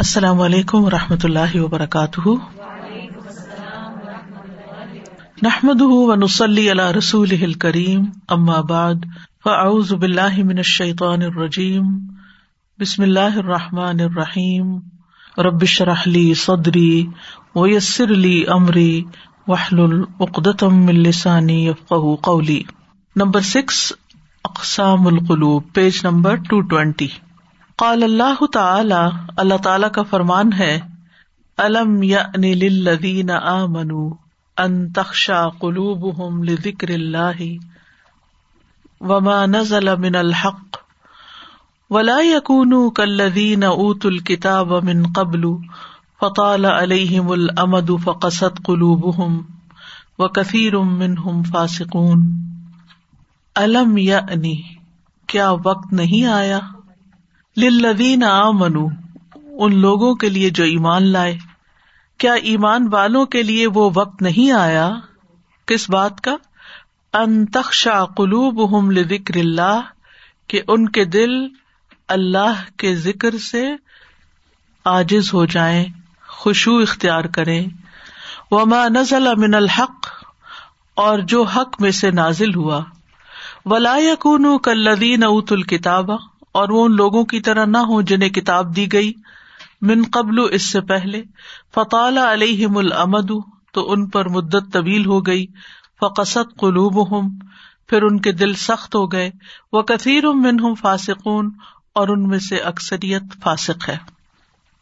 السلام 0.00 0.40
علیکم 0.40 0.84
و 0.84 0.90
رحمۃ 0.90 1.24
اللہ 1.24 1.54
وبرکاتہ 1.60 2.30
نحمد 5.42 5.80
و 5.86 6.14
نسلی 6.20 6.64
علیہ 6.70 6.92
رسول 6.98 7.34
کریم 7.64 8.04
فعز 9.44 9.48
عماد 9.48 9.92
من 10.38 10.64
الشیطن 10.64 11.28
الرجیم 11.28 11.90
بسم 12.80 13.02
اللہ 13.02 13.36
الرحمٰن 13.44 14.00
الرحیم 14.08 14.72
ربش 15.50 15.80
رحلی 15.92 16.24
صدری 16.46 16.92
ویسر 17.56 18.12
علی 18.18 18.34
عمری 18.58 18.90
وحل 19.48 19.82
العقدم 19.88 20.86
السانی 20.98 21.60
قولی 21.90 22.62
نمبر 23.24 23.40
سکس 23.54 23.86
اقسام 24.50 25.06
القلوب 25.14 25.72
پیج 25.74 26.00
نمبر 26.04 26.36
ٹو 26.48 26.60
ٹوینٹی 26.74 27.08
قال 27.80 28.02
اللہ 28.04 28.40
تعالی 28.54 28.94
اللہ 29.42 29.60
تعالی 29.64 29.86
کا 29.92 30.02
فرمان 30.08 30.48
ہے 30.58 30.72
الم 31.66 31.92
یعنی 32.06 32.52
للذین 32.62 33.30
آمنوا 33.50 34.64
ان 34.64 34.72
تخشع 34.98 35.38
قلوبهم 35.62 36.42
لذکر 36.48 36.90
اللہ 36.96 37.38
وما 39.12 39.36
نزل 39.52 39.90
من 40.02 40.18
الحق 40.22 40.76
ولا 41.96 42.16
يكونوا 42.26 42.90
كالذین 43.00 43.64
اوتوا 43.68 44.10
الكتاب 44.10 44.76
من 44.90 45.02
قبل 45.20 45.46
فطال 46.24 46.66
عليهم 46.72 47.32
الامد 47.38 47.94
فقست 48.08 48.60
قلوبهم 48.68 49.38
وكثير 50.18 50.76
منهم 50.90 51.42
فاسقون 51.56 52.28
الم 53.64 53.96
یعنی 54.04 54.54
کیا 55.34 55.48
وقت 55.70 55.96
نہیں 56.02 56.28
آیا 56.40 56.60
للذین 57.58 58.22
آمنو 58.24 58.86
ان 59.64 59.74
لوگوں 59.80 60.14
کے 60.24 60.28
لیے 60.30 60.50
جو 60.58 60.64
ایمان 60.72 61.06
لائے 61.12 61.36
کیا 62.24 62.32
ایمان 62.50 62.86
والوں 62.92 63.24
کے 63.32 63.42
لیے 63.42 63.66
وہ 63.74 63.88
وقت 63.94 64.22
نہیں 64.22 64.50
آیا 64.58 64.90
کس 65.68 65.88
بات 65.90 66.20
کا 66.28 66.34
انتخا 67.22 68.04
قلوب 68.16 68.64
ہم 68.76 68.90
لکر 68.98 69.36
اللہ 69.38 69.90
کہ 70.48 70.60
ان 70.68 70.88
کے 70.98 71.04
دل 71.16 71.30
اللہ 72.18 72.62
کے 72.78 72.94
ذکر 73.06 73.38
سے 73.50 73.64
آجز 74.92 75.32
ہو 75.34 75.44
جائیں 75.56 75.84
خوشو 76.38 76.76
اختیار 76.88 77.24
کریں 77.36 77.62
وما 78.50 78.86
نزل 78.98 79.34
من 79.38 79.54
الحق 79.54 80.06
اور 81.06 81.18
جو 81.32 81.42
حق 81.56 81.80
میں 81.82 81.90
سے 82.02 82.10
نازل 82.20 82.54
ہوا 82.54 82.80
یقون 84.00 84.46
کلین 84.64 85.22
اوت 85.24 85.52
الکتابہ 85.52 86.16
اور 86.58 86.68
وہ 86.74 86.84
ان 86.84 86.96
لوگوں 86.96 87.24
کی 87.32 87.40
طرح 87.48 87.64
نہ 87.72 87.78
ہوں 87.88 88.02
جنہیں 88.10 88.28
کتاب 88.38 88.74
دی 88.76 88.86
گئی 88.92 89.12
من 89.90 90.02
قبل 90.12 90.38
اس 90.50 90.70
سے 90.72 90.80
پہلے 90.88 91.22
فقال 91.74 92.18
علیہ 92.18 92.66
مل 92.76 92.92
امد 93.02 93.30
تو 93.74 93.90
ان 93.92 94.06
پر 94.16 94.28
مدت 94.36 94.72
طویل 94.72 95.06
ہو 95.06 95.20
گئی 95.26 95.46
فقصت 96.00 96.56
قلوب 96.60 96.98
ہوں 97.12 97.28
پھر 97.88 98.02
ان 98.06 98.18
کے 98.24 98.32
دل 98.32 98.54
سخت 98.62 98.94
ہو 98.94 99.04
گئے 99.12 99.30
وہ 99.72 99.82
کثیر 99.92 100.28
من 100.40 100.60
ہوں 100.60 100.74
فاسقون 100.80 101.50
اور 102.00 102.08
ان 102.08 102.28
میں 102.28 102.38
سے 102.48 102.56
اکثریت 102.72 103.34
فاسق 103.42 103.88
ہے 103.88 103.96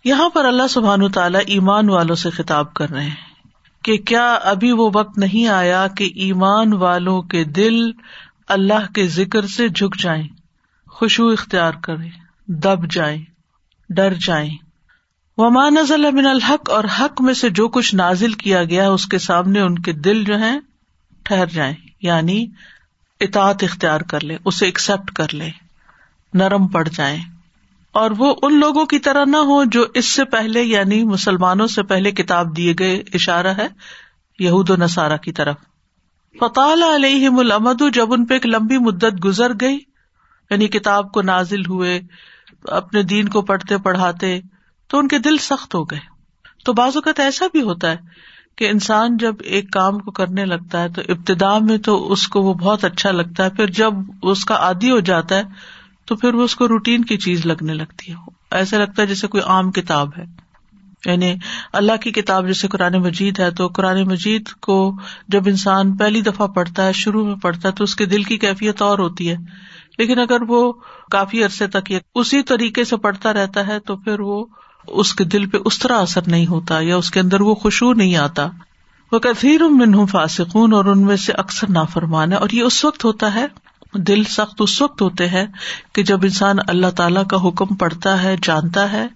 یہاں 0.05 0.28
پر 0.34 0.44
اللہ 0.44 0.66
سبحان 0.70 1.10
تعالیٰ 1.12 1.41
ایمان 1.55 1.88
والوں 1.91 2.16
سے 2.25 2.30
خطاب 2.38 2.72
کر 2.80 2.91
رہے 2.91 3.05
ہیں 3.05 3.14
کہ 3.84 3.97
کیا 4.10 4.27
ابھی 4.50 4.72
وہ 4.80 4.91
وقت 4.94 5.19
نہیں 5.19 5.47
آیا 5.56 5.86
کہ 5.97 6.08
ایمان 6.27 6.72
والوں 6.82 7.22
کے 7.34 7.44
دل 7.60 7.78
اللہ 8.58 8.92
کے 8.94 9.06
ذکر 9.16 9.47
سے 9.56 9.69
جھک 9.69 9.98
جائیں 10.03 10.25
خوشو 10.98 11.24
اختیار 11.32 11.72
کرے 11.86 12.08
دب 12.62 12.86
جائیں 12.92 13.18
ڈر 13.96 14.14
جائیں 14.27 14.48
نزل 15.74 16.10
من 16.14 16.27
الحق 16.27 16.70
اور 16.77 16.84
حق 16.98 17.20
میں 17.22 17.34
سے 17.41 17.48
جو 17.58 17.66
کچھ 17.77 17.94
نازل 18.00 18.32
کیا 18.41 18.62
گیا 18.72 18.88
اس 18.91 19.04
کے 19.12 19.19
سامنے 19.28 19.60
ان 19.60 19.78
کے 19.88 19.92
دل 20.06 20.24
جو 20.30 20.38
ہے 20.41 20.50
ٹھہر 21.28 21.46
جائیں 21.52 21.74
یعنی 22.02 22.44
اطاط 23.26 23.62
اختیار 23.64 24.00
کر 24.12 24.25
لے 24.31 24.36
اسے 24.53 24.66
ایکسپٹ 24.66 25.10
کر 25.20 25.34
لے 25.42 25.50
نرم 26.42 26.66
پڑ 26.76 26.86
جائیں 26.88 27.19
اور 28.03 28.10
وہ 28.19 28.34
ان 28.48 28.59
لوگوں 28.60 28.84
کی 28.94 28.98
طرح 29.09 29.25
نہ 29.34 29.47
ہو 29.53 29.62
جو 29.76 29.86
اس 30.00 30.12
سے 30.16 30.25
پہلے 30.36 30.62
یعنی 30.62 31.03
مسلمانوں 31.16 31.66
سے 31.76 31.82
پہلے 31.92 32.10
کتاب 32.22 32.56
دیے 32.56 32.75
گئے 32.78 32.97
اشارہ 33.20 33.53
ہے 33.59 33.66
یہود 34.48 34.70
و 34.70 34.76
نسارا 34.84 35.16
کی 35.28 35.32
طرف 35.42 35.60
فطال 36.41 36.82
علیہ 36.94 37.30
ملادو 37.38 37.88
جب 38.00 38.12
ان 38.15 38.25
پہ 38.26 38.34
ایک 38.34 38.47
لمبی 38.47 38.78
مدت 38.91 39.25
گزر 39.25 39.53
گئی 39.60 39.76
یعنی 40.50 40.69
کتاب 40.75 41.10
کو 41.12 41.22
نازل 41.22 41.66
ہوئے 41.69 42.00
اپنے 42.78 43.03
دین 43.12 43.28
کو 43.28 43.42
پڑھتے 43.50 43.78
پڑھاتے 43.86 44.38
تو 44.91 44.98
ان 44.98 45.09
کے 45.09 45.19
دل 45.25 45.36
سخت 45.50 45.75
ہو 45.75 45.82
گئے 45.91 45.98
تو 46.64 46.72
بعض 46.78 46.97
اوقات 46.97 47.20
ایسا 47.20 47.47
بھی 47.53 47.62
ہوتا 47.62 47.91
ہے 47.91 47.97
کہ 48.59 48.69
انسان 48.69 49.16
جب 49.16 49.34
ایک 49.56 49.70
کام 49.72 49.98
کو 50.06 50.10
کرنے 50.12 50.44
لگتا 50.44 50.82
ہے 50.82 50.88
تو 50.94 51.03
ابتدا 51.12 51.56
میں 51.66 51.76
تو 51.88 51.97
اس 52.12 52.26
کو 52.28 52.42
وہ 52.42 52.54
بہت 52.62 52.84
اچھا 52.84 53.10
لگتا 53.10 53.44
ہے 53.44 53.50
پھر 53.56 53.70
جب 53.81 53.94
اس 54.32 54.44
کا 54.44 54.56
عادی 54.69 54.91
ہو 54.91 54.98
جاتا 55.10 55.36
ہے 55.38 55.42
تو 56.06 56.16
پھر 56.16 56.34
وہ 56.34 56.44
اس 56.44 56.54
کو 56.56 56.69
روٹین 56.69 57.04
کی 57.10 57.16
چیز 57.26 57.47
لگنے 57.47 57.75
لگتی 57.75 58.12
ہے 58.12 58.16
ایسا 58.59 58.78
لگتا 58.78 59.03
ہے 59.03 59.06
جیسے 59.06 59.26
کوئی 59.34 59.42
عام 59.54 59.70
کتاب 59.78 60.16
ہے 60.19 60.25
یعنی 61.04 61.32
اللہ 61.80 61.97
کی 62.03 62.10
کتاب 62.12 62.47
جیسے 62.47 62.69
قرآن 62.69 62.94
مجید 63.03 63.38
ہے 63.41 63.50
تو 63.60 63.66
قرآن 63.75 64.03
مجید 64.09 64.48
کو 64.66 64.78
جب 65.34 65.48
انسان 65.48 65.97
پہلی 65.97 66.20
دفعہ 66.30 66.47
پڑھتا 66.56 66.86
ہے 66.86 66.92
شروع 67.03 67.26
میں 67.26 67.34
پڑھتا 67.42 67.69
ہے 67.69 67.75
تو 67.80 67.84
اس 67.84 67.94
کے 67.97 68.06
دل 68.15 68.22
کی 68.30 68.38
کیفیت 68.47 68.82
اور 68.82 68.98
ہوتی 68.98 69.30
ہے 69.30 69.36
لیکن 69.98 70.19
اگر 70.20 70.42
وہ 70.48 70.59
کافی 71.10 71.42
عرصے 71.44 71.66
تک 71.76 71.91
یہ 71.91 71.98
اسی 72.20 72.42
طریقے 72.48 72.84
سے 72.84 72.97
پڑھتا 73.04 73.32
رہتا 73.34 73.66
ہے 73.66 73.78
تو 73.86 73.97
پھر 74.04 74.20
وہ 74.28 74.44
اس 75.03 75.12
کے 75.14 75.25
دل 75.34 75.47
پہ 75.50 75.59
اس 75.70 75.78
طرح 75.78 76.00
اثر 76.03 76.28
نہیں 76.34 76.47
ہوتا 76.47 76.78
یا 76.82 76.97
اس 76.97 77.10
کے 77.10 77.20
اندر 77.20 77.41
وہ 77.48 77.54
خوشبو 77.62 77.92
نہیں 77.92 78.14
آتا 78.25 78.47
وہ 79.12 79.19
کثیر 79.25 79.60
منہ 79.81 80.04
فاسکون 80.10 80.72
اور 80.75 80.84
ان 80.92 81.04
میں 81.06 81.16
سے 81.25 81.32
اکثر 81.44 81.70
نافرمان 81.78 82.32
ہے 82.32 82.36
اور 82.44 82.50
یہ 82.53 82.62
اس 82.62 82.84
وقت 82.84 83.04
ہوتا 83.04 83.34
ہے 83.34 83.47
دل 84.09 84.22
سخت 84.36 84.60
اس 84.60 84.81
وقت 84.82 85.03
ہوتے 85.03 85.28
ہیں 85.28 85.44
کہ 85.94 86.03
جب 86.10 86.25
انسان 86.28 86.56
اللہ 86.69 86.91
تعالی 86.97 87.20
کا 87.30 87.36
حکم 87.48 87.75
پڑھتا 87.82 88.22
ہے 88.22 88.34
جانتا 88.42 88.91
ہے 88.92 89.06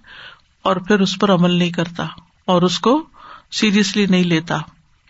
اور 0.70 0.76
پھر 0.88 1.00
اس 1.06 1.18
پر 1.20 1.32
عمل 1.34 1.54
نہیں 1.54 1.70
کرتا 1.78 2.06
اور 2.54 2.62
اس 2.70 2.78
کو 2.86 2.96
سیریسلی 3.60 4.06
نہیں 4.10 4.24
لیتا 4.34 4.58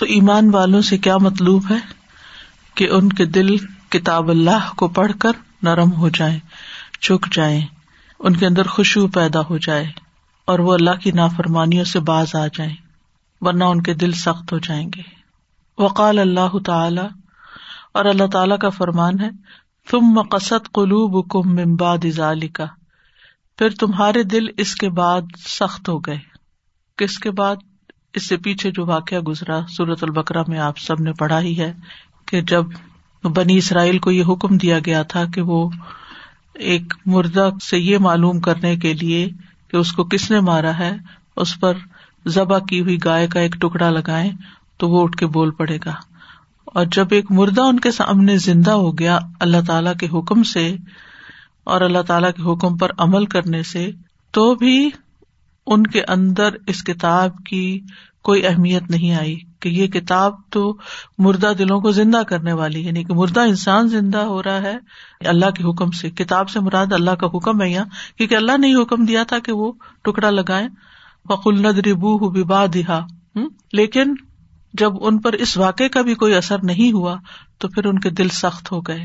تو 0.00 0.08
ایمان 0.16 0.50
والوں 0.54 0.80
سے 0.88 0.98
کیا 1.06 1.14
مطلوب 1.28 1.70
ہے 1.70 1.76
کہ 2.80 2.88
ان 2.98 3.08
کے 3.20 3.24
دل 3.38 3.48
کتاب 3.96 4.30
اللہ 4.36 4.66
کو 4.82 4.88
پڑھ 4.98 5.12
کر 5.24 5.38
نرم 5.68 5.92
ہو 6.02 6.08
جائیں 6.18 6.38
چک 7.08 7.28
جائیں 7.36 7.60
ان 7.64 8.36
کے 8.36 8.44
اندر 8.46 8.66
خوشبو 8.76 9.02
پیدا 9.14 9.40
ہو 9.50 9.58
جائے 9.68 9.84
اور 10.52 10.58
وہ 10.66 10.70
اللہ 10.74 10.98
کی 11.02 11.10
نافرمانیوں 11.22 11.84
سے 11.94 12.00
باز 12.12 12.34
آ 12.40 12.42
جائیں 12.56 12.74
ورنہ 13.46 13.64
ان 13.74 13.80
کے 13.88 13.92
دل 14.04 14.12
سخت 14.24 14.52
ہو 14.52 14.58
جائیں 14.68 14.86
گے 14.96 15.02
وقال 15.82 16.16
اللہ 16.26 16.56
تعالی 16.66 17.06
اور 18.00 18.04
اللہ 18.14 18.26
تعالی 18.32 18.58
کا 18.60 18.68
فرمان 18.82 19.14
ہے 19.20 19.30
تم 19.90 20.02
مقصد 20.18 20.62
قلوب 20.80 21.16
کم 21.32 21.54
ممباد 21.60 22.04
ازالی 22.12 22.48
کا 22.60 22.66
پھر 23.60 23.70
تمہارے 23.80 24.22
دل 24.32 24.46
اس 24.62 24.74
کے 24.82 24.88
بعد 24.98 25.22
سخت 25.46 25.88
ہو 25.88 25.96
گئے 26.06 26.18
کس 26.98 27.18
کے 27.24 27.30
بعد 27.40 27.56
اس 28.18 28.28
سے 28.28 28.36
پیچھے 28.44 28.70
جو 28.78 28.84
واقعہ 28.86 29.18
گزرا 29.26 29.58
سورت 29.76 30.04
البکرا 30.04 30.42
میں 30.48 30.58
آپ 30.66 30.78
سب 30.84 31.00
نے 31.08 31.12
پڑھا 31.18 31.40
ہی 31.46 31.52
ہے 31.58 31.70
کہ 32.28 32.40
جب 32.52 32.70
بنی 33.36 33.56
اسرائیل 33.62 33.98
کو 34.06 34.10
یہ 34.10 34.24
حکم 34.28 34.56
دیا 34.62 34.78
گیا 34.86 35.02
تھا 35.12 35.24
کہ 35.34 35.40
وہ 35.50 35.58
ایک 36.70 36.94
مردہ 37.14 37.48
سے 37.68 37.78
یہ 37.78 37.98
معلوم 38.06 38.40
کرنے 38.48 38.74
کے 38.86 38.92
لیے 39.02 39.28
کہ 39.70 39.76
اس 39.76 39.92
کو 39.98 40.04
کس 40.14 40.30
نے 40.30 40.40
مارا 40.48 40.76
ہے 40.78 40.90
اس 41.44 41.54
پر 41.60 41.84
ذبح 42.38 42.64
کی 42.68 42.80
ہوئی 42.86 42.98
گائے 43.04 43.26
کا 43.34 43.40
ایک 43.40 43.60
ٹکڑا 43.66 43.90
لگائے 43.98 44.30
تو 44.78 44.88
وہ 44.94 45.02
اٹھ 45.02 45.16
کے 45.18 45.26
بول 45.36 45.50
پڑے 45.60 45.78
گا 45.86 45.94
اور 46.78 46.86
جب 46.98 47.14
ایک 47.18 47.30
مردہ 47.40 47.68
ان 47.74 47.80
کے 47.80 47.90
سامنے 48.00 48.36
زندہ 48.48 48.80
ہو 48.86 48.96
گیا 48.98 49.18
اللہ 49.48 49.66
تعالی 49.66 49.96
کے 50.00 50.08
حکم 50.18 50.42
سے 50.54 50.68
اور 51.74 51.80
اللہ 51.86 52.02
تعالی 52.06 52.28
کے 52.36 52.42
حکم 52.52 52.76
پر 52.76 52.90
عمل 53.06 53.24
کرنے 53.34 53.62
سے 53.72 53.82
تو 54.38 54.44
بھی 54.62 54.72
ان 55.74 55.86
کے 55.96 56.02
اندر 56.14 56.54
اس 56.72 56.82
کتاب 56.84 57.36
کی 57.50 57.62
کوئی 58.28 58.46
اہمیت 58.46 58.90
نہیں 58.94 59.14
آئی 59.18 59.36
کہ 59.64 59.68
یہ 59.76 59.86
کتاب 59.96 60.34
تو 60.56 60.62
مردہ 61.26 61.52
دلوں 61.58 61.80
کو 61.80 61.90
زندہ 61.98 62.22
کرنے 62.28 62.52
والی 62.62 62.84
یعنی 62.86 63.04
کہ 63.10 63.14
مردہ 63.20 63.40
انسان 63.52 63.88
زندہ 63.94 64.22
ہو 64.32 64.42
رہا 64.42 64.60
ہے 64.62 64.76
اللہ 65.34 65.50
کے 65.58 65.68
حکم 65.68 65.90
سے 66.00 66.10
کتاب 66.22 66.50
سے 66.56 66.60
مراد 66.68 66.92
اللہ 66.98 67.18
کا 67.22 67.26
حکم 67.34 67.62
ہے 67.62 67.68
یہاں 67.70 68.00
کیونکہ 68.18 68.34
اللہ 68.40 68.58
نے 68.64 68.68
یہ 68.68 68.82
حکم 68.82 69.04
دیا 69.12 69.22
تھا 69.34 69.38
کہ 69.48 69.52
وہ 69.60 69.70
ٹکڑا 70.08 70.30
لگائے 70.40 70.66
بقل 71.30 72.44
با 72.52 72.64
لیکن 73.80 74.14
جب 74.82 75.04
ان 75.06 75.18
پر 75.24 75.32
اس 75.44 75.56
واقعے 75.58 75.88
کا 75.96 76.02
بھی 76.08 76.14
کوئی 76.24 76.34
اثر 76.36 76.64
نہیں 76.72 76.92
ہوا 76.96 77.16
تو 77.62 77.68
پھر 77.74 77.84
ان 77.90 77.98
کے 78.06 78.10
دل 78.22 78.28
سخت 78.44 78.72
ہو 78.72 78.80
گئے 78.88 79.04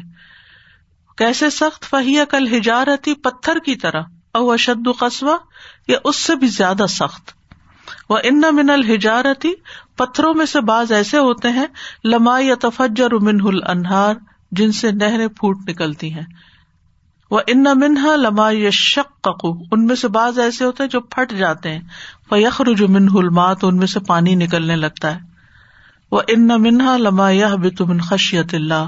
کیسے 1.17 1.50
سخت 1.56 1.85
فہیا 1.89 2.23
کل 2.29 2.47
ہجارتی 2.56 3.13
پتھر 3.25 3.59
کی 3.65 3.75
طرح 3.83 4.03
او 4.38 4.50
اشد 4.51 4.88
قصبہ 5.00 5.35
یا 5.88 5.97
اس 6.09 6.15
سے 6.25 6.35
بھی 6.41 6.47
زیادہ 6.56 6.85
سخت 6.89 7.31
وہ 8.09 8.17
ان 8.29 8.41
من 8.56 8.69
الحجارتی 8.69 9.51
پتھروں 9.97 10.33
میں 10.39 10.45
سے 10.53 10.62
باز 10.69 10.91
ایسے 10.91 11.17
ہوتے 11.27 11.50
ہیں 11.57 11.65
لما 12.13 12.38
یا 12.39 12.56
تفجر 12.62 13.12
رن 13.21 13.39
انہار 13.67 14.13
جن 14.59 14.71
سے 14.79 14.91
نہریں 15.01 15.27
پھوٹ 15.39 15.69
نکلتی 15.69 16.13
ہیں 16.13 16.23
وہ 17.31 17.39
ان 17.53 17.63
منہا 17.79 18.15
لما 18.15 18.50
یا 18.51 18.69
شکو 18.79 19.51
ان 19.71 19.85
میں 19.85 19.95
سے 20.01 20.07
باز 20.17 20.39
ایسے 20.39 20.65
ہوتے 20.65 20.83
ہیں 20.83 20.89
جو 20.89 21.00
پھٹ 21.15 21.33
جاتے 21.38 21.71
ہیں 21.77 22.39
یخر 22.41 22.73
جمن 22.83 23.07
المات 23.23 23.63
ان 23.69 23.77
میں 23.77 23.88
سے 23.88 24.00
پانی 24.07 24.35
نکلنے 24.45 24.75
لگتا 24.75 25.13
ہے 25.15 25.33
وہ 26.11 26.21
ان 26.35 26.47
منہا 26.61 26.95
لما 26.97 27.29
بے 27.61 27.69
تم 27.77 27.91
اللہ 28.53 28.87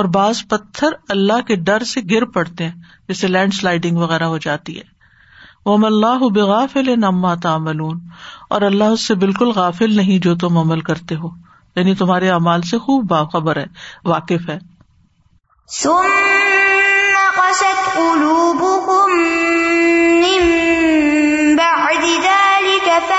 اور 0.00 0.04
بعض 0.14 0.42
پتھر 0.50 0.92
اللہ 1.14 1.40
کے 1.46 1.56
ڈر 1.68 1.84
سے 1.92 2.00
گر 2.10 2.24
پڑتے 2.36 2.64
ہیں 2.68 3.08
جسے 3.08 3.28
لینڈ 3.28 3.54
سلائڈنگ 3.54 3.96
وغیرہ 3.98 4.24
ہو 4.34 4.38
جاتی 4.46 4.76
ہے 4.78 4.82
وہ 5.66 5.76
اللہ 5.86 6.26
بے 6.34 6.40
غافل 6.48 6.90
نما 7.00 7.34
تامل 7.42 7.80
اور 8.50 8.62
اللہ 8.70 8.94
اس 8.96 9.06
سے 9.06 9.14
بالکل 9.22 9.50
غافل 9.54 9.96
نہیں 9.96 10.18
جو 10.26 10.34
تم 10.44 10.58
عمل 10.58 10.80
کرتے 10.90 11.16
ہو 11.22 11.30
یعنی 11.76 11.94
تمہارے 12.00 12.30
امال 12.30 12.62
سے 12.72 12.78
خوب 12.84 13.06
باخبر 13.10 13.56
ہے 13.56 13.66
واقف 14.10 14.48
ہے 14.50 14.58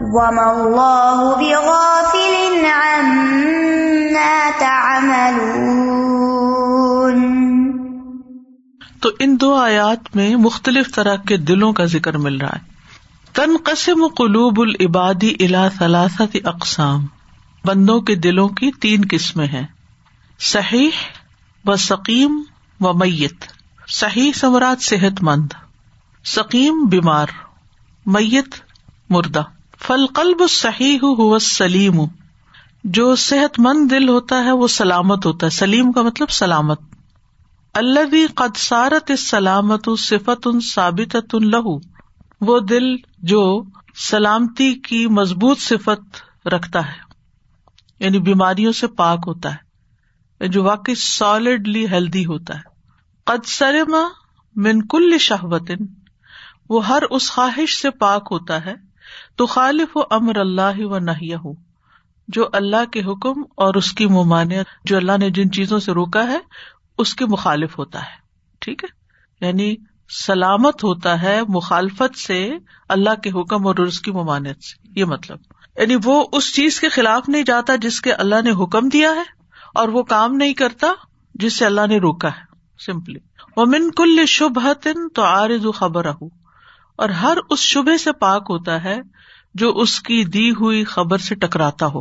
تو 0.00 0.04
ان 9.18 9.36
دو 9.40 9.52
آیات 9.54 10.16
میں 10.16 10.28
مختلف 10.44 10.92
طرح 10.94 11.16
کے 11.28 11.36
دلوں 11.36 11.72
کا 11.80 11.84
ذکر 11.96 12.16
مل 12.26 12.36
رہا 12.40 12.54
ہے 12.56 13.28
تنقسم 13.40 14.06
قلوب 14.22 14.60
قلوب 14.60 14.98
الا 15.44 15.68
ثلاثت 15.78 16.36
اقسام 16.54 17.06
بندوں 17.66 18.00
کے 18.10 18.14
دلوں 18.30 18.48
کی 18.62 18.70
تین 18.80 19.02
قسمیں 19.10 19.46
ہیں 19.58 19.64
صحیح 20.54 21.04
و 21.70 21.76
سکیم 21.90 22.42
و 22.86 22.92
میت 23.04 23.44
صحیح 24.00 24.32
سمرات 24.40 24.82
صحت 24.90 25.22
مند 25.30 25.52
سکیم 26.36 26.84
بیمار 26.96 27.38
میت 28.16 28.54
مردہ 29.10 29.42
فلقلب 29.86 30.42
صحیح 30.50 31.04
ہو 31.18 31.38
سلیم 31.44 32.00
جو 32.96 33.14
صحت 33.22 33.58
مند 33.66 33.90
دل 33.90 34.08
ہوتا 34.08 34.42
ہے 34.44 34.52
وہ 34.62 34.66
سلامت 34.78 35.26
ہوتا 35.26 35.46
ہے 35.46 35.50
سلیم 35.58 35.92
کا 35.92 36.02
مطلب 36.08 36.30
سلامت 36.38 36.80
اللہ 37.80 38.06
بھی 38.14 38.22
اس 38.24 39.26
سلامت 39.28 39.88
صفت 39.98 40.46
ان 40.52 40.60
ثابت 40.70 41.16
ان 41.32 41.48
لہو 41.50 41.76
وہ 42.46 42.58
دل 42.72 42.94
جو 43.32 43.40
سلامتی 44.08 44.72
کی 44.88 45.06
مضبوط 45.20 45.58
صفت 45.68 46.22
رکھتا 46.54 46.84
ہے 46.90 46.98
یعنی 48.04 48.18
بیماریوں 48.28 48.72
سے 48.82 48.86
پاک 49.00 49.24
ہوتا 49.26 49.54
ہے 49.54 50.48
جو 50.58 50.62
واقعی 50.64 50.94
سالڈلی 51.04 51.86
ہیلدی 51.92 52.24
ہوتا 52.26 52.56
ہے 52.58 53.24
قد 53.32 53.46
سرما 53.56 54.06
من 54.68 54.86
کل 54.94 55.18
شہبت 55.28 55.70
وہ 56.74 56.86
ہر 56.86 57.02
اس 57.18 57.30
خواہش 57.30 57.80
سے 57.82 57.90
پاک 58.04 58.28
ہوتا 58.32 58.64
ہے 58.66 58.74
تو 59.36 59.46
خالف 59.56 59.96
و 59.96 60.02
امر 60.16 60.36
اللہ 60.40 60.78
و 60.84 60.98
نہ 61.06 61.10
ہوں 61.44 61.54
جو 62.36 62.46
اللہ 62.58 62.84
کے 62.92 63.00
حکم 63.10 63.42
اور 63.64 63.74
اس 63.80 63.92
کی 64.00 64.06
ممانعت 64.16 64.66
جو 64.88 64.96
اللہ 64.96 65.16
نے 65.20 65.30
جن 65.38 65.50
چیزوں 65.52 65.78
سے 65.86 65.92
روکا 65.98 66.26
ہے 66.28 66.38
اس 67.04 67.14
کے 67.20 67.26
مخالف 67.34 67.78
ہوتا 67.78 68.02
ہے 68.02 68.18
ٹھیک 68.64 68.84
ہے 68.84 69.46
یعنی 69.46 69.74
سلامت 70.18 70.84
ہوتا 70.84 71.20
ہے 71.22 71.40
مخالفت 71.54 72.18
سے 72.18 72.38
اللہ 72.96 73.20
کے 73.22 73.30
حکم 73.40 73.66
اور 73.66 73.78
اس 73.86 74.00
کی 74.06 74.10
ممانعت 74.12 74.64
سے 74.64 75.00
یہ 75.00 75.04
مطلب 75.14 75.80
یعنی 75.80 75.96
وہ 76.04 76.22
اس 76.36 76.54
چیز 76.54 76.80
کے 76.80 76.88
خلاف 76.96 77.28
نہیں 77.28 77.42
جاتا 77.50 77.76
جس 77.84 78.00
کے 78.06 78.12
اللہ 78.24 78.42
نے 78.44 78.50
حکم 78.62 78.88
دیا 78.96 79.10
ہے 79.16 79.22
اور 79.80 79.88
وہ 79.96 80.02
کام 80.14 80.34
نہیں 80.36 80.54
کرتا 80.62 80.92
جس 81.44 81.56
سے 81.58 81.66
اللہ 81.66 81.86
نے 81.88 81.98
روکا 82.06 82.28
ہے 82.36 82.84
سمپلی 82.86 83.18
وہ 83.56 83.64
من 83.70 83.90
کل 83.96 84.24
شبہ 84.36 84.72
تو 85.14 85.22
آر 85.24 85.50
خبر 85.78 86.08
ہوں 86.20 86.28
اور 87.04 87.08
ہر 87.20 87.38
اس 87.54 87.58
شبے 87.74 87.96
سے 87.98 88.12
پاک 88.22 88.46
ہوتا 88.50 88.72
ہے 88.84 88.96
جو 89.60 89.68
اس 89.82 89.92
کی 90.08 90.24
دی 90.32 90.50
ہوئی 90.60 90.82
خبر 90.94 91.18
سے 91.26 91.34
ٹکراتا 91.44 91.86
ہو 91.94 92.00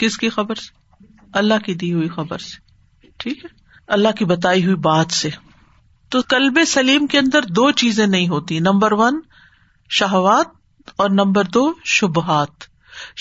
کس 0.00 0.16
کی 0.24 0.28
خبر 0.34 0.54
سے 0.62 1.06
اللہ 1.40 1.62
کی 1.66 1.74
دی 1.82 1.92
ہوئی 1.92 2.08
خبر 2.16 2.44
سے 2.48 3.08
ٹھیک 3.22 3.44
ہے 3.44 3.48
اللہ 3.96 4.16
کی 4.18 4.24
بتائی 4.32 4.64
ہوئی 4.64 4.74
بات 4.88 5.12
سے 5.20 5.28
تو 6.14 6.20
کلب 6.34 6.58
سلیم 6.72 7.06
کے 7.14 7.18
اندر 7.18 7.44
دو 7.60 7.70
چیزیں 7.82 8.06
نہیں 8.06 8.28
ہوتی 8.34 8.58
نمبر 8.66 8.92
ون 9.02 9.20
شہوات 10.00 11.00
اور 11.02 11.10
نمبر 11.20 11.50
دو 11.54 11.62
شبہات 11.94 12.68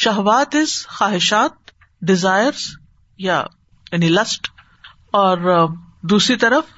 شہوات 0.05 0.55
از 0.63 0.75
خواہشات 0.97 1.71
ڈیزائر 2.11 2.51
یا 3.29 3.41
یعنی 3.91 4.09
لسٹ 4.19 4.47
اور 5.21 5.65
دوسری 6.15 6.35
طرف 6.45 6.75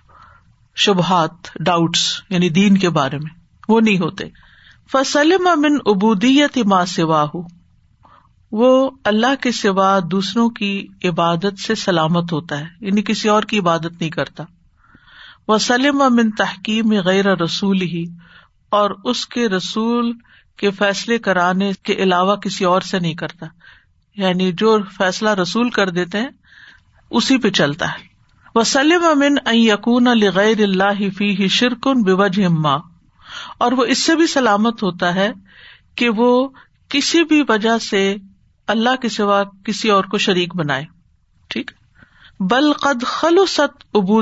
شبہات 0.86 1.54
ڈاؤٹس 1.72 2.06
یعنی 2.30 2.50
دین 2.62 2.78
کے 2.86 2.90
بارے 3.00 3.18
میں 3.24 3.36
وہ 3.68 3.80
نہیں 3.82 3.98
ہوتے 4.02 4.28
فسلم 4.92 5.48
امن 5.48 5.76
ابودیت 5.94 6.58
ما 6.74 6.84
سوا 6.96 7.26
وہ 8.60 8.68
اللہ 9.12 9.36
کے 9.42 9.52
سوا 9.52 9.98
دوسروں 10.12 10.50
کی 10.60 10.70
عبادت 11.08 11.60
سے 11.60 11.76
سلامت 11.86 12.32
ہوتا 12.34 12.60
ہے 12.60 12.86
یعنی 12.88 13.02
کسی 13.10 13.30
اور 13.30 13.44
کی 13.54 13.60
عبادت 13.60 14.00
نہیں 14.00 14.10
کرتا 14.10 14.44
وہ 15.48 15.58
سلم 15.68 16.02
امن 16.02 16.32
تحقیم 16.44 16.94
غیر 17.06 17.26
رسول 17.44 17.82
ہی 17.94 18.04
اور 18.78 18.92
اس 19.12 19.26
کے 19.34 19.48
رسول 19.50 20.12
کے 20.60 20.72
فیصلے 20.78 21.18
کرانے 21.28 21.72
کے 21.86 21.94
علاوہ 22.04 22.36
کسی 22.46 22.66
اور 22.66 22.82
سے 22.92 23.00
نہیں 23.00 23.14
کرتا 23.24 23.46
یعنی 24.22 24.52
جو 24.58 24.78
فیصلہ 24.98 25.30
رسول 25.42 25.70
کر 25.70 25.90
دیتے 25.98 26.20
ہیں 26.22 26.30
اسی 27.20 27.38
پہ 27.44 27.50
چلتا 27.60 27.92
ہے 27.92 28.06
وہ 28.56 28.64
سلم 28.74 29.06
امن 29.12 29.36
یقون 29.58 30.08
علی 30.08 30.30
غیر 30.36 30.64
اللہ 30.64 31.08
فی 31.18 31.32
شرکن 31.60 32.04
بے 32.04 32.12
وجہ 32.24 32.48
اور 33.66 33.72
وہ 33.80 33.86
اس 33.94 34.04
سے 34.06 34.16
بھی 34.16 34.28
سلامت 34.28 34.84
ہوتا 34.84 35.14
ہے 35.16 35.32
کہ 36.02 36.10
وہ 36.22 36.30
کسی 36.96 37.24
بھی 37.32 37.42
وجہ 37.50 37.78
سے 37.90 38.02
اللہ 38.74 38.96
کے 39.02 39.10
سوا 39.10 39.44
کسی 39.66 39.90
اور 39.98 40.04
کو 40.14 40.18
شریک 40.28 40.56
بنائے 40.56 40.86
ٹھیک 41.54 41.72
بل 42.50 42.72
قد 42.82 43.04
و 43.24 43.62
و 43.94 44.22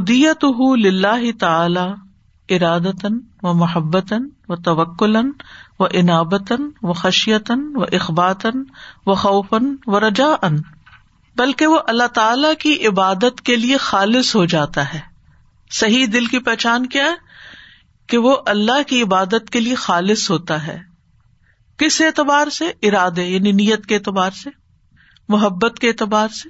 و 4.48 5.22
و 5.80 5.86
عنابتاً 6.00 6.68
خشیتاً 7.02 7.64
خوفن 8.02 8.64
خوفاً 9.22 9.72
رجا 10.04 10.28
ان 10.48 10.60
بلکہ 11.38 11.68
وہ 11.68 11.80
اللہ 11.94 12.08
تعالی 12.16 12.54
کی 12.60 12.76
عبادت 12.88 13.42
کے 13.50 13.56
لیے 13.56 13.78
خالص 13.88 14.36
ہو 14.36 14.46
جاتا 14.54 14.94
ہے 14.94 15.00
صحیح 15.80 16.06
دل 16.14 16.26
کی 16.36 16.40
پہچان 16.50 16.86
کیا 16.96 17.04
ہے 17.04 17.24
کہ 18.12 18.18
وہ 18.26 18.36
اللہ 18.54 18.82
کی 18.88 19.02
عبادت 19.04 19.50
کے 19.52 19.60
لیے 19.60 19.76
خالص 19.86 20.30
ہوتا 20.32 20.66
ہے 20.68 20.78
کس 21.84 22.02
اعتبار 22.06 22.50
سے 22.58 22.68
ارادے 22.90 23.24
یعنی 23.28 23.52
نیت 23.60 23.86
کے 23.86 23.96
اعتبار 23.96 24.32
سے 24.44 24.50
محبت 25.34 25.80
کے 25.82 25.88
اعتبار 25.88 26.28
سے 26.42 26.50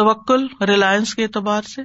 توکل 0.00 0.46
ریلائنس 0.68 1.14
کے 1.14 1.22
اعتبار 1.24 1.62
سے 1.74 1.82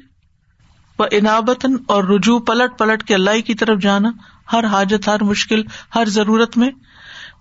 وہ 1.00 1.06
اناوطن 1.20 1.76
اور 1.96 2.04
رجوع 2.04 2.38
پلٹ 2.48 2.78
پلٹ 2.80 3.04
کے 3.08 3.14
اللہ 3.16 3.42
کی 3.48 3.54
طرف 3.62 3.80
جانا 3.82 4.10
ہر 4.54 4.64
حاجت 4.74 5.08
ہر 5.08 5.24
مشکل 5.30 5.62
ہر 5.96 6.10
ضرورت 6.20 6.58
میں 6.58 6.70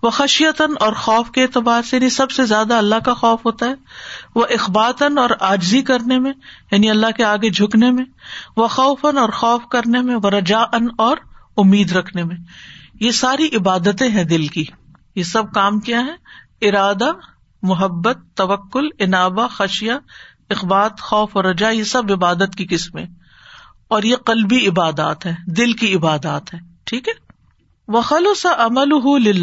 وہ 0.03 0.09
خشیتاً 0.17 0.73
اور 0.83 0.93
خوف 1.05 1.31
کے 1.37 1.41
اعتبار 1.43 1.81
سے 1.89 1.95
یعنی 1.95 2.09
سب 2.17 2.31
سے 2.31 2.45
زیادہ 2.51 2.73
اللہ 2.83 2.99
کا 3.05 3.13
خوف 3.21 3.45
ہوتا 3.45 3.67
ہے 3.69 3.73
وہ 4.35 4.45
اخباطن 4.57 5.17
اور 5.17 5.29
آجزی 5.49 5.81
کرنے 5.89 6.19
میں 6.27 6.31
یعنی 6.71 6.89
اللہ 6.89 7.11
کے 7.17 7.23
آگے 7.31 7.49
جھکنے 7.49 7.89
میں 7.97 8.05
وہ 8.57 8.67
خوفاً 8.77 9.17
اور 9.25 9.29
خوف 9.41 9.67
کرنے 9.71 10.01
میں 10.09 10.15
وہ 10.23 10.29
رجا 10.37 10.61
ان 10.79 10.87
اور 11.07 11.17
امید 11.59 11.91
رکھنے 11.97 12.23
میں 12.31 12.35
یہ 13.05 13.11
ساری 13.21 13.47
عبادتیں 13.59 14.07
ہیں 14.17 14.23
دل 14.33 14.47
کی 14.57 14.63
یہ 15.15 15.23
سب 15.31 15.51
کام 15.53 15.79
کیا 15.89 16.03
ہے 16.05 16.67
ارادہ 16.67 17.11
محبت 17.69 18.17
توکل 18.41 18.87
انابا 19.05 19.47
خشیا 19.55 19.97
اخبات 20.55 21.01
خوف 21.07 21.35
اور 21.37 21.43
رجا 21.45 21.69
یہ 21.77 21.83
سب 21.93 22.11
عبادت 22.13 22.55
کی 22.57 22.65
قسمیں 22.69 23.05
اور 23.95 24.03
یہ 24.09 24.15
قلبی 24.31 24.65
عبادات 24.67 25.25
ہے 25.25 25.33
دل 25.59 25.71
کی 25.81 25.93
عبادات 25.95 26.53
ہے 26.53 26.59
ٹھیک 26.91 27.07
ہے 27.09 27.13
وہ 27.95 28.01
خلوص 28.09 28.41
سا 28.41 28.49
عمل 28.65 28.91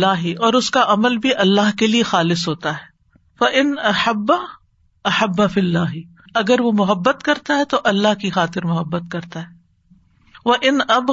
لاہ 0.00 0.26
اور 0.48 0.54
اس 0.60 0.70
کا 0.76 0.84
عمل 0.94 1.16
بھی 1.24 1.34
اللہ 1.44 1.70
کے 1.78 1.86
لیے 1.94 2.02
خالص 2.12 2.46
ہوتا 2.48 2.72
ہے 2.76 3.50
ان 3.60 3.74
احبا 3.92 4.36
احبا 5.10 5.46
فلّہ 5.54 5.86
اگر 6.42 6.60
وہ 6.66 6.72
محبت 6.84 7.22
کرتا 7.30 7.56
ہے 7.58 7.64
تو 7.74 7.80
اللہ 7.92 8.14
کی 8.20 8.30
خاطر 8.38 8.66
محبت 8.72 9.02
کرتا 9.12 9.40
ہے 9.42 9.54
وہ 10.48 10.54
ان 10.68 10.76
اب 10.94 11.08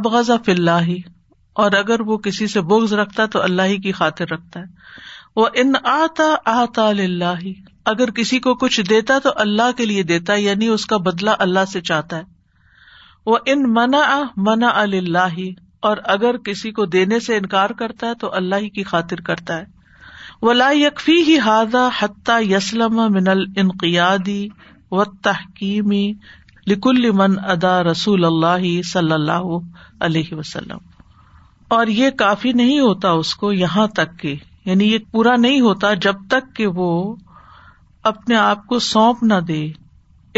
ابغزا 0.00 0.36
فلاہ 0.46 0.86
اور 1.64 1.72
اگر 1.80 2.00
وہ 2.06 2.14
کسی 2.24 2.46
سے 2.54 2.60
بغض 2.70 2.92
رکھتا 3.00 3.26
تو 3.34 3.42
اللہ 3.48 3.68
ہی 3.72 3.76
کی 3.84 3.92
خاطر 3.98 4.28
رکھتا 4.32 4.60
ہے 4.62 4.86
وہ 5.40 5.44
ان 5.62 5.70
آتا 5.90 6.26
آتا 6.52 6.86
اللہ 6.88 7.44
اگر 7.92 8.10
کسی 8.16 8.38
کو 8.46 8.54
کچھ 8.64 8.78
دیتا 8.88 9.18
تو 9.22 9.30
اللہ 9.44 9.70
کے 9.76 9.86
لیے 9.86 10.02
دیتا 10.10 10.34
یعنی 10.46 10.68
اس 10.74 10.84
کا 10.94 10.98
بدلا 11.10 11.34
اللہ 11.46 11.68
سے 11.72 11.80
چاہتا 11.92 12.18
ہے 12.18 12.30
وہ 13.32 13.36
ان 13.54 13.62
منا 13.74 14.02
منا 14.48 14.70
اللہ 14.80 15.38
اور 15.90 15.96
اگر 16.16 16.36
کسی 16.50 16.70
کو 16.72 16.84
دینے 16.96 17.18
سے 17.28 17.36
انکار 17.42 17.70
کرتا 17.84 18.08
ہے 18.10 18.14
تو 18.24 18.30
اللہ 18.40 18.62
ہی 18.66 18.68
کی 18.78 18.82
خاطر 18.90 19.20
کرتا 19.30 19.56
ہے 19.60 19.64
وہ 20.48 20.54
یکفی 20.76 21.16
ہی 21.28 21.38
ہاضا 21.48 21.84
حتیٰسلمقیادی 22.00 24.40
و 24.98 25.04
تحکیمی 25.26 26.04
لکل 26.70 27.10
من 27.20 27.32
ادا 27.52 27.82
رسول 27.82 28.24
اللہ 28.24 28.64
صلی 28.92 29.12
اللہ 29.12 29.46
علیہ 30.06 30.34
وسلم 30.34 30.90
اور 31.76 31.86
یہ 31.94 32.10
کافی 32.18 32.52
نہیں 32.60 32.78
ہوتا 32.80 33.10
اس 33.22 33.34
کو 33.36 33.52
یہاں 33.52 33.86
تک 33.96 34.18
کہ 34.18 34.34
یعنی 34.64 34.90
یہ 34.92 34.98
پورا 35.12 35.34
نہیں 35.36 35.60
ہوتا 35.60 35.92
جب 36.06 36.16
تک 36.30 36.54
کہ 36.56 36.66
وہ 36.76 36.88
اپنے 38.10 38.36
آپ 38.36 38.66
کو 38.66 38.78
سونپ 38.88 39.22
نہ 39.32 39.38
دے 39.48 39.62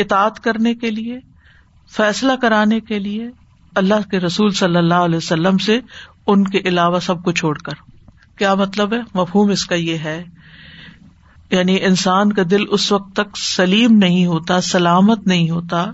اطاط 0.02 0.38
کرنے 0.44 0.74
کے 0.84 0.90
لیے 0.90 1.18
فیصلہ 1.96 2.32
کرانے 2.42 2.80
کے 2.90 2.98
لیے 2.98 3.28
اللہ 3.80 4.08
کے 4.10 4.20
رسول 4.20 4.50
صلی 4.62 4.76
اللہ 4.76 5.04
علیہ 5.08 5.16
وسلم 5.16 5.58
سے 5.66 5.78
ان 6.32 6.44
کے 6.50 6.60
علاوہ 6.68 6.98
سب 7.08 7.22
کو 7.24 7.32
چھوڑ 7.40 7.56
کر 7.64 7.82
کیا 8.38 8.54
مطلب 8.64 8.92
ہے 8.94 8.98
مفہوم 9.14 9.50
اس 9.50 9.64
کا 9.66 9.74
یہ 9.88 9.98
ہے 10.04 10.22
یعنی 11.54 11.76
انسان 11.88 12.32
کا 12.38 12.42
دل 12.50 12.62
اس 12.76 12.84
وقت 12.92 13.12
تک 13.16 13.36
سلیم 13.38 13.96
نہیں 14.04 14.24
ہوتا 14.26 14.60
سلامت 14.68 15.26
نہیں 15.32 15.50
ہوتا 15.50 15.84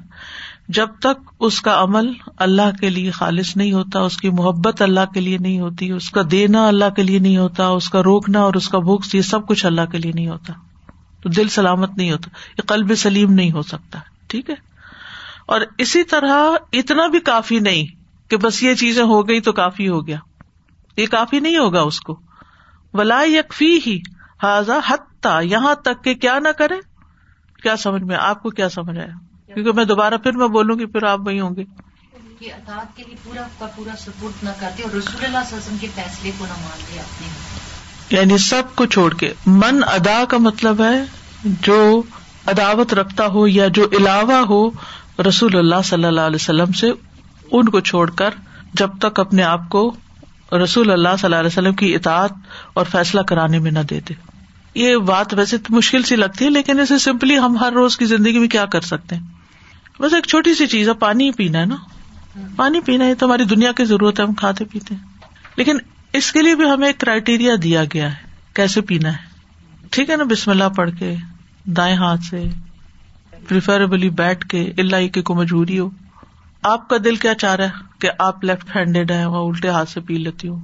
جب 0.78 0.92
تک 1.06 1.30
اس 1.48 1.60
کا 1.68 1.74
عمل 1.82 2.06
اللہ 2.46 2.70
کے 2.80 2.90
لیے 2.90 3.10
خالص 3.18 3.50
نہیں 3.56 3.72
ہوتا 3.72 4.00
اس 4.10 4.16
کی 4.24 4.30
محبت 4.40 4.82
اللہ 4.86 5.10
کے 5.14 5.20
لیے 5.20 5.38
نہیں 5.46 5.58
ہوتی 5.60 5.90
اس 5.96 6.10
کا 6.18 6.22
دینا 6.34 6.66
اللہ 6.68 6.92
کے 6.96 7.02
لیے 7.08 7.18
نہیں 7.26 7.36
ہوتا 7.36 7.66
اس 7.80 7.88
کا 7.96 8.02
روکنا 8.08 8.42
اور 8.50 8.58
اس 8.60 8.68
کا 8.74 8.78
بھوکس 8.86 9.14
یہ 9.14 9.26
سب 9.32 9.46
کچھ 9.48 9.64
اللہ 9.72 9.90
کے 9.92 9.98
لیے 10.06 10.12
نہیں 10.20 10.28
ہوتا 10.28 10.52
تو 11.22 11.28
دل 11.40 11.48
سلامت 11.58 11.96
نہیں 11.96 12.10
ہوتا 12.12 12.30
یہ 12.58 12.66
قلب 12.72 12.94
سلیم 13.04 13.32
نہیں 13.40 13.50
ہو 13.58 13.62
سکتا 13.74 13.98
ٹھیک 14.34 14.50
ہے 14.50 14.54
اور 15.54 15.66
اسی 15.86 16.02
طرح 16.14 16.34
اتنا 16.82 17.06
بھی 17.16 17.20
کافی 17.30 17.58
نہیں 17.68 17.86
کہ 18.30 18.36
بس 18.46 18.62
یہ 18.62 18.74
چیزیں 18.86 19.04
ہو 19.14 19.20
گئی 19.28 19.40
تو 19.50 19.52
کافی 19.60 19.88
ہو 19.94 20.00
گیا 20.06 20.18
یہ 21.04 21.14
کافی 21.18 21.40
نہیں 21.48 21.56
ہوگا 21.58 21.80
اس 21.92 22.00
کو 22.08 22.18
ولا 23.00 23.22
یکفی 23.34 23.72
ہی 23.86 23.98
حت 24.42 25.08
حتیٰ 25.20 25.42
یہاں 25.44 25.74
تک 25.84 26.02
کہ 26.04 26.12
کیا 26.20 26.38
نہ 26.42 26.48
کرے 26.58 26.74
کیا 27.62 27.76
سمجھ 27.80 28.02
میں 28.10 28.16
آپ 28.16 28.42
کو 28.42 28.50
کیا 28.58 28.68
سمجھ 28.74 28.96
آیا 28.96 29.54
کیونکہ 29.54 29.72
میں 29.78 29.84
دوبارہ 29.84 30.16
پھر 30.24 30.36
میں 30.42 30.46
بولوں 30.54 30.78
گی 30.78 30.86
پھر 30.94 31.02
آپ 31.08 31.20
وہی 31.26 31.40
ہوں 31.40 31.56
گے 31.56 31.64
رسول 33.58 34.44
اللہ 35.26 35.58
کے 38.26 38.38
سب 38.48 38.74
کو 38.76 38.86
چھوڑ 38.94 39.12
کے 39.22 39.32
من 39.46 39.80
ادا 39.92 40.22
کا 40.28 40.38
مطلب 40.46 40.82
ہے 40.84 40.96
جو 41.68 41.76
عداوت 42.54 42.94
رکھتا 43.00 43.26
ہو 43.34 43.46
یا 43.48 43.66
جو 43.80 43.86
علاوہ 43.98 44.40
ہو 44.52 44.66
رسول 45.28 45.56
اللہ 45.58 45.82
صلی 45.90 46.04
اللہ 46.04 46.30
علیہ 46.32 46.42
وسلم 46.42 46.72
سے 46.80 46.92
ان 47.58 47.68
کو 47.76 47.80
چھوڑ 47.92 48.08
کر 48.22 48.34
جب 48.82 48.96
تک 49.02 49.20
اپنے 49.20 49.42
آپ 49.52 49.68
کو 49.76 49.90
رسول 50.64 50.90
اللہ 50.90 51.16
صلی 51.20 51.26
اللہ 51.26 51.40
علیہ 51.46 51.54
وسلم 51.56 51.74
کی 51.84 51.94
اطاعت 51.94 52.42
اور 52.74 52.86
فیصلہ 52.92 53.20
کرانے 53.32 53.58
میں 53.58 53.70
نہ 53.70 53.86
دیتے 53.90 54.14
یہ 54.74 54.96
بات 55.06 55.32
ویسے 55.38 55.56
تو 55.58 55.74
مشکل 55.76 56.02
سی 56.08 56.16
لگتی 56.16 56.44
ہے 56.44 56.50
لیکن 56.50 56.80
اسے 56.80 56.98
سمپلی 57.04 57.38
ہم 57.38 57.56
ہر 57.60 57.72
روز 57.72 57.96
کی 57.98 58.04
زندگی 58.06 58.38
میں 58.38 58.48
کیا 58.48 58.64
کر 58.72 58.80
سکتے 58.90 59.16
ہیں 59.16 60.02
بس 60.02 60.12
ایک 60.14 60.26
چھوٹی 60.26 60.54
سی 60.54 60.66
چیز 60.74 60.88
ہے 60.88 60.94
پانی 60.98 61.30
پینا 61.36 61.60
ہے 61.60 61.64
نا 61.66 61.76
پانی 62.56 62.80
پینا 62.86 63.06
ہی 63.08 63.14
تو 63.18 63.26
ہماری 63.26 63.44
دنیا 63.54 63.72
کی 63.76 63.84
ضرورت 63.84 64.20
ہے 64.20 64.24
ہم 64.24 64.34
کھاتے 64.42 64.64
پیتے 64.72 64.94
ہیں 64.94 65.26
لیکن 65.56 65.78
اس 66.18 66.30
کے 66.32 66.42
لیے 66.42 66.54
بھی 66.56 66.70
ہمیں 66.70 66.90
کرائیٹیریا 66.98 67.54
دیا 67.62 67.84
گیا 67.94 68.10
ہے 68.12 68.26
کیسے 68.54 68.80
پینا 68.90 69.12
ہے 69.12 69.28
ٹھیک 69.92 70.10
ہے 70.10 70.16
نا 70.16 70.24
بسم 70.30 70.50
اللہ 70.50 70.68
پڑھ 70.76 70.90
کے 70.98 71.14
دائیں 71.76 71.96
ہاتھ 71.96 72.24
سے 72.30 72.44
پریفریبلی 73.48 74.10
بیٹھ 74.22 74.46
کے 74.48 74.62
اللہ 74.78 75.06
کی 75.14 75.22
کو 75.30 75.34
مجبوری 75.34 75.78
ہو 75.78 75.88
آپ 76.70 76.88
کا 76.88 76.96
دل 77.04 77.16
کیا 77.24 77.34
چاہ 77.42 77.54
رہا 77.56 77.66
ہے 77.78 77.84
کہ 78.00 78.10
آپ 78.28 78.44
لیفٹ 78.44 78.76
ہینڈیڈ 78.76 79.10
ہیں 79.10 79.24
وہ 79.26 79.46
الٹے 79.48 79.68
ہاتھ 79.76 79.88
سے 79.90 80.00
پی 80.08 80.16
لیتی 80.24 80.48
ہوں 80.48 80.60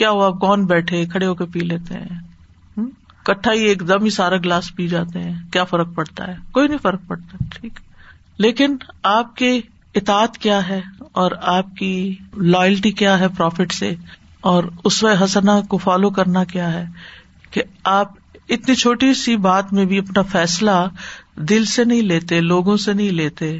کیا 0.00 0.10
ہوا 0.10 0.26
آپ 0.26 0.38
کون 0.40 0.64
بیٹھے 0.66 1.04
کھڑے 1.12 1.26
ہو 1.26 1.34
کے 1.34 1.44
پی 1.52 1.60
لیتے 1.60 1.94
ہیں 1.94 2.18
کٹھا 3.26 3.52
ہی 3.52 3.64
ایک 3.68 3.86
دم 3.88 4.04
ہی 4.04 4.10
سارا 4.10 4.36
گلاس 4.44 4.74
پی 4.76 4.86
جاتے 4.88 5.22
ہیں 5.22 5.32
کیا 5.52 5.64
فرق 5.72 5.94
پڑتا 5.94 6.26
ہے 6.26 6.34
کوئی 6.52 6.68
نہیں 6.68 6.78
فرق 6.82 7.00
پڑتا 7.08 7.44
ٹھیک 7.54 7.78
لیکن 8.44 8.76
آپ 9.10 9.34
کے 9.36 9.58
اطاعت 10.00 10.38
کیا 10.44 10.60
ہے 10.68 10.80
اور 11.20 11.32
آپ 11.56 11.74
کی 11.78 11.92
لائلٹی 12.54 12.90
کیا 13.02 13.18
ہے 13.20 13.28
پروفٹ 13.36 13.72
سے 13.74 13.94
اور 14.50 14.64
اس 14.90 15.02
و 15.04 15.08
حسنا 15.24 15.60
کو 15.68 15.76
فالو 15.86 16.10
کرنا 16.18 16.44
کیا 16.52 16.72
ہے 16.72 16.84
کہ 17.50 17.62
آپ 17.98 18.12
اتنی 18.56 18.74
چھوٹی 18.74 19.12
سی 19.14 19.36
بات 19.50 19.72
میں 19.72 19.84
بھی 19.90 19.98
اپنا 19.98 20.22
فیصلہ 20.32 20.78
دل 21.50 21.64
سے 21.74 21.84
نہیں 21.90 22.02
لیتے 22.12 22.40
لوگوں 22.40 22.76
سے 22.84 22.92
نہیں 22.92 23.10
لیتے 23.20 23.56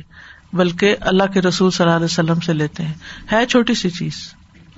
بلکہ 0.59 0.97
اللہ 1.11 1.33
کے 1.35 1.41
رسول 1.43 1.71
صلی 1.71 1.85
اللہ 1.85 1.97
علیہ 1.97 2.05
وسلم 2.05 2.41
سے 2.47 2.53
لیتے 2.53 2.83
ہیں 2.83 2.95
ہے 3.33 3.45
چھوٹی 3.47 3.75
سی 3.83 3.91
چیز 3.99 4.25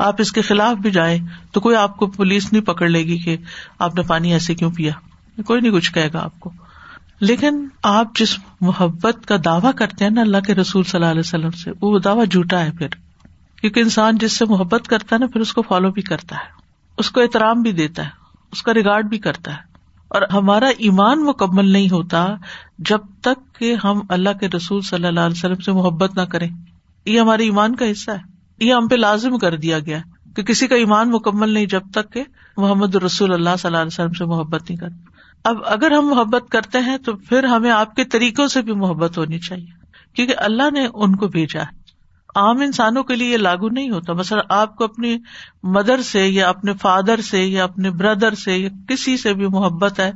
آپ 0.04 0.20
اس 0.20 0.30
کے 0.32 0.42
خلاف 0.42 0.76
بھی 0.84 0.90
جائیں 0.90 1.18
تو 1.52 1.60
کوئی 1.64 1.76
آپ 1.76 1.96
کو 1.96 2.06
پولیس 2.14 2.52
نہیں 2.52 2.62
پکڑ 2.66 2.88
لے 2.88 3.02
گی 3.10 3.16
کہ 3.24 3.36
آپ 3.86 3.94
نے 3.94 4.02
پانی 4.06 4.32
ایسے 4.32 4.54
کیوں 4.62 4.70
پیا 4.76 4.92
کوئی 5.46 5.60
نہیں 5.60 5.72
کچھ 5.72 5.92
کہے 5.94 6.08
گا 6.14 6.22
آپ 6.24 6.38
کو 6.40 6.50
لیکن 7.30 7.64
آپ 7.90 8.14
جس 8.18 8.36
محبت 8.68 9.26
کا 9.26 9.36
دعوی 9.44 9.72
کرتے 9.78 10.04
ہیں 10.04 10.10
نا 10.12 10.20
اللہ 10.20 10.40
کے 10.46 10.54
رسول 10.60 10.82
صلی 10.84 10.98
اللہ 10.98 11.10
علیہ 11.10 11.26
وسلم 11.26 11.50
سے 11.60 11.70
وہ 11.82 11.98
دعویٰ 12.06 12.24
جھوٹا 12.30 12.64
ہے 12.64 12.70
پھر 12.78 12.88
کیونکہ 13.60 13.78
انسان 13.80 14.18
جس 14.24 14.36
سے 14.38 14.44
محبت 14.54 14.88
کرتا 14.92 15.14
ہے 15.16 15.20
نا 15.20 15.26
پھر 15.32 15.40
اس 15.46 15.52
کو 15.58 15.62
فالو 15.68 15.90
بھی 15.98 16.02
کرتا 16.10 16.36
ہے 16.36 16.50
اس 17.02 17.10
کو 17.16 17.20
احترام 17.20 17.62
بھی 17.62 17.72
دیتا 17.82 18.04
ہے 18.06 18.20
اس 18.52 18.62
کا 18.62 18.74
ریگارڈ 18.80 19.08
بھی 19.14 19.18
کرتا 19.28 19.52
ہے 19.56 19.70
اور 20.16 20.22
ہمارا 20.32 20.68
ایمان 20.88 21.24
مکمل 21.24 21.70
نہیں 21.72 21.88
ہوتا 21.92 22.26
جب 22.90 23.06
تک 23.28 23.44
کہ 23.58 23.74
ہم 23.84 24.00
اللہ 24.18 24.38
کے 24.40 24.48
رسول 24.56 24.80
صلی 24.92 25.06
اللہ 25.06 25.28
علیہ 25.30 25.38
وسلم 25.44 25.62
سے 25.68 25.72
محبت 25.80 26.16
نہ 26.16 26.24
کریں 26.34 26.48
یہ 26.48 27.18
ہمارے 27.20 27.44
ایمان 27.52 27.76
کا 27.76 27.90
حصہ 27.90 28.10
ہے 28.10 28.30
یہ 28.62 28.72
ہم 28.74 28.88
پہ 28.88 28.94
لازم 28.94 29.36
کر 29.44 29.56
دیا 29.66 29.78
گیا 29.86 29.98
کہ 30.36 30.42
کسی 30.50 30.66
کا 30.68 30.74
ایمان 30.82 31.10
مکمل 31.10 31.50
نہیں 31.54 31.66
جب 31.76 31.90
تک 31.94 32.12
کہ 32.12 32.22
محمد 32.56 32.94
رسول 33.04 33.32
اللہ 33.34 33.56
صلی 33.58 33.68
اللہ 33.68 33.82
علیہ 33.82 33.94
وسلم 33.94 34.12
سے 34.18 34.24
محبت 34.34 34.68
نہیں 34.68 34.76
کرتا 34.80 35.10
اب 35.50 35.62
اگر 35.74 35.90
ہم 35.96 36.08
محبت 36.08 36.48
کرتے 36.50 36.78
ہیں 36.88 36.96
تو 37.06 37.14
پھر 37.28 37.44
ہمیں 37.52 37.70
آپ 37.72 37.94
کے 37.94 38.04
طریقوں 38.14 38.46
سے 38.54 38.62
بھی 38.68 38.72
محبت 38.82 39.18
ہونی 39.18 39.38
چاہیے 39.46 39.80
کیونکہ 40.16 40.34
اللہ 40.48 40.70
نے 40.76 40.86
ان 40.94 41.16
کو 41.22 41.28
بھیجا 41.36 41.60
ہے 41.62 41.80
عام 42.40 42.60
انسانوں 42.66 43.02
کے 43.08 43.16
لیے 43.16 43.32
یہ 43.32 43.36
لاگو 43.36 43.68
نہیں 43.78 43.90
ہوتا 43.90 44.12
مثلا 44.18 44.42
آپ 44.60 44.76
کو 44.76 44.84
اپنی 44.84 45.16
مدر 45.78 46.02
سے 46.10 46.26
یا 46.26 46.48
اپنے 46.48 46.72
فادر 46.82 47.20
سے 47.30 47.42
یا 47.44 47.64
اپنے 47.64 47.90
بردر 48.02 48.34
سے 48.44 48.56
یا 48.56 48.68
کسی 48.88 49.16
سے 49.24 49.32
بھی 49.40 49.46
محبت 49.56 50.00
ہے 50.00 50.10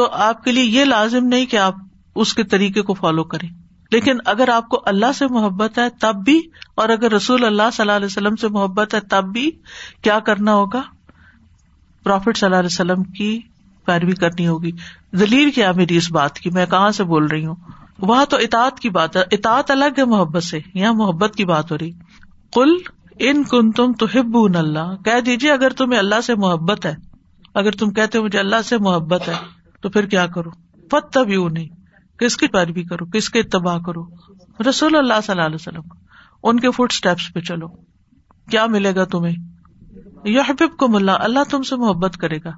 تو 0.00 0.08
آپ 0.28 0.44
کے 0.44 0.52
لیے 0.52 0.64
یہ 0.78 0.84
لازم 0.84 1.26
نہیں 1.34 1.46
کہ 1.52 1.56
آپ 1.68 2.20
اس 2.24 2.34
کے 2.34 2.44
طریقے 2.56 2.82
کو 2.82 2.94
فالو 3.00 3.24
کریں 3.32 3.48
لیکن 3.92 4.18
اگر 4.32 4.48
آپ 4.52 4.68
کو 4.68 4.80
اللہ 4.86 5.12
سے 5.18 5.26
محبت 5.34 5.78
ہے 5.78 5.88
تب 6.00 6.16
بھی 6.24 6.40
اور 6.82 6.88
اگر 6.94 7.12
رسول 7.12 7.44
اللہ 7.44 7.70
صلی 7.74 7.82
اللہ 7.82 7.96
علیہ 7.96 8.06
وسلم 8.06 8.36
سے 8.42 8.48
محبت 8.56 8.94
ہے 8.94 9.00
تب 9.14 9.32
بھی 9.32 9.50
کیا 10.08 10.18
کرنا 10.26 10.54
ہوگا 10.54 10.82
پرافٹ 12.04 12.36
صلی 12.36 12.46
اللہ 12.46 12.56
علیہ 12.58 12.72
وسلم 12.72 13.02
کی 13.20 13.38
پیروی 13.86 14.12
کرنی 14.24 14.46
ہوگی 14.48 14.70
دلیل 15.20 15.50
کیا 15.54 15.70
میری 15.76 15.96
اس 15.96 16.10
بات 16.12 16.38
کی 16.40 16.50
میں 16.58 16.66
کہاں 16.70 16.90
سے 16.98 17.04
بول 17.12 17.26
رہی 17.26 17.46
ہوں 17.46 17.54
وہاں 18.00 18.24
تو 18.32 18.36
اطاط 18.44 18.78
کی 18.80 18.90
بات 18.96 19.16
ہے 19.16 19.22
اطاعت 19.36 19.70
الگ 19.70 19.98
ہے 19.98 20.04
محبت 20.14 20.44
سے 20.44 20.58
یہاں 20.74 20.92
محبت 20.94 21.34
کی 21.36 21.44
بات 21.44 21.70
ہو 21.72 21.78
رہی 21.78 21.90
کل 22.54 22.76
ان 23.28 23.42
کن 23.50 23.72
تم 23.80 23.92
تو 24.00 24.06
ہب 24.14 24.36
اللہ 24.58 24.94
کہہ 25.04 25.20
دیجیے 25.26 25.50
اگر 25.52 25.72
تمہیں 25.78 25.98
اللہ 25.98 26.20
سے 26.26 26.34
محبت 26.44 26.86
ہے 26.86 26.94
اگر 27.62 27.76
تم 27.78 27.90
کہتے 27.92 28.18
ہو 28.18 28.22
مجھے 28.24 28.38
اللہ 28.38 28.62
سے 28.64 28.78
محبت 28.88 29.28
ہے 29.28 29.34
تو 29.82 29.90
پھر 29.90 30.06
کیا 30.14 30.26
کرو 30.34 30.50
پت 30.90 31.12
تب 31.12 31.30
یوں 31.30 31.48
نہیں 31.50 31.76
کس 32.20 32.36
کی 32.36 32.46
پیروی 32.52 32.82
کرو 32.84 33.04
کس 33.14 33.28
کے 33.30 33.40
اتباع 33.40 33.76
کرو 33.86 34.04
رسول 34.68 34.96
اللہ 34.96 35.20
صلی 35.24 35.32
اللہ 35.32 35.46
علیہ 35.46 35.60
وسلم 35.60 35.88
ان 36.48 36.60
کے 36.60 36.66
اسٹیپس 36.68 37.32
پہ 37.34 37.40
چلو 37.50 37.66
کیا 38.50 38.66
ملے 38.76 38.94
گا 38.94 39.04
تمہیں 39.12 39.36
کو 40.78 40.88
ملا 40.94 41.16
اللہ 41.26 41.44
تم 41.50 41.62
سے 41.70 41.76
محبت 41.82 42.16
کرے 42.20 42.38
گا 42.44 42.50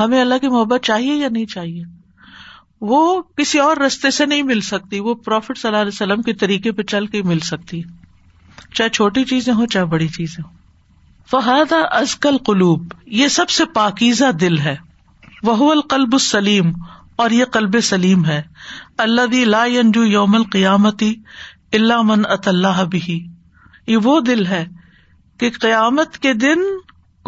ہمیں 0.00 0.20
اللہ 0.20 0.38
کی 0.40 0.48
محبت 0.48 0.84
چاہیے 0.84 1.14
یا 1.14 1.28
نہیں 1.32 1.46
چاہیے 1.54 1.82
وہ 2.90 3.00
کسی 3.36 3.58
اور 3.60 3.76
رستے 3.86 4.10
سے 4.18 4.26
نہیں 4.26 4.42
مل 4.52 4.60
سکتی 4.68 5.00
وہ 5.06 5.14
پروفٹ 5.24 5.58
صلی 5.58 5.68
اللہ 5.68 5.80
علیہ 5.82 5.94
وسلم 5.94 6.22
کے 6.28 6.32
طریقے 6.44 6.72
پہ 6.78 6.82
چل 6.92 7.06
کے 7.14 7.22
مل 7.32 7.38
سکتی 7.48 7.80
چاہے 8.74 8.88
چھوٹی 8.98 9.24
چیزیں 9.32 9.52
ہوں 9.54 9.66
چاہے 9.74 9.84
بڑی 9.96 10.08
چیزیں 10.16 10.42
ہوں 10.42 10.52
فہادہ 11.30 11.82
ازکل 11.96 12.36
قلوب 12.46 12.92
یہ 13.22 13.28
سب 13.38 13.50
سے 13.56 13.64
پاکیزہ 13.74 14.30
دل 14.40 14.58
ہے 14.58 14.76
وہ 15.46 15.70
القلب 15.72 16.12
السلیم 16.12 16.72
اور 17.20 17.30
یہ 17.36 17.44
کلب 17.54 17.74
سلیم 17.84 18.24
ہے 18.24 18.40
اللہ 19.04 19.26
دی 19.32 19.44
لا 19.44 19.64
ینجو 19.70 20.04
یوم 20.04 20.34
القیامتی 20.34 21.12
اللہ 21.78 22.02
من 22.10 22.22
ات 22.36 22.46
اللہ 22.48 22.80
بھی 22.90 23.00
یہ 23.86 23.96
وہ 24.04 24.18
دل 24.28 24.46
ہے 24.46 24.64
کہ 25.40 25.50
قیامت 25.60 26.16
کے 26.26 26.32
دن 26.44 26.62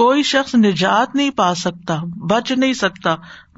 کوئی 0.02 0.22
شخص 0.30 0.54
نجات 0.62 1.14
نہیں 1.14 1.30
پا 1.40 1.52
سکتا 1.64 1.98
بچ 2.30 2.52
نہیں 2.52 2.72
سکتا 2.80 3.14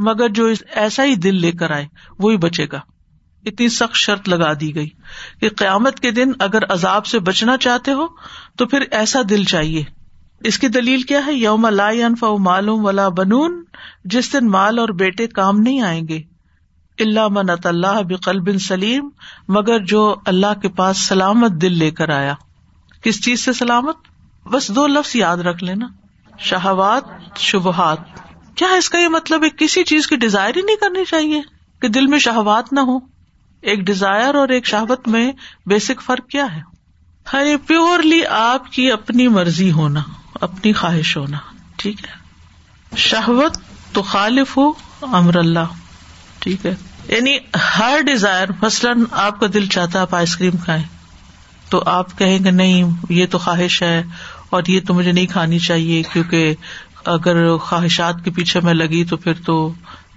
مگر 0.09 0.29
جو 0.41 0.47
ایسا 0.85 1.05
ہی 1.11 1.15
دل 1.29 1.41
لے 1.41 1.53
کر 1.61 1.71
آئے 1.77 1.87
وہ 2.27 2.37
بچے 2.47 2.67
گا 2.73 2.81
اتنی 3.51 3.69
سخت 3.79 3.97
شرط 4.07 4.29
لگا 4.29 4.53
دی 4.61 4.75
گئی 4.75 4.89
کہ 5.41 5.49
قیامت 5.63 6.01
کے 6.07 6.11
دن 6.21 6.33
اگر 6.49 6.73
عذاب 6.79 7.07
سے 7.15 7.19
بچنا 7.31 7.57
چاہتے 7.69 7.93
ہو 8.01 8.07
تو 8.59 8.67
پھر 8.75 8.85
ایسا 9.05 9.21
دل 9.31 9.45
چاہیے 9.55 9.85
اس 10.49 10.59
کی 10.59 10.69
دلیل 10.69 11.03
کیا 11.11 11.21
ہے 11.27 11.33
یوم 11.33 11.67
لا 11.75 11.89
فا 12.21 12.31
معلوم 12.47 12.85
ولا 12.85 13.09
بنون 13.19 13.63
جس 14.15 14.33
دن 14.33 14.49
مال 14.55 14.79
اور 14.79 14.89
بیٹے 15.03 15.27
کام 15.37 15.61
نہیں 15.61 15.81
آئیں 15.91 16.07
گے 16.09 16.21
اللہ 17.05 17.39
اللہ 17.69 18.01
علامہ 18.17 18.57
سلیم 18.65 19.09
مگر 19.57 19.79
جو 19.93 20.03
اللہ 20.33 20.59
کے 20.63 20.69
پاس 20.81 20.99
سلامت 21.13 21.53
دل 21.63 21.79
لے 21.79 21.91
کر 22.01 22.09
آیا 22.17 22.35
کس 23.05 23.23
چیز 23.25 23.45
سے 23.45 23.53
سلامت 23.63 24.09
بس 24.53 24.69
دو 24.77 24.87
لفظ 24.87 25.15
یاد 25.17 25.43
رکھ 25.47 25.63
لینا 25.65 25.87
شہوات 26.49 27.39
شبہات 27.51 27.99
کیا 28.57 28.69
اس 28.79 28.89
کا 28.91 28.99
یہ 28.99 29.09
مطلب 29.17 29.45
ہے 29.45 29.49
کسی 29.65 29.85
چیز 29.93 30.07
کی 30.09 30.17
ڈیزائر 30.27 30.57
ہی 30.57 30.63
نہیں 30.67 30.77
کرنی 30.81 31.05
چاہیے 31.15 31.41
کہ 31.83 31.89
دل 31.97 32.07
میں 32.15 32.19
شہوات 32.27 32.73
نہ 32.73 32.81
ہو 32.93 32.99
ایک 33.71 33.81
ڈیزائر 33.93 34.35
اور 34.43 34.49
ایک 34.59 34.67
شہوت 34.75 35.09
میں 35.17 35.31
بیسک 35.75 36.03
فرق 36.11 36.27
کیا 36.37 36.47
ہے 36.57 37.57
پیورلی 37.67 38.21
ہاں، 38.25 38.43
آپ 38.53 38.71
کی 38.73 38.91
اپنی 38.93 39.29
مرضی 39.39 39.71
ہونا 39.73 40.01
اپنی 40.47 40.73
خواہش 40.79 41.17
ہونا 41.17 41.39
ٹھیک 41.83 42.05
ہے 42.05 42.97
شہوت 43.09 43.59
تو 43.95 44.03
خالف 44.13 44.57
ہو 44.57 44.71
امر 45.19 45.37
اللہ 45.37 45.75
ٹھیک 46.41 46.67
ہے 46.67 46.75
یعنی 47.09 47.37
ہر 47.79 48.01
ڈیزائر 48.07 48.49
مثلاً 48.63 49.03
آپ 49.27 49.39
کا 49.41 49.47
دل 49.55 49.67
چاہتا 49.75 49.99
ہے 49.99 50.03
آپ 50.03 50.15
آئس 50.15 50.37
کریم 50.37 50.57
کھائیں 50.65 50.83
تو 51.71 51.83
آپ 51.91 52.17
کہیں 52.19 52.39
گے 52.45 52.51
نہیں 52.51 52.91
یہ 53.11 53.27
تو 53.31 53.39
خواہش 53.45 53.83
ہے 53.83 54.03
اور 54.57 54.63
یہ 54.69 54.81
تو 54.87 54.95
مجھے 54.95 55.11
نہیں 55.13 55.27
کھانی 55.33 55.59
چاہیے 55.67 56.03
کیونکہ 56.13 56.55
اگر 57.15 57.57
خواہشات 57.65 58.25
کے 58.25 58.31
پیچھے 58.37 58.61
میں 58.65 58.75
لگی 58.75 59.05
تو 59.11 59.17
پھر 59.25 59.41
تو 59.47 59.55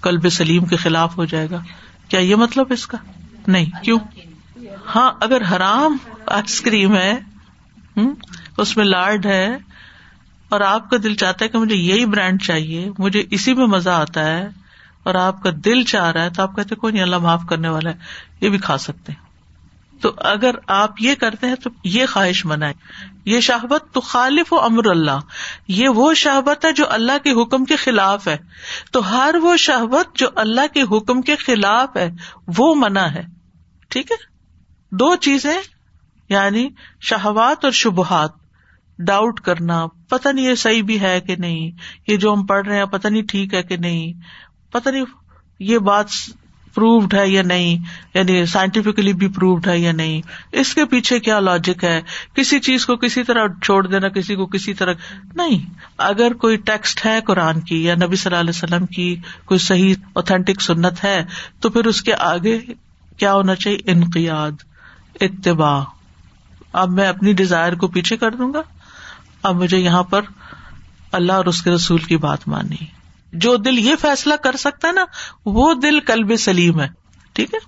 کلب 0.01 0.27
سلیم 0.31 0.65
کے 0.65 0.75
خلاف 0.83 1.17
ہو 1.17 1.25
جائے 1.33 1.50
گا 1.51 1.62
کیا 2.09 2.19
یہ 2.19 2.36
مطلب 2.41 2.74
اس 2.74 2.86
کا 2.88 2.97
نہیں 3.47 3.83
کیوں 3.83 4.00
ہاں 4.95 5.09
اگر 5.25 5.41
حرام 5.51 5.97
آئس 6.38 6.59
کریم 6.62 6.95
ہے 6.97 7.13
اس 8.57 8.75
میں 8.77 8.86
لارڈ 8.86 9.25
ہے 9.25 9.47
اور 10.54 10.62
آپ 10.66 10.89
کا 10.89 10.98
دل 11.04 11.13
چاہتا 11.22 11.46
ہے 11.46 11.50
کہ 11.50 11.58
مجھے 11.58 11.75
یہی 11.75 12.06
برانڈ 12.16 12.42
چاہیے 12.42 12.88
مجھے 12.98 13.24
اسی 13.38 13.54
میں 13.54 13.66
مزہ 13.75 13.89
آتا 13.89 14.24
ہے 14.27 14.48
اور 15.10 15.16
آپ 15.16 15.42
کا 15.44 15.50
دل 15.66 15.84
چاہ 15.92 16.10
رہا 16.12 16.24
ہے 16.24 16.30
تو 16.36 16.44
آپ 16.44 16.56
کہتے 16.56 16.75
کوئی 16.75 16.94
نہیں 16.94 17.04
اللہ 17.04 17.18
معاف 17.25 17.42
کرنے 17.50 17.70
والا 17.70 17.89
ہے 17.89 18.39
یہ 18.46 18.50
بھی 18.50 18.58
کھا 18.68 18.77
سکتے 18.88 19.12
ہیں 19.12 19.25
تو 20.01 20.12
اگر 20.30 20.56
آپ 20.74 21.01
یہ 21.01 21.16
کرتے 21.20 21.48
ہیں 21.48 21.56
تو 21.63 21.70
یہ 21.92 22.06
خواہش 22.12 22.46
منائے 22.46 22.74
یہ 23.25 23.39
شہبت 23.46 23.86
تو 23.94 24.00
خالف 24.10 24.51
و 24.54 24.60
امر 24.66 24.89
اللہ 24.89 25.20
یہ 25.77 25.98
وہ 26.01 26.13
شہبت 26.24 26.66
ہے 26.66 26.72
جو 26.80 26.86
اللہ 26.98 27.18
کے 27.24 27.32
حکم 27.42 27.66
کے 27.72 27.75
خلاف 27.84 28.27
ہے 28.27 28.38
تو 28.92 29.00
ہر 29.12 29.36
وہ 29.44 29.56
شہبت 29.66 30.16
جو 30.20 30.27
اللہ 30.44 30.72
کے 30.74 30.82
حکم 30.92 31.22
کے 31.30 31.36
خلاف 31.46 31.98
ہے 31.98 32.10
وہ 32.58 32.74
منع 32.86 33.06
ہے 33.16 33.24
ٹھیک 33.96 34.12
ہے 34.12 34.18
دو 35.00 35.16
چیزیں 35.30 35.58
یعنی 36.29 36.68
شہبات 37.10 37.64
اور 37.66 37.72
شبہات 37.81 38.31
ڈاؤٹ 39.05 39.40
کرنا 39.46 39.86
پتا 40.10 40.31
نہیں 40.31 40.46
یہ 40.50 40.55
صحیح 40.55 40.83
بھی 40.83 41.00
ہے 41.01 41.20
کہ 41.25 41.36
نہیں 41.40 41.72
یہ 42.07 42.18
جو 42.22 42.33
ہم 42.33 42.46
پڑھ 42.46 42.68
رہے 42.68 42.77
ہیں 42.77 42.86
پتا 42.92 43.10
نہیں 43.10 43.24
ٹھیک 43.29 43.53
ہے 43.53 43.62
کہ 43.64 43.77
نہیں 43.77 44.14
پتا 44.72 44.92
نہیں 44.92 45.05
یہ 45.72 45.77
بات 45.90 46.05
پروفڈ 46.75 47.14
ہے 47.14 47.27
یا 47.29 47.42
نہیں 47.42 47.86
یعنی 48.14 48.46
سائنٹیفکلی 48.46 49.14
بھی 49.22 49.27
پروفڈ 49.36 49.68
ہے 49.68 49.77
یا 49.79 49.92
نہیں 49.92 50.22
اس 50.60 50.74
کے 50.75 50.86
پیچھے 50.90 51.20
کیا 51.27 51.40
لاجک 51.40 51.83
ہے 51.83 52.00
کسی 52.36 52.60
چیز 52.68 52.86
کو 52.86 52.96
کسی 53.05 53.24
طرح 53.27 53.48
چھوڑ 53.64 53.86
دینا 53.88 54.10
کسی 54.18 54.36
کو 54.36 54.46
کسی 54.57 54.74
طرح 54.81 54.94
نہیں 55.36 55.72
اگر 56.07 56.33
کوئی 56.44 56.57
ٹیکسٹ 56.66 57.05
ہے 57.05 57.20
قرآن 57.27 57.60
کی 57.70 57.83
یا 57.86 57.96
نبی 58.03 58.16
صلی 58.16 58.29
اللہ 58.36 58.50
علیہ 58.50 58.57
وسلم 58.64 58.86
کی 58.96 59.14
کوئی 59.46 59.57
صحیح 59.66 59.94
اوتھینٹک 60.16 60.62
سنت 60.62 61.03
ہے 61.03 61.20
تو 61.62 61.70
پھر 61.70 61.86
اس 61.94 62.01
کے 62.10 62.14
آگے 62.29 62.57
کیا 63.18 63.33
ہونا 63.33 63.55
چاہیے 63.55 63.92
انقیاد 63.92 64.64
اتباع 65.22 65.79
اب 66.81 66.90
میں 66.94 67.07
اپنی 67.07 67.33
ڈیزائر 67.33 67.75
کو 67.81 67.88
پیچھے 67.92 68.18
کر 68.18 68.36
دوں 68.36 68.53
گا 68.53 68.62
اب 69.50 69.55
مجھے 69.64 69.77
یہاں 69.79 70.03
پر 70.14 70.25
اللہ 71.18 71.42
اور 71.42 71.46
اس 71.51 71.62
کے 71.66 71.72
رسول 71.72 72.00
کی 72.07 72.16
بات 72.24 72.48
مانی 72.53 72.86
جو 73.46 73.55
دل 73.68 73.77
یہ 73.86 73.96
فیصلہ 74.01 74.36
کر 74.48 74.55
سکتا 74.64 74.88
ہے 74.88 74.94
نا 74.98 75.05
وہ 75.57 75.68
دل 75.86 76.00
کل 76.10 76.36
سلیم 76.48 76.81
ہے 76.81 76.88
ٹھیک 77.40 77.53
ہے 77.53 77.64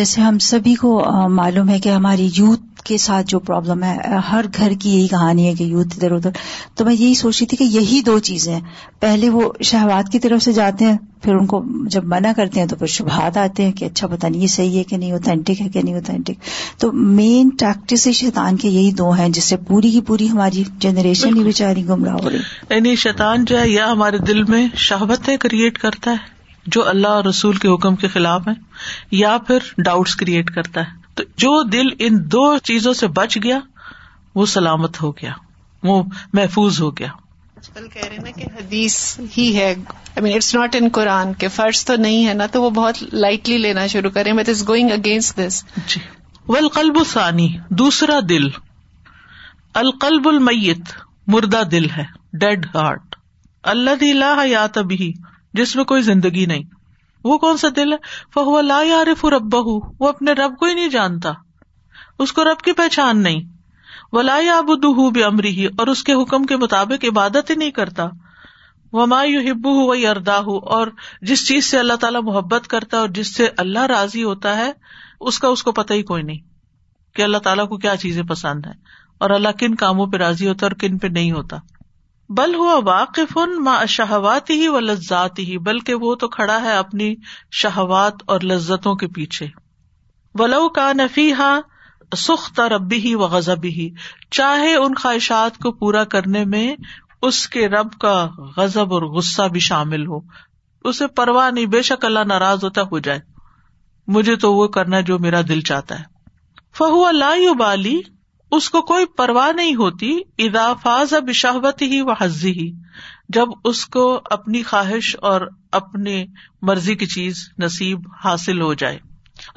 جیسے 0.00 0.20
ہم 0.20 0.38
سبھی 0.52 0.74
کو 0.82 0.90
معلوم 1.38 1.68
ہے 1.68 1.78
کہ 1.86 1.88
ہماری 1.92 2.28
یوتھ 2.36 2.61
کے 2.84 2.96
ساتھ 2.98 3.26
جو 3.28 3.38
پرابلم 3.48 3.82
ہے 3.84 3.96
ہر 4.30 4.44
گھر 4.56 4.72
کی 4.82 4.92
یہی 4.94 5.06
کہانی 5.08 5.46
ہے 5.46 5.54
کہ 5.54 5.64
یوتھ 5.64 5.94
ادھر 5.96 6.12
ادھر 6.12 6.30
تو 6.76 6.84
میں 6.84 6.94
یہی 6.94 7.12
رہی 7.26 7.46
تھی 7.46 7.56
کہ 7.56 7.64
یہی 7.76 8.00
دو 8.06 8.18
چیزیں 8.28 8.58
پہلے 9.00 9.28
وہ 9.30 9.52
شہباد 9.70 10.10
کی 10.12 10.18
طرف 10.26 10.42
سے 10.42 10.52
جاتے 10.52 10.84
ہیں 10.84 10.96
پھر 11.22 11.34
ان 11.34 11.46
کو 11.46 11.62
جب 11.94 12.04
منع 12.12 12.30
کرتے 12.36 12.60
ہیں 12.60 12.66
تو 12.68 12.76
پھر 12.76 12.86
شبہات 12.96 13.36
آتے 13.38 13.64
ہیں 13.64 13.72
کہ 13.80 13.84
اچھا 13.84 14.06
پتہ 14.14 14.26
نہیں 14.26 14.40
یہ 14.42 14.46
صحیح 14.54 14.78
ہے 14.78 14.82
کہ 14.92 14.96
نہیں 14.98 15.12
اوتھینٹک 15.12 15.60
ہے 15.60 15.68
کہ 15.68 15.82
نہیں 15.82 15.94
اوتھینٹک 15.94 16.80
تو 16.80 16.90
مین 16.92 17.50
پریکٹس 17.60 18.08
شیطان 18.20 18.56
کے 18.64 18.68
یہی 18.68 18.92
دو 18.98 19.10
ہیں 19.20 19.28
جس 19.38 19.44
سے 19.52 19.56
پوری 19.68 19.90
کی 19.90 20.00
پوری 20.08 20.28
ہماری 20.30 20.64
جنریشن 20.84 21.36
ہی 21.38 21.44
بیچاری 21.44 21.86
گمراہ 21.88 22.14
ہو 22.22 22.30
رہی 22.30 22.74
یعنی 22.74 22.94
شیطان 23.06 23.44
جو 23.52 23.60
ہے 23.60 23.68
یا 23.68 23.90
ہمارے 23.92 24.18
دل 24.28 24.42
میں 24.54 24.66
شہبت 24.88 25.30
کریٹ 25.40 25.78
کرتا 25.78 26.10
ہے 26.10 26.30
جو 26.74 26.86
اللہ 26.88 27.08
اور 27.20 27.24
رسول 27.24 27.56
کے 27.62 27.68
حکم 27.68 27.94
کے 28.02 28.08
خلاف 28.08 28.48
ہے 28.48 28.52
یا 29.16 29.36
پھر 29.46 29.72
ڈاؤٹس 29.84 30.14
کریٹ 30.16 30.50
کرتا 30.54 30.80
ہے 30.80 31.00
تو 31.16 31.22
جو 31.44 31.48
دل 31.72 31.88
ان 32.06 32.18
دو 32.32 32.42
چیزوں 32.70 32.92
سے 33.00 33.06
بچ 33.16 33.36
گیا 33.44 33.58
وہ 34.34 34.46
سلامت 34.52 35.00
ہو 35.02 35.10
گیا 35.20 35.32
وہ 35.88 36.02
محفوظ 36.38 36.80
ہو 36.80 36.90
گیا 36.98 37.08
آج 37.58 37.68
کل 37.74 37.88
کہہ 37.92 38.04
رہے 38.08 38.16
نا 38.22 38.30
کہ 38.36 38.44
حدیث 38.58 38.96
ہی 39.36 39.44
ہے 39.56 39.66
I 39.70 40.22
mean 40.22 40.34
it's 40.34 40.54
not 40.54 40.76
in 40.80 40.88
Quran 40.98 41.34
کے 41.42 41.48
فرض 41.58 41.84
تو 41.84 41.96
نہیں 42.06 42.26
ہے 42.28 42.34
نا 42.34 42.46
تو 42.52 42.62
وہ 42.62 42.70
بہت 42.80 43.02
لائٹلی 43.12 43.58
لینا 43.58 43.86
شروع 43.96 44.10
کرے 44.14 44.32
but 44.40 44.48
is 44.48 44.66
going 44.68 44.90
against 44.92 45.36
this 45.40 45.62
جی 45.94 46.00
وہ 46.48 46.56
القلب 46.56 46.98
ثانی 47.12 47.48
دوسرا 47.82 48.18
دل 48.28 48.48
القلب 49.82 50.28
المیت 50.28 50.92
مردہ 51.34 51.62
دل 51.70 51.90
ہے 51.96 52.04
ڈیڈ 52.40 52.66
ہارٹ 52.74 53.16
اللہ 53.74 53.94
دلہ 54.00 54.32
یا 54.46 54.66
تبھی 54.74 55.12
جس 55.60 55.74
میں 55.76 55.84
کوئی 55.92 56.02
زندگی 56.02 56.46
نہیں 56.46 56.62
وہ 57.24 57.36
کون 57.38 57.56
سا 57.56 57.68
دل 57.76 57.92
ہے 57.92 57.96
فہو 58.34 58.60
لا 58.60 58.80
یارف 58.88 59.24
رب 59.34 59.54
وہ 59.54 60.08
اپنے 60.08 60.32
رب 60.38 60.56
کو 60.58 60.66
ہی 60.66 60.74
نہیں 60.74 60.88
جانتا 60.94 61.32
اس 62.22 62.32
کو 62.32 62.44
رب 62.44 62.60
کی 62.64 62.72
پہچان 62.82 63.22
نہیں 63.22 63.40
وہ 64.12 64.22
لا 64.22 64.38
بد 64.68 64.84
امری 65.26 65.50
ہی 65.58 65.66
اور 65.78 65.86
اس 65.92 66.02
کے 66.04 66.14
حکم 66.22 66.44
کے 66.46 66.56
مطابق 66.62 67.04
عبادت 67.10 67.50
ہی 67.50 67.54
نہیں 67.54 67.70
کرتا 67.78 68.08
وہ 68.96 69.06
ما 69.10 69.22
یو 69.24 69.40
ہبو 69.50 69.70
ہوں 69.78 69.86
وہ 69.88 69.94
اردا 70.08 70.38
ہو 70.46 70.56
اور 70.76 70.86
جس 71.28 71.46
چیز 71.48 71.64
سے 71.66 71.78
اللہ 71.78 71.94
تعالیٰ 72.00 72.22
محبت 72.22 72.66
کرتا 72.68 72.98
اور 73.00 73.08
جس 73.18 73.34
سے 73.36 73.48
اللہ 73.64 73.86
راضی 73.92 74.24
ہوتا 74.24 74.56
ہے 74.56 74.70
اس 75.30 75.38
کا 75.44 75.48
اس 75.54 75.62
کو 75.62 75.72
پتا 75.78 75.94
ہی 75.94 76.02
کوئی 76.10 76.22
نہیں 76.22 76.40
کہ 77.16 77.22
اللہ 77.22 77.38
تعالیٰ 77.46 77.68
کو 77.68 77.76
کیا 77.86 77.96
چیزیں 78.04 78.22
پسند 78.28 78.66
ہیں 78.66 78.74
اور 79.24 79.30
اللہ 79.30 79.56
کن 79.58 79.74
کاموں 79.84 80.06
پہ 80.12 80.16
راضی 80.26 80.48
ہوتا 80.48 80.66
ہے 80.66 80.70
اور 80.70 80.78
کن 80.80 80.98
پہ 80.98 81.06
نہیں 81.18 81.32
ہوتا 81.32 81.56
بل 82.38 82.54
ہوا 82.54 82.76
واقف 82.84 83.36
ان 83.38 83.56
ماں 83.64 83.84
شہوات 83.94 84.50
ہی 84.50 84.66
و 84.68 84.80
لذات 84.80 85.38
ہی 85.38 85.56
بلکہ 85.68 85.94
وہ 86.04 86.14
تو 86.20 86.28
کھڑا 86.36 86.60
ہے 86.62 86.74
اپنی 86.76 87.14
شہوات 87.60 88.22
اور 88.30 88.40
لذتوں 88.50 88.94
کے 88.96 89.06
پیچھے 89.16 89.46
ولو 90.38 90.68
کا 90.76 90.90
نفی 90.98 91.32
ہا 91.38 91.56
ربی 92.70 92.96
ہی 93.04 93.14
و 93.14 93.26
ہی 93.62 93.88
چاہے 94.38 94.74
ان 94.76 94.94
خواہشات 94.94 95.56
کو 95.62 95.72
پورا 95.72 96.02
کرنے 96.14 96.44
میں 96.54 96.74
اس 97.28 97.46
کے 97.48 97.68
رب 97.68 97.92
کا 98.00 98.12
غزب 98.56 98.92
اور 98.94 99.02
غصہ 99.14 99.42
بھی 99.52 99.60
شامل 99.68 100.06
ہو 100.06 100.18
اسے 100.90 101.06
پرواہ 101.16 101.50
نہیں 101.50 101.66
بے 101.74 101.80
شک 101.90 102.04
اللہ 102.04 102.24
ناراض 102.28 102.64
ہوتا 102.64 102.82
ہو 102.92 102.98
جائے 103.08 103.20
مجھے 104.14 104.36
تو 104.44 104.52
وہ 104.54 104.66
کرنا 104.76 105.00
جو 105.10 105.18
میرا 105.18 105.40
دل 105.48 105.60
چاہتا 105.72 105.98
ہے 106.00 106.04
فہو 106.78 107.04
اللہ 107.06 107.52
بالی 107.58 108.00
اس 108.56 108.68
کو 108.70 108.80
کوئی 108.88 109.04
پرواہ 109.16 109.50
نہیں 109.56 109.74
ہوتی 109.74 110.10
اضافہ 110.46 110.96
شہبت 111.42 111.82
ہی 111.90 112.00
و 112.00 112.12
حضی 112.20 112.50
ہی 112.58 112.66
جب 113.34 113.50
اس 113.70 113.84
کو 113.94 114.02
اپنی 114.36 114.62
خواہش 114.70 115.14
اور 115.30 115.46
اپنی 115.80 116.16
مرضی 116.70 116.94
کی 117.02 117.06
چیز 117.14 117.38
نصیب 117.62 118.08
حاصل 118.24 118.60
ہو 118.62 118.72
جائے 118.82 118.98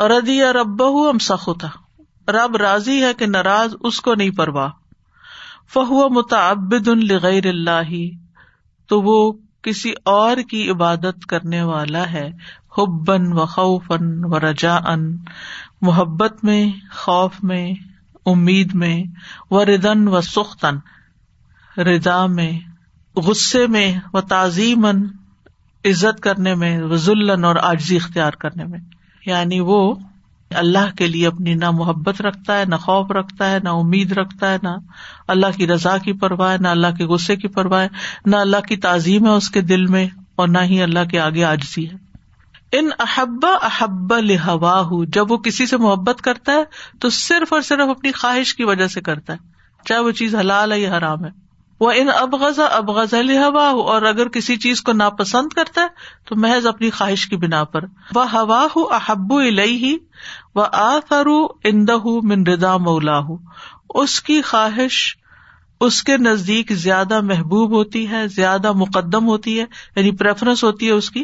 اور 0.03 0.09
ادی 0.17 0.41
رب 0.59 0.81
رب 0.81 1.71
ہم 2.45 2.55
راضی 2.61 3.01
ہے 3.03 3.13
کہ 3.19 3.25
ناراض 3.31 3.75
اس 3.89 3.99
کو 4.01 4.13
نہیں 4.21 4.29
پرواہ 4.37 4.69
فہو 5.73 6.07
متعبد 6.19 6.87
الغیر 6.93 7.47
اللہ 7.47 7.91
تو 8.89 9.01
وہ 9.01 9.17
کسی 9.63 9.91
اور 10.13 10.37
کی 10.49 10.69
عبادت 10.71 11.25
کرنے 11.33 11.61
والا 11.73 12.11
ہے 12.11 12.29
حبن 12.77 13.27
و 13.39 13.45
خوف 13.55 13.91
و 14.33 14.39
رجا 14.49 14.75
ان 14.93 15.09
محبت 15.89 16.43
میں 16.49 16.61
خوف 17.03 17.43
میں 17.51 17.65
امید 18.31 18.73
میں 18.81 18.95
و 19.51 19.63
ردن 19.65 20.07
و 20.07 20.21
سختن 20.27 20.77
رضا 21.89 22.25
میں 22.39 22.51
غصے 23.27 23.65
میں 23.75 23.87
و 24.13 24.21
تعظیمن 24.33 25.03
عزت 25.89 26.19
کرنے 26.23 26.53
میں 26.61 26.77
وزلن 26.91 27.45
اور 27.45 27.55
آجزی 27.71 27.95
اختیار 27.95 28.33
کرنے 28.43 28.65
میں 28.67 28.79
یعنی 29.25 29.59
وہ 29.69 29.77
اللہ 30.61 30.91
کے 30.97 31.07
لیے 31.07 31.27
اپنی 31.27 31.53
نہ 31.61 31.69
محبت 31.79 32.21
رکھتا 32.21 32.57
ہے 32.59 32.65
نہ 32.67 32.75
خوف 32.81 33.11
رکھتا 33.19 33.49
ہے 33.51 33.59
نہ 33.63 33.69
امید 33.83 34.11
رکھتا 34.21 34.51
ہے 34.51 34.57
نہ 34.63 34.75
اللہ 35.35 35.57
کی 35.57 35.67
رضا 35.67 35.97
کی 36.05 36.13
پرواہ 36.23 36.55
نہ 36.61 36.67
اللہ 36.77 36.95
کے 36.97 37.05
غصے 37.13 37.35
کی 37.43 37.47
پرواہ 37.57 37.87
نہ 38.25 38.35
اللہ 38.47 38.67
کی 38.67 38.77
تعظیم 38.87 39.25
ہے 39.25 39.35
اس 39.35 39.49
کے 39.57 39.61
دل 39.73 39.85
میں 39.97 40.05
اور 40.41 40.47
نہ 40.47 40.59
ہی 40.69 40.81
اللہ 40.83 41.05
کے 41.11 41.19
آگے 41.19 41.43
آجزی 41.53 41.89
ہے 41.89 42.03
ان 42.77 42.89
احبا 43.03 43.49
احبا 43.65 44.15
لہوا 44.27 44.53
ہواہ 44.53 44.91
جب 45.13 45.31
وہ 45.31 45.37
کسی 45.47 45.65
سے 45.71 45.77
محبت 45.77 46.21
کرتا 46.27 46.51
ہے 46.53 46.63
تو 47.01 47.09
صرف 47.17 47.51
اور 47.53 47.61
صرف 47.71 47.89
اپنی 47.89 48.11
خواہش 48.21 48.53
کی 48.55 48.63
وجہ 48.69 48.87
سے 48.93 49.01
کرتا 49.09 49.33
ہے 49.33 49.83
چاہے 49.87 49.99
وہ 50.05 50.11
چیز 50.19 50.35
حلال 50.35 50.71
ہے 50.71 50.79
یا 50.79 50.97
حرام 50.97 51.25
ہے 51.25 51.29
وہ 51.79 51.91
ان 52.01 52.09
ابغز 52.15 52.59
اب 52.71 52.89
غزا 52.97 53.19
ہو 53.47 53.81
اور 53.91 54.01
اگر 54.09 54.27
کسی 54.35 54.55
چیز 54.65 54.81
کو 54.87 54.91
ناپسند 55.01 55.53
کرتا 55.55 55.81
ہے 55.81 56.27
تو 56.29 56.35
محض 56.45 56.65
اپنی 56.67 56.89
خواہش 56.99 57.25
کی 57.27 57.35
بنا 57.37 57.63
پر 57.73 57.85
وہ 58.15 58.25
ہوا 58.35 58.65
احب 58.97 59.33
الہی 59.33 59.95
و 60.55 60.61
احبو 60.61 61.43
اندہ 61.71 61.97
من 62.31 62.45
ردا 62.47 62.73
ہو 62.75 63.37
اس 64.01 64.19
کی 64.29 64.41
خواہش 64.51 64.99
اس 65.87 66.01
کے 66.03 66.15
نزدیک 66.17 66.71
زیادہ 66.87 67.19
محبوب 67.31 67.71
ہوتی 67.75 68.07
ہے 68.09 68.27
زیادہ 68.35 68.71
مقدم 68.85 69.27
ہوتی 69.27 69.59
ہے 69.59 69.65
یعنی 69.95 70.11
پریفرنس 70.17 70.63
ہوتی 70.63 70.87
ہے 70.87 70.91
اس 70.91 71.09
کی 71.11 71.23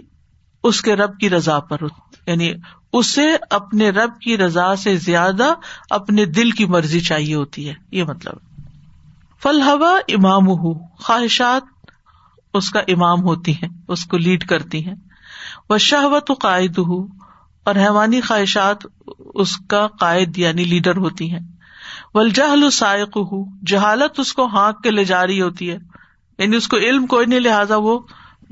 اس 0.70 0.82
کے 0.88 0.96
رب 0.96 1.18
کی 1.20 1.30
رضا 1.30 1.60
پر 1.70 1.84
یعنی 2.28 2.52
اسے 3.00 3.26
اپنے 3.58 3.90
رب 3.90 4.20
کی 4.22 4.38
رضا 4.38 4.76
سے 4.84 4.96
زیادہ 5.06 5.52
اپنے 5.98 6.26
دل 6.40 6.52
کی 6.60 6.66
مرضی 6.76 7.00
چاہیے 7.10 7.36
ہوتی 7.36 7.68
ہے 7.70 7.74
یہ 8.00 8.04
مطلب 8.08 8.50
فل 9.44 9.62
ہوا 9.66 9.92
امام 10.16 10.48
ہو 10.64 10.74
خواہشات 11.04 11.70
اس 12.54 12.64
اس 12.64 12.70
کا 12.72 12.80
امام 12.94 13.22
ہوتی 13.24 13.52
ہیں 13.62 13.70
کو 14.10 14.18
لیڈ 14.18 14.44
کرتی 14.48 14.86
ہیں 14.86 14.96
وہ 15.70 15.78
شہوت 15.88 16.32
قائد 16.42 16.78
ہو 16.90 17.02
اور 17.70 17.76
حیوانی 17.86 18.22
خواہشات 18.22 18.86
اس 19.44 19.58
کا 19.70 19.86
قائد 20.00 20.38
یعنی 20.38 20.64
لیڈر 20.74 20.98
ہوتی 21.06 21.32
ہیں 21.32 21.40
ولجہل 22.14 22.70
سائق 22.80 23.18
ہوں 23.32 23.46
جہالت 23.72 24.20
اس 24.20 24.34
کو 24.40 24.46
ہانک 24.56 24.84
کے 24.84 24.92
لے 24.92 25.04
جا 25.14 25.26
رہی 25.28 25.42
ہوتی 25.42 25.72
ہے 25.72 25.78
یعنی 26.40 26.56
اس 26.56 26.68
کو 26.68 26.78
علم 26.88 27.06
کوئی 27.14 27.26
نہیں 27.26 27.40
لہٰذا 27.40 27.76
وہ 27.90 28.00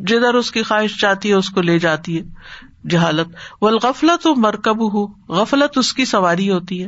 جدھر 0.08 0.34
اس 0.42 0.52
کی 0.52 0.62
خواہش 0.64 1.00
جاتی 1.02 1.30
ہے 1.30 1.34
اس 1.36 1.50
کو 1.56 1.62
لے 1.62 1.78
جاتی 1.86 2.18
ہے 2.18 2.88
جہالت 2.90 3.36
و 3.64 3.70
غفلت 3.88 4.26
و 4.28 4.34
مرکب 4.46 4.82
ہو 4.94 5.06
غفلت 5.40 5.78
اس 5.78 5.94
کی 5.94 6.06
سواری 6.14 6.50
ہوتی 6.50 6.82
ہے 6.84 6.88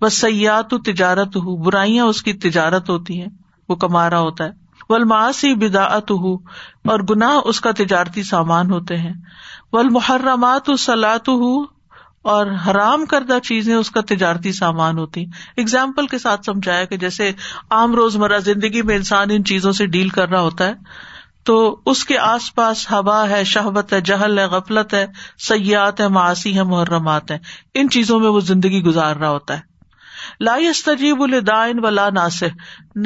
وہ 0.00 0.08
سیاحت 0.20 0.72
و 0.74 0.78
تجارت 0.92 1.36
ہو 1.44 1.56
برائیاں 1.64 2.04
اس 2.12 2.22
کی 2.22 2.32
تجارت 2.46 2.90
ہوتی 2.90 3.20
ہیں 3.20 3.28
وہ 3.68 3.74
کما 3.84 4.08
رہا 4.10 4.20
ہوتا 4.28 4.44
ہے 4.44 4.62
ولماسی 4.88 5.54
بداعت 5.60 6.10
ہو 6.22 6.32
اور 6.92 7.00
گناہ 7.10 7.36
اس 7.50 7.60
کا 7.66 7.70
تجارتی 7.76 8.22
سامان 8.30 8.70
ہوتے 8.70 8.96
ہیں 9.04 9.12
و 9.72 10.76
سلاط 10.86 11.28
و 11.28 11.34
ہو 11.44 11.54
اور 12.32 12.46
حرام 12.66 13.04
کردہ 13.06 13.38
چیزیں 13.44 13.74
اس 13.74 13.90
کا 13.94 14.00
تجارتی 14.08 14.52
سامان 14.58 14.98
ہوتی 14.98 15.24
اگزامپل 15.62 16.06
کے 16.12 16.18
ساتھ 16.18 16.44
سمجھایا 16.46 16.84
کہ 16.92 16.96
جیسے 16.96 17.30
عام 17.78 17.94
روز 17.94 18.16
مرہ 18.22 18.38
زندگی 18.44 18.82
میں 18.90 18.96
انسان 18.96 19.30
ان 19.34 19.44
چیزوں 19.52 19.72
سے 19.80 19.86
ڈیل 19.96 20.08
کر 20.18 20.28
رہا 20.28 20.40
ہوتا 20.48 20.68
ہے 20.68 20.74
تو 21.48 21.54
اس 21.90 22.04
کے 22.10 22.18
آس 22.18 22.54
پاس 22.54 22.90
ہوا 22.90 23.18
ہے 23.30 23.42
شہبت 23.52 23.92
ہے 23.92 24.00
جہل 24.10 24.38
ہے 24.38 24.44
غفلت 24.52 24.94
ہے 24.94 25.04
سیاحت 25.48 26.00
ہے 26.00 26.06
معاشی 26.18 26.56
ہے 26.56 26.62
محرمات 26.72 27.30
ہے 27.30 27.38
ان 27.80 27.88
چیزوں 27.96 28.18
میں 28.20 28.28
وہ 28.36 28.40
زندگی 28.50 28.82
گزار 28.84 29.16
رہا 29.16 29.30
ہوتا 29.30 29.56
ہے 29.58 29.72
لائس 30.44 30.82
تجیب 30.84 31.22
الدائن 31.22 31.84
ولا 31.84 32.08
ناصح 32.18 32.54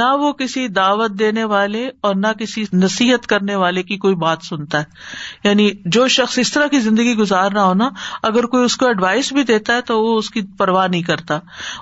نہ 0.01 0.13
وہ 0.21 0.33
کسی 0.41 0.67
دعوت 0.77 1.19
دینے 1.19 1.45
والے 1.53 1.87
اور 2.09 2.15
نہ 2.19 2.27
کسی 2.39 2.65
نصیحت 2.73 3.27
کرنے 3.33 3.55
والے 3.63 3.83
کی 3.91 3.97
کوئی 4.05 4.15
بات 4.23 4.45
سنتا 4.49 4.81
ہے 4.81 5.45
یعنی 5.49 5.71
جو 5.97 6.07
شخص 6.19 6.39
اس 6.39 6.53
طرح 6.53 6.67
کی 6.77 6.81
زندگی 6.81 7.15
گزار 7.19 7.51
رہا 7.53 7.65
ہو 7.65 7.75
نا 7.81 7.89
اگر 8.31 8.47
کوئی 8.55 8.65
اس 8.65 8.77
کو 8.83 8.87
ایڈوائس 8.87 9.33
بھی 9.39 9.43
دیتا 9.53 9.77
ہے 9.77 9.81
تو 9.91 10.01
وہ 10.03 10.17
اس 10.19 10.31
کی 10.37 10.43
پرواہ 10.59 10.87
نہیں 10.89 11.03
کرتا 11.11 11.39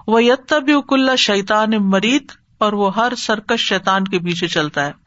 وہ 0.07 0.23
یت 0.25 0.49
تب 0.55 0.63
بھی 0.71 0.81
کلّا 0.89 1.15
شیتان 1.29 1.77
مریت 1.91 2.33
اور 2.67 2.73
وہ 2.83 2.95
ہر 2.97 3.15
سرکش 3.27 3.69
شیتان 3.69 4.05
کے 4.15 4.19
پیچھے 4.29 4.49
چلتا 4.59 4.87
ہے 4.87 5.06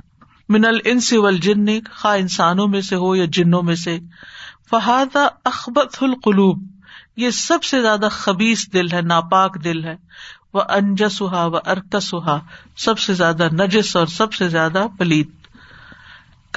من 0.54 0.66
والجن 0.68 1.68
خا 1.96 2.12
انسانوں 2.20 2.68
میں 2.76 2.80
سے 2.90 2.96
ہو 3.02 3.14
یا 3.16 3.26
جنوں 3.38 3.62
میں 3.64 3.74
سے 3.86 3.98
فہاد 4.70 5.16
اخبت 5.50 5.98
القلوب 6.04 6.60
یہ 7.24 7.30
سب 7.40 7.64
سے 7.64 7.82
زیادہ 7.82 8.08
خبیص 8.12 8.66
دل 8.74 8.92
ہے 8.94 9.02
ناپاک 9.12 9.64
دل 9.64 9.84
ہے 9.84 9.96
وہ 10.54 10.62
انجس 10.76 11.22
ہوا 11.22 11.44
و 11.46 11.58
ارکس 11.74 12.14
ہوا 12.14 12.38
سب 12.86 13.00
سے 13.00 13.14
زیادہ 13.22 13.48
نجس 13.62 13.96
اور 14.02 14.08
سب 14.16 14.34
سے 14.40 14.48
زیادہ 14.56 14.86
پلیت 15.00 15.48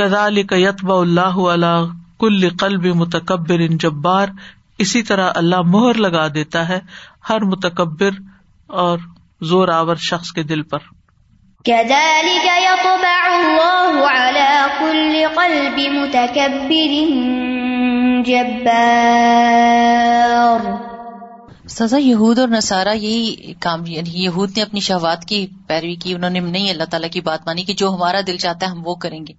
کدال 0.00 0.38
یتبا 0.38 0.98
اللہ 1.00 1.36
اللہ 1.56 1.90
کل 2.20 2.48
قلب 2.60 2.86
متکبر 3.02 3.66
ان 3.68 3.76
جبار 3.86 4.28
اسی 4.84 5.02
طرح 5.10 5.30
اللہ 5.42 5.62
مہر 5.74 5.98
لگا 6.06 6.26
دیتا 6.34 6.68
ہے 6.68 6.80
ہر 7.28 7.44
متکبر 7.54 8.18
اور 8.86 8.98
زور 9.52 9.68
آور 9.78 9.96
شخص 10.08 10.32
کے 10.32 10.42
دل 10.52 10.62
پر 10.72 10.88
سزا 11.64 11.74
یہود 21.98 22.38
اور 22.38 22.48
نسارا 22.48 22.92
یہی 22.92 23.52
کام 23.60 23.84
یعنی 23.86 24.10
یہود 24.22 24.56
نے 24.56 24.62
اپنی 24.62 24.80
شہوات 24.80 25.24
کی 25.24 25.46
پیروی 25.68 25.94
کی 25.94 26.14
انہوں 26.14 26.30
نے 26.30 26.40
نہیں 26.40 26.70
اللہ 26.70 26.84
تعالیٰ 26.90 27.10
کی 27.12 27.20
بات 27.30 27.46
مانی 27.46 27.64
کہ 27.64 27.74
جو 27.82 27.90
ہمارا 27.94 28.20
دل 28.26 28.36
چاہتا 28.46 28.66
ہے 28.66 28.70
ہم 28.70 28.80
وہ 28.86 28.94
کریں 29.06 29.20
گے 29.26 29.32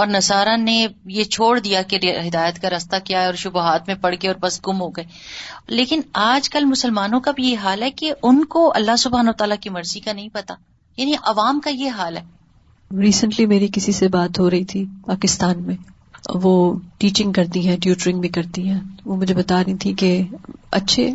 اور 0.00 0.06
نسارا 0.14 0.54
نے 0.62 0.84
یہ 1.18 1.24
چھوڑ 1.36 1.58
دیا 1.66 1.82
کہ 1.92 1.98
ہدایت 2.26 2.62
کا 2.62 2.70
راستہ 2.70 2.96
کیا 3.04 3.20
ہے 3.22 3.26
اور 3.26 3.34
شبہات 3.44 3.88
میں 3.88 3.94
پڑ 4.02 4.14
گئے 4.22 4.30
اور 4.30 4.40
بس 4.46 4.60
گم 4.68 4.80
ہو 4.80 4.88
گئے 4.96 5.04
لیکن 5.80 6.00
آج 6.26 6.48
کل 6.56 6.64
مسلمانوں 6.74 7.20
کا 7.20 7.30
بھی 7.40 7.50
یہ 7.50 7.56
حال 7.64 7.82
ہے 7.82 7.90
کہ 8.02 8.12
ان 8.22 8.44
کو 8.56 8.70
اللہ 8.82 8.96
سبحان 9.06 9.28
و 9.28 9.32
تعالیٰ 9.38 9.56
کی 9.60 9.70
مرضی 9.78 10.00
کا 10.08 10.12
نہیں 10.12 10.28
پتا 10.32 10.54
یعنی 10.96 11.12
عوام 11.30 11.60
کا 11.64 11.70
یہ 11.70 11.90
حال 11.96 12.16
ہے 12.16 13.00
ریسنٹلی 13.00 13.46
میری 13.46 13.68
کسی 13.72 13.92
سے 13.92 14.08
بات 14.08 14.38
ہو 14.40 14.48
رہی 14.50 14.64
تھی 14.72 14.84
پاکستان 15.06 15.62
میں 15.66 15.76
وہ 16.42 16.52
ٹیچنگ 16.98 17.32
کرتی 17.32 17.66
ہیں 17.68 17.76
ٹیوٹرنگ 17.82 18.20
بھی 18.20 18.28
کرتی 18.36 18.68
ہیں 18.68 18.80
وہ 19.04 19.16
مجھے 19.16 19.34
بتا 19.34 19.62
رہی 19.64 19.74
تھی 19.82 19.92
کہ 20.02 20.10
اچھے 20.78 21.10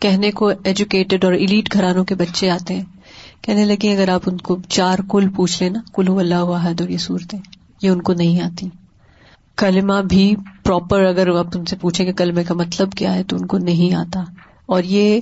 کہنے 0.00 0.30
کو 0.40 0.50
ایجوکیٹڈ 0.70 1.24
اور 1.24 1.32
الیٹ 1.32 1.72
گھرانوں 1.74 2.04
کے 2.10 2.14
بچے 2.14 2.50
آتے 2.50 2.74
ہیں 2.74 2.84
کہنے 3.44 3.64
لگے 3.64 3.92
اگر 3.94 4.08
آپ 4.12 4.20
ان 4.30 4.36
کو 4.48 4.56
چار 4.68 4.98
کل 5.12 5.28
پوچھ 5.36 5.62
لیں 5.62 5.70
نا 5.70 5.80
کلو 5.96 6.18
اللہ 6.18 6.42
واحد 6.50 6.80
اور 6.80 6.88
یہ 6.90 6.98
صورتیں 7.06 7.38
یہ 7.82 7.88
ان 7.90 8.02
کو 8.08 8.12
نہیں 8.22 8.40
آتی 8.44 8.68
کلمہ 9.62 10.00
بھی 10.08 10.24
پراپر 10.64 11.04
اگر 11.04 11.28
آپ 11.38 11.56
ان 11.58 11.64
سے 11.70 11.76
پوچھیں 11.80 12.04
کہ 12.06 12.12
کلمے 12.22 12.44
کا 12.48 12.54
مطلب 12.54 12.92
کیا 12.96 13.14
ہے 13.14 13.22
تو 13.32 13.36
ان 13.36 13.46
کو 13.52 13.58
نہیں 13.68 13.94
آتا 14.00 14.22
اور 14.76 14.82
یہ 14.96 15.18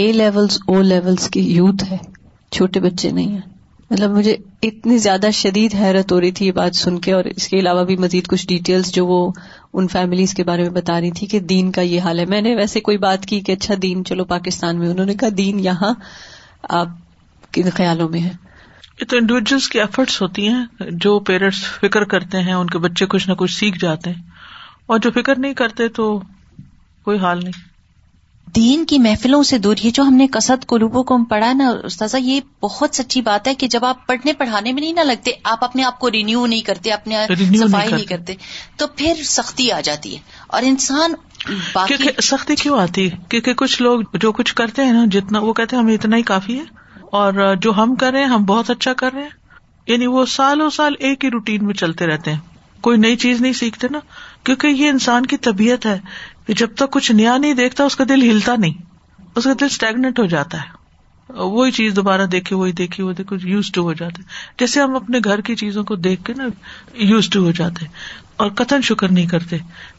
اے 0.00 0.10
لیولز 0.12 0.58
او 0.68 0.80
لیولز 0.82 1.28
کی 1.30 1.40
یوتھ 1.56 1.84
ہے 1.92 1.98
چھوٹے 2.56 2.80
بچے 2.80 3.10
نہیں 3.10 3.34
ہیں 3.34 3.40
مطلب 3.90 4.10
مجھے 4.16 4.36
اتنی 4.66 4.96
زیادہ 5.04 5.28
شدید 5.34 5.74
حیرت 5.74 6.12
ہو 6.12 6.20
رہی 6.20 6.30
تھی 6.38 6.46
یہ 6.46 6.52
بات 6.56 6.74
سن 6.76 6.98
کے 7.06 7.12
اور 7.12 7.24
اس 7.36 7.46
کے 7.48 7.58
علاوہ 7.58 7.84
بھی 7.84 7.96
مزید 8.04 8.26
کچھ 8.28 8.46
ڈیٹیلس 8.48 8.92
جو 8.94 9.06
وہ 9.06 9.16
ان 9.80 9.88
فیملیز 9.94 10.34
کے 10.34 10.44
بارے 10.50 10.62
میں 10.62 10.70
بتا 10.80 11.00
رہی 11.00 11.10
تھی 11.20 11.26
کہ 11.32 11.38
دین 11.54 11.70
کا 11.78 11.82
یہ 11.82 12.00
حال 12.00 12.18
ہے 12.20 12.24
میں 12.34 12.40
نے 12.46 12.54
ویسے 12.56 12.80
کوئی 12.88 12.98
بات 13.06 13.26
کی 13.32 13.40
کہ 13.48 13.52
اچھا 13.52 13.74
دین 13.82 14.04
چلو 14.10 14.24
پاکستان 14.34 14.78
میں 14.78 14.88
انہوں 14.88 15.06
نے 15.06 15.14
کہا 15.22 15.28
دین 15.38 15.60
یہاں 15.64 15.92
آپ 16.80 16.88
کن 17.54 17.70
خیالوں 17.76 18.08
میں 18.08 18.20
ہے 18.24 18.32
یہ 19.00 19.04
تو 19.10 19.16
انڈیویجلس 19.16 19.68
کی 19.68 19.80
ایفرٹس 19.80 20.20
ہوتی 20.22 20.46
ہیں 20.48 20.90
جو 21.06 21.18
پیرنٹس 21.30 21.62
فکر 21.82 22.04
کرتے 22.14 22.40
ہیں 22.48 22.52
ان 22.54 22.66
کے 22.74 22.78
بچے 22.86 23.06
کچھ 23.14 23.28
نہ 23.28 23.34
کچھ 23.38 23.54
سیکھ 23.58 23.78
جاتے 23.80 24.10
ہیں 24.10 24.22
اور 24.92 24.98
جو 25.02 25.10
فکر 25.20 25.38
نہیں 25.38 25.54
کرتے 25.64 25.88
تو 26.00 26.12
کوئی 27.04 27.18
حال 27.18 27.44
نہیں 27.44 27.68
دین 28.56 28.84
کی 28.90 28.98
محفلوں 28.98 29.42
سے 29.48 29.56
دور 29.64 29.76
یہ 29.82 29.90
جو 29.94 30.02
ہم 30.02 30.14
نے 30.16 30.26
کسد 30.32 30.64
قلوبوں 30.68 31.02
کو 31.10 31.16
پڑھا 31.30 31.52
نا 31.56 31.68
استاذ 31.84 32.14
یہ 32.20 32.40
بہت 32.62 32.94
سچی 32.96 33.20
بات 33.26 33.48
ہے 33.48 33.54
کہ 33.60 33.66
جب 33.74 33.84
آپ 33.84 34.06
پڑھنے 34.06 34.32
پڑھانے 34.38 34.72
میں 34.72 34.80
نہیں 34.82 34.92
نہ 34.92 35.00
لگتے 35.10 35.30
آپ 35.52 35.64
اپنے 35.64 35.82
آپ 35.84 35.98
کو 35.98 36.10
رینیو 36.10 36.44
نہیں 36.46 36.60
کرتے 36.68 36.90
اپنے 36.92 37.24
صفائی 37.28 37.92
نہیں 37.92 38.04
کرتے 38.08 38.34
تو 38.78 38.86
پھر 38.96 39.22
سختی 39.32 39.70
آ 39.72 39.80
جاتی 39.90 40.14
ہے 40.14 40.20
اور 40.56 40.62
انسان 40.70 41.14
باقی 41.72 42.08
سختی 42.22 42.56
کیوں 42.62 42.78
آتی 42.80 43.10
ہے 43.10 43.16
کیونکہ 43.28 43.54
کچھ 43.62 43.80
لوگ 43.82 44.00
جو 44.20 44.32
کچھ 44.40 44.54
کرتے 44.54 44.84
ہیں 44.84 44.92
نا 44.92 45.04
جتنا 45.18 45.40
وہ 45.42 45.52
کہتے 45.60 45.76
ہیں 45.76 45.82
ہمیں 45.82 45.94
اتنا 45.94 46.16
ہی 46.16 46.22
کافی 46.32 46.58
ہے 46.58 46.64
اور 47.20 47.54
جو 47.60 47.72
ہم 47.76 47.94
کر 48.00 48.12
رہے 48.12 48.22
ہیں 48.24 48.30
ہم 48.30 48.44
بہت 48.46 48.70
اچھا 48.70 48.92
کر 49.04 49.12
رہے 49.14 49.22
ہیں 49.22 49.38
یعنی 49.86 50.06
وہ 50.16 50.24
سالوں 50.38 50.68
سال 50.78 50.94
ایک 51.08 51.24
ہی 51.24 51.30
روٹین 51.30 51.64
میں 51.66 51.74
چلتے 51.84 52.06
رہتے 52.06 52.30
ہیں 52.32 52.38
کوئی 52.86 52.98
نئی 52.98 53.16
چیز 53.24 53.40
نہیں 53.40 53.52
سیکھتے 53.52 53.86
نا 53.90 53.98
کیونکہ 54.44 54.66
یہ 54.66 54.88
انسان 54.88 55.26
کی 55.30 55.36
طبیعت 55.46 55.86
ہے 55.86 55.98
کہ 56.50 56.54
جب 56.58 56.74
تک 56.76 56.90
کچھ 56.92 57.10
نیا 57.12 57.36
نہیں 57.38 57.52
دیکھتا 57.54 57.84
اس 57.84 57.96
کا 57.96 58.04
دل 58.08 58.22
ہلتا 58.30 58.54
نہیں 58.58 58.72
اس 59.38 59.44
کا 59.44 59.52
دل 59.60 59.64
اسٹیگنٹ 59.64 60.18
ہو 60.18 60.24
جاتا 60.32 60.58
ہے 60.62 61.42
وہی 61.52 61.70
چیز 61.72 61.92
دوبارہ 61.96 62.24
دیکھے 62.32 62.56
وہی 62.56 62.72
دیکھی 62.80 63.02
وہ 63.04 63.12
دیکھو 63.18 63.36
یوز 63.48 63.70
ٹو 63.72 63.82
ہو 63.88 63.92
جاتے 64.00 64.22
جیسے 64.60 64.80
ہم 64.80 64.96
اپنے 64.96 65.18
گھر 65.24 65.40
کی 65.48 65.56
چیزوں 65.60 65.84
کو 65.90 65.94
دیکھ 66.06 66.24
کے 66.24 66.34
نا 66.36 66.46
یوز 67.10 67.28
ٹو 67.32 67.44
ہو 67.44 67.50
جاتے 67.58 67.86
اور 68.42 68.50
کتن 68.62 68.80
شکر 68.90 69.10
نہیں 69.12 69.26
کرتے 69.34 69.56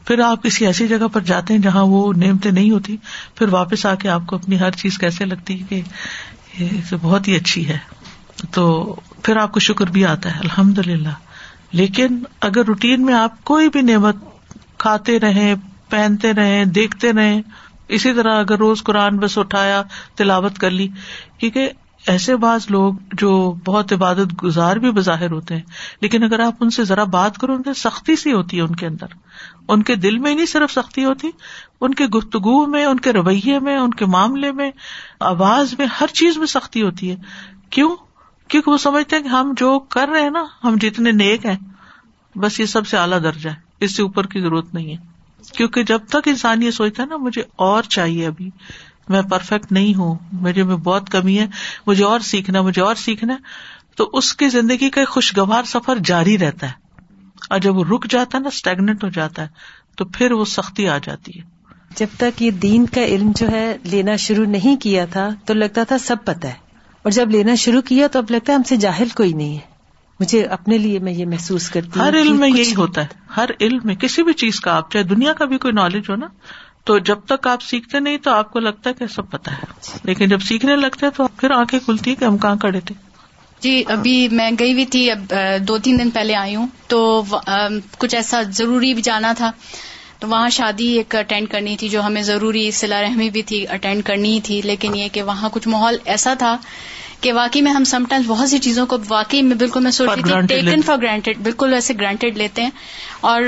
پھر 0.07 0.19
آپ 0.27 0.43
کسی 0.43 0.65
ایسی 0.65 0.87
جگہ 0.87 1.07
پر 1.13 1.21
جاتے 1.31 1.53
ہیں 1.53 1.61
جہاں 1.69 1.85
وہ 1.93 2.01
نعمتیں 2.25 2.51
نہیں 2.51 2.69
ہوتی 2.71 2.97
پھر 3.35 3.53
واپس 3.53 3.85
آ 3.85 3.95
کے 4.01 4.09
آپ 4.17 4.25
کو 4.27 4.35
اپنی 4.35 4.59
ہر 4.59 4.71
چیز 4.83 4.97
کیسے 5.05 5.25
لگتی 5.25 5.57
کہ 5.69 5.81
بہت 7.01 7.27
ہی 7.27 7.35
اچھی 7.35 7.67
ہے 7.69 7.77
تو 8.53 8.65
پھر 9.23 9.37
آپ 9.47 9.51
کو 9.53 9.59
شکر 9.71 9.91
بھی 9.97 10.05
آتا 10.13 10.35
ہے 10.35 10.39
الحمد 10.49 10.79
للہ 10.87 11.15
لیکن 11.81 12.19
اگر 12.49 12.65
روٹین 12.67 13.05
میں 13.05 13.13
آپ 13.23 13.43
کوئی 13.53 13.69
بھی 13.77 13.81
نعمت 13.93 14.15
کھاتے 14.85 15.19
رہیں 15.19 15.53
پہنتے 15.91 16.33
رہے 16.33 16.63
دیکھتے 16.79 17.11
رہے 17.13 17.39
اسی 17.97 18.13
طرح 18.17 18.39
اگر 18.39 18.57
روز 18.65 18.83
قرآن 18.89 19.17
بس 19.19 19.37
اٹھایا 19.37 19.81
تلاوت 20.19 20.57
کر 20.65 20.69
لی 20.81 20.87
کیونکہ 21.39 21.69
ایسے 22.11 22.35
بعض 22.43 22.65
لوگ 22.75 22.93
جو 23.23 23.31
بہت 23.65 23.91
عبادت 23.93 24.31
گزار 24.43 24.75
بھی 24.85 24.91
بظاہر 24.91 25.31
ہوتے 25.31 25.55
ہیں 25.55 25.81
لیکن 26.05 26.23
اگر 26.27 26.39
آپ 26.45 26.63
ان 26.65 26.69
سے 26.77 26.83
ذرا 26.91 27.03
بات 27.15 27.37
کرو 27.43 27.53
ان 27.57 27.63
کی 27.63 27.73
سختی 27.81 28.15
سی 28.21 28.31
ہوتی 28.33 28.57
ہے 28.57 28.61
ان 28.61 28.75
کے 28.81 28.87
اندر 28.87 29.13
ان 29.75 29.83
کے 29.89 29.95
دل 30.05 30.17
میں 30.23 30.33
نہیں 30.35 30.45
صرف 30.53 30.71
سختی 30.73 31.03
ہوتی 31.05 31.29
ان 31.87 31.93
کے 31.99 32.05
گفتگو 32.15 32.55
میں 32.75 32.83
ان 32.85 32.99
کے 33.07 33.13
رویے 33.19 33.59
میں 33.67 33.77
ان 33.83 33.91
کے 34.01 34.05
معاملے 34.15 34.51
میں 34.61 34.71
آواز 35.33 35.75
میں 35.79 35.87
ہر 35.99 36.15
چیز 36.21 36.37
میں 36.43 36.47
سختی 36.55 36.81
ہوتی 36.87 37.11
ہے 37.11 37.15
کیوں 37.77 37.95
کیونکہ 38.47 38.71
وہ 38.71 38.77
سمجھتے 38.87 39.15
ہیں 39.15 39.23
کہ 39.23 39.29
ہم 39.37 39.53
جو 39.57 39.77
کر 39.97 40.09
رہے 40.13 40.21
ہیں 40.29 40.35
نا 40.39 40.45
ہم 40.63 40.75
جتنے 40.81 41.11
نیک 41.21 41.45
ہیں 41.51 41.57
بس 42.45 42.59
یہ 42.59 42.65
سب 42.77 42.87
سے 42.87 42.97
اعلیٰ 42.97 43.21
درجہ 43.23 43.49
ہے 43.49 43.85
اس 43.87 43.95
سے 43.97 44.01
اوپر 44.03 44.27
کی 44.33 44.41
ضرورت 44.41 44.73
نہیں 44.73 44.91
ہے 44.95 45.10
کیونکہ 45.57 45.83
جب 45.87 45.99
تک 46.09 46.27
انسان 46.27 46.63
یہ 46.63 46.71
سوچتا 46.71 47.03
ہے 47.03 47.07
نا 47.07 47.17
مجھے 47.17 47.41
اور 47.67 47.83
چاہیے 47.95 48.25
ابھی 48.27 48.49
میں 49.09 49.21
پرفیکٹ 49.29 49.71
نہیں 49.71 49.93
ہوں 49.97 50.15
میرے 50.41 50.63
میں 50.63 50.75
بہت 50.83 51.09
کمی 51.11 51.37
ہے 51.39 51.45
مجھے 51.87 52.03
اور 52.05 52.19
سیکھنا 52.29 52.61
مجھے 52.61 52.81
اور 52.81 52.95
سیکھنا 53.03 53.37
تو 53.97 54.09
اس 54.17 54.33
کی 54.41 54.47
زندگی 54.49 54.89
کا 54.97 55.01
خوشگوار 55.09 55.63
سفر 55.67 55.97
جاری 56.05 56.37
رہتا 56.39 56.67
ہے 56.69 56.79
اور 57.49 57.59
جب 57.59 57.77
وہ 57.77 57.83
رک 57.91 58.05
جاتا 58.09 58.37
ہے 58.37 58.43
نا 58.43 58.49
اسٹیگنٹ 58.53 59.03
ہو 59.03 59.09
جاتا 59.15 59.41
ہے 59.41 59.47
تو 59.97 60.05
پھر 60.17 60.31
وہ 60.31 60.45
سختی 60.55 60.87
آ 60.89 60.97
جاتی 61.03 61.39
ہے 61.39 61.49
جب 61.95 62.13
تک 62.17 62.41
یہ 62.41 62.51
دین 62.65 62.85
کا 62.95 63.03
علم 63.05 63.31
جو 63.35 63.49
ہے 63.51 63.65
لینا 63.91 64.15
شروع 64.25 64.45
نہیں 64.49 64.75
کیا 64.81 65.05
تھا 65.11 65.29
تو 65.45 65.53
لگتا 65.53 65.83
تھا 65.87 65.97
سب 66.05 66.23
پتہ 66.25 66.47
ہے 66.47 66.53
اور 67.03 67.11
جب 67.11 67.29
لینا 67.31 67.55
شروع 67.65 67.81
کیا 67.87 68.07
تو 68.11 68.19
اب 68.19 68.31
لگتا 68.31 68.51
ہے 68.53 68.57
ہم 68.57 68.63
سے 68.69 68.75
جاہل 68.87 69.09
کوئی 69.15 69.33
نہیں 69.33 69.55
ہے 69.57 69.69
مجھے 70.21 70.41
اپنے 70.55 70.77
لیے 70.81 70.97
میں 71.05 71.11
یہ 71.17 71.25
محسوس 71.33 71.69
کرتی 71.75 71.99
ہوں 71.99 72.05
ہر 72.05 72.15
علم 72.21 72.39
میں 72.45 72.49
یہی 72.49 72.73
ہوتا 72.77 73.03
ہے 73.03 73.21
ہر 73.37 73.49
علم 73.67 73.79
میں 73.89 73.95
کسی 74.03 74.23
بھی 74.23 74.33
چیز 74.41 74.59
کا 74.65 74.75
آپ 74.81 74.91
چاہے 74.91 75.03
دنیا 75.13 75.33
کا 75.41 75.45
بھی 75.53 75.57
کوئی 75.65 75.73
نالج 75.77 76.09
ہو 76.09 76.15
نا 76.23 76.27
تو 76.89 76.97
جب 77.07 77.23
تک 77.31 77.47
آپ 77.53 77.61
سیکھتے 77.69 77.99
نہیں 78.07 78.17
تو 78.27 78.31
آپ 78.33 78.51
کو 78.53 78.59
لگتا 78.67 78.89
ہے 78.89 78.95
کہ 78.99 79.07
سب 79.15 79.29
پتا 79.31 79.53
ہے 79.57 79.97
لیکن 80.11 80.29
جب 80.33 80.41
سیکھنے 80.51 80.75
لگتے 80.83 81.09
تو 81.17 81.27
پھر 81.41 81.51
آنکھیں 81.57 81.79
کھلتی 81.85 82.09
ہیں 82.13 82.19
کہ 82.21 82.25
ہم 82.25 82.37
کہاں 82.45 82.55
کھڑے 82.65 82.79
تھے 82.91 82.95
جی 83.63 83.73
ابھی 83.95 84.15
میں 84.41 84.49
گئی 84.59 84.71
ہوئی 84.77 84.85
تھی 84.93 85.01
اب 85.11 85.33
دو 85.71 85.77
تین 85.87 85.99
دن 85.99 86.09
پہلے 86.19 86.35
آئی 86.43 86.55
ہوں 86.55 86.67
تو 86.93 87.01
کچھ 88.03 88.15
ایسا 88.19 88.41
ضروری 88.61 88.93
بھی 88.93 89.01
جانا 89.11 89.33
تھا 89.41 89.51
تو 90.23 90.27
وہاں 90.31 90.49
شادی 90.55 90.87
ایک 91.01 91.15
اٹینڈ 91.19 91.49
کرنی 91.51 91.75
تھی 91.81 91.87
جو 91.97 92.01
ہمیں 92.05 92.21
ضروری 92.31 92.63
سلا 92.79 93.01
رحمی 93.03 93.29
بھی 93.37 93.41
تھی 93.51 93.65
اٹینڈ 93.77 94.03
کرنی 94.09 94.33
تھی 94.47 94.61
لیکن 94.71 94.95
یہ 95.01 95.07
کہ 95.17 95.21
وہاں 95.29 95.49
کچھ 95.57 95.67
ماحول 95.75 95.95
ایسا 96.15 96.33
تھا 96.43 96.55
کہ 97.21 97.31
واقعی 97.33 97.61
میں 97.61 97.71
ہم 97.71 97.83
سم 97.93 98.03
ٹائمز 98.09 98.25
بہت 98.27 98.49
سی 98.49 98.57
چیزوں 98.67 98.85
کو 98.91 98.97
واقعی 99.07 99.41
میں 99.49 99.55
بالکل 99.63 99.81
میں 99.83 99.91
سوچ 99.97 100.09
رہی 100.09 100.21
تھی 100.29 100.39
ٹیکن 100.55 100.81
فار 100.85 100.97
گرانٹیڈ 101.01 101.37
بالکل 101.47 101.73
ویسے 101.73 101.93
گرانٹیڈ 101.99 102.37
لیتے 102.37 102.61
ہیں 102.61 102.69
اور 103.31 103.41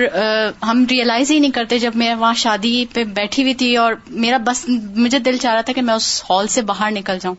ہم 0.68 0.84
ریئلائز 0.90 1.32
ہی 1.32 1.40
نہیں 1.40 1.52
کرتے 1.60 1.80
جب 1.86 1.96
میں 2.04 2.14
وہاں 2.16 2.34
شادی 2.44 2.76
پہ 2.94 3.04
بیٹھی 3.20 3.44
ہوئی 3.44 3.54
تھی 3.64 3.76
اور 3.86 3.94
میرا 4.26 4.38
بس 4.48 4.66
مجھے 5.06 5.20
دل 5.30 5.38
چاہ 5.46 5.54
رہا 5.54 5.62
تھا 5.70 5.74
کہ 5.74 5.82
میں 5.90 5.94
اس 5.94 6.12
ہال 6.30 6.48
سے 6.58 6.62
باہر 6.74 6.92
نکل 7.00 7.18
جاؤں 7.22 7.36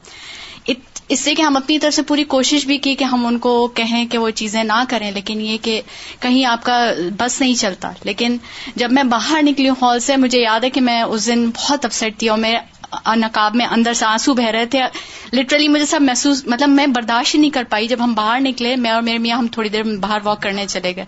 اس 1.14 1.20
سے 1.20 1.34
کہ 1.34 1.42
ہم 1.42 1.56
اپنی 1.56 1.78
طرف 1.78 1.94
سے 1.94 2.02
پوری 2.08 2.22
کوشش 2.34 2.64
بھی 2.66 2.76
کی 2.84 2.94
کہ 3.00 3.04
ہم 3.04 3.24
ان 3.26 3.38
کو 3.46 3.50
کہیں 3.80 4.04
کہ 4.10 4.18
وہ 4.18 4.28
چیزیں 4.40 4.62
نہ 4.64 4.76
کریں 4.88 5.10
لیکن 5.12 5.40
یہ 5.40 5.56
کہ 5.62 5.80
کہیں 6.20 6.44
آپ 6.50 6.62
کا 6.64 6.76
بس 7.18 7.40
نہیں 7.40 7.54
چلتا 7.62 7.90
لیکن 8.04 8.36
جب 8.82 8.92
میں 8.98 9.02
باہر 9.10 9.42
نکلی 9.46 9.68
ہوں 9.68 9.74
ہال 9.82 10.00
سے 10.06 10.16
مجھے 10.24 10.40
یاد 10.42 10.64
ہے 10.64 10.70
کہ 10.76 10.80
میں 10.88 11.00
اس 11.02 11.26
دن 11.26 11.48
بہت 11.56 11.84
اپسٹ 11.84 12.18
تھی 12.18 12.28
اور 12.34 12.38
میں 12.46 12.54
نقاب 13.20 13.54
میں 13.56 13.66
اندر 13.76 13.92
سے 14.00 14.04
آنسو 14.04 14.34
بہ 14.40 14.50
رہے 14.56 14.66
تھے 14.74 14.80
لٹرلی 15.32 15.66
مجھے 15.68 15.86
سب 15.92 16.00
محسوس 16.02 16.46
مطلب 16.54 16.68
میں 16.76 16.86
برداشت 16.94 17.34
نہیں 17.36 17.50
کر 17.54 17.64
پائی 17.70 17.88
جب 17.94 18.04
ہم 18.04 18.14
باہر 18.14 18.40
نکلے 18.44 18.74
میں 18.86 18.90
اور 18.90 19.02
میرے 19.08 19.18
میاں 19.26 19.38
ہم 19.38 19.46
تھوڑی 19.52 19.68
دیر 19.76 19.94
باہر 20.00 20.20
واک 20.24 20.42
کرنے 20.42 20.66
چلے 20.68 20.94
گئے 20.96 21.04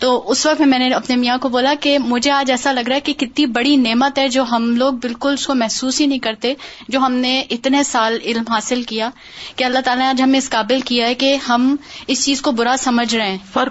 تو 0.00 0.08
اس 0.32 0.40
وقت 0.46 0.60
میں 0.70 0.78
نے 0.78 0.88
اپنے 0.94 1.14
میاں 1.16 1.36
کو 1.42 1.48
بولا 1.48 1.72
کہ 1.80 1.96
مجھے 2.04 2.30
آج 2.30 2.50
ایسا 2.50 2.72
لگ 2.72 2.88
رہا 2.88 2.94
ہے 2.96 3.00
کہ 3.00 3.12
کتنی 3.20 3.44
بڑی 3.52 3.74
نعمت 3.84 4.18
ہے 4.18 4.26
جو 4.34 4.42
ہم 4.50 4.64
لوگ 4.76 4.94
بالکل 5.02 5.34
اس 5.38 5.46
کو 5.46 5.54
محسوس 5.62 6.00
ہی 6.00 6.06
نہیں 6.06 6.18
کرتے 6.26 6.52
جو 6.88 6.98
ہم 7.00 7.12
نے 7.22 7.32
اتنے 7.56 7.82
سال 7.90 8.18
علم 8.24 8.44
حاصل 8.50 8.82
کیا 8.90 9.08
کہ 9.56 9.64
اللہ 9.64 9.78
تعالیٰ 9.84 10.02
نے 10.04 10.08
آج 10.08 10.22
ہمیں 10.22 10.38
اس 10.38 10.48
قابل 10.50 10.80
کیا 10.90 11.06
ہے 11.06 11.14
کہ 11.22 11.34
ہم 11.48 11.74
اس 12.14 12.24
چیز 12.24 12.42
کو 12.48 12.52
برا 12.58 12.74
سمجھ 12.78 13.14
رہے 13.14 13.30
ہیں 13.30 13.38
اور 13.62 13.66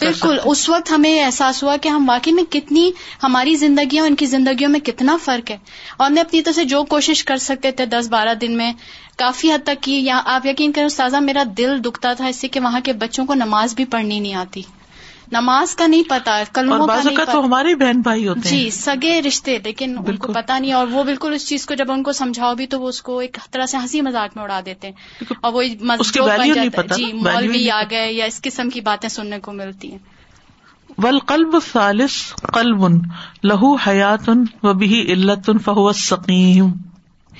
بالکل 0.00 0.38
اس 0.52 0.68
وقت 0.68 0.90
ہمیں 0.92 1.12
احساس 1.24 1.62
ہوا 1.62 1.76
کہ 1.82 1.88
ہم 1.96 2.08
واقعی 2.08 2.32
میں 2.32 2.44
کتنی 2.52 2.90
ہماری 3.22 3.54
زندگیاں 3.64 4.04
ان 4.06 4.14
کی 4.22 4.26
زندگیوں 4.36 4.70
میں 4.70 4.80
کتنا 4.90 5.16
فرق 5.24 5.50
ہے 5.50 5.56
اور 5.96 6.06
ہم 6.06 6.12
نے 6.14 6.20
اپنی 6.20 6.42
طرف 6.42 6.54
سے 6.54 6.64
جو 6.74 6.82
کوشش 6.94 7.24
کر 7.32 7.36
سکتے 7.48 7.70
تھے 7.80 7.86
دس 7.96 8.08
بارہ 8.10 8.34
دن 8.40 8.56
میں 8.56 8.72
کافی 9.24 9.52
حد 9.52 9.66
تک 9.66 9.82
کی 9.82 9.98
یا 10.04 10.20
آپ 10.34 10.46
یقین 10.46 10.72
کریں 10.76 10.86
استاذہ 10.86 11.16
میرا 11.30 11.42
دل 11.58 11.78
دکھتا 11.84 12.12
تھا 12.18 12.26
اس 12.26 12.40
سے 12.40 12.48
کہ 12.56 12.60
وہاں 12.60 12.80
کے 12.84 12.92
بچوں 13.04 13.26
کو 13.26 13.34
نماز 13.44 13.74
بھی 13.76 13.84
پڑھنی 13.96 14.20
نہیں 14.20 14.34
آتی 14.46 14.62
نماز 15.32 15.74
کا 15.76 15.86
نہیں 15.86 16.02
پتا 16.08 16.36
قل 16.52 16.64
نماز 16.68 17.06
کا 17.16 17.24
تو 17.32 17.44
ہمارے 17.44 17.74
بہن 17.82 18.00
بھائی 18.06 18.26
ہوتے 18.28 18.48
جی، 18.48 18.56
ہیں 18.56 18.62
جی 18.64 18.70
سگے 18.76 19.20
رشتے 19.26 19.56
لیکن 19.64 19.96
بالکل 20.06 20.32
پتا 20.32 20.58
نہیں 20.58 20.72
اور 20.78 20.86
وہ 20.92 21.02
بالکل 21.04 21.34
اس 21.34 21.48
چیز 21.48 21.64
کو 21.66 21.74
جب 21.80 21.92
ان 21.92 22.02
کو 22.02 22.12
سمجھاؤ 22.20 22.54
بھی 22.54 22.66
تو 22.74 22.80
وہ 22.80 22.88
اس 22.88 23.00
کو 23.02 23.18
ایک 23.18 23.38
طرح 23.50 23.66
سے 23.66 23.76
ہنسی 23.76 24.00
مزاق 24.08 24.36
میں 24.36 24.42
اڑا 24.44 24.60
دیتے 24.66 24.88
ہیں 24.88 25.28
اور 25.40 25.52
وہ 25.52 25.62
جی، 26.96 27.12
مولوی 27.12 27.70
آ 27.70 27.80
گئے 27.90 28.12
یا 28.12 28.24
اس 28.24 28.40
قسم 28.42 28.70
کی 28.74 28.80
باتیں 28.90 29.08
سننے 29.08 29.38
کو 29.46 29.52
ملتی 29.52 29.90
ہیں 29.92 29.98
ولقلب 31.02 31.56
سالس 31.72 32.18
قلب 32.54 32.84
ان 32.84 32.98
لہو 33.48 33.74
حیات 33.86 34.28
ان 34.28 34.44
بھی 34.78 35.00
علت 35.12 35.48
ان 35.50 35.58
فہو 35.64 35.90
سکیم 36.02 36.70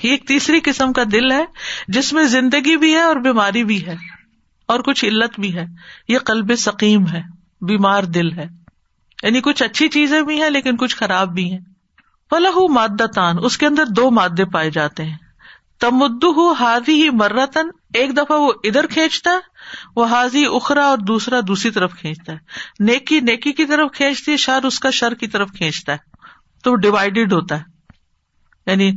یہ 0.03 0.11
ایک 0.11 0.27
تیسری 0.27 0.59
قسم 0.63 0.91
کا 0.93 1.03
دل 1.11 1.31
ہے 1.31 1.43
جس 1.97 2.11
میں 2.13 2.23
زندگی 2.33 2.75
بھی 2.77 2.93
ہے 2.95 3.01
اور 3.11 3.15
بیماری 3.29 3.63
بھی 3.71 3.85
ہے 3.85 3.95
اور 4.73 4.79
کچھ 4.85 5.05
علت 5.05 5.39
بھی 5.39 5.55
ہے 5.55 5.65
یہ 6.07 6.17
قلب 6.27 6.55
سکیم 6.59 7.07
ہے 7.13 7.21
بیمار 7.67 8.03
دل 8.13 8.31
ہے 8.37 8.45
یعنی 9.23 9.41
کچھ 9.43 9.63
اچھی 9.63 9.87
چیزیں 9.89 10.21
بھی 10.23 10.41
ہیں 10.41 10.49
لیکن 10.49 10.77
کچھ 10.77 10.95
خراب 10.95 11.33
بھی 11.33 11.51
ہیں 11.51 11.59
پلا 12.29 12.49
مادہ 12.73 13.05
ماد 13.19 13.43
اس 13.45 13.57
کے 13.57 13.65
اندر 13.65 13.85
دو 13.97 14.09
مادے 14.11 14.45
پائے 14.53 14.69
جاتے 14.71 15.03
ہیں 15.05 15.17
تمدو 15.81 16.29
ہو 16.35 16.51
ہاضی 16.59 16.93
ہی 17.01 17.09
مرتن 17.19 17.69
ایک 17.99 18.15
دفعہ 18.17 18.37
وہ 18.39 18.51
ادھر 18.69 18.85
کھینچتا 18.91 19.31
ہے 19.31 19.53
وہ 19.95 20.05
حاضی 20.09 20.43
اخرا 20.55 20.85
اور 20.87 20.97
دوسرا 21.07 21.39
دوسری 21.47 21.71
طرف 21.71 21.93
کھینچتا 21.99 22.33
ہے 22.33 22.83
نیکی 22.85 23.19
نیکی 23.29 23.51
کی 23.53 23.65
طرف 23.65 23.91
کھینچتی 23.97 24.31
ہے 24.31 24.37
شر 24.45 24.65
اس 24.65 24.79
کا 24.79 24.89
شر 24.99 25.13
کی 25.19 25.27
طرف 25.35 25.49
کھینچتا 25.57 25.93
ہے 25.93 26.31
تو 26.63 26.75
ڈیوائڈیڈ 26.85 27.33
ہوتا 27.33 27.59
ہے 27.59 28.71
یعنی 28.71 28.91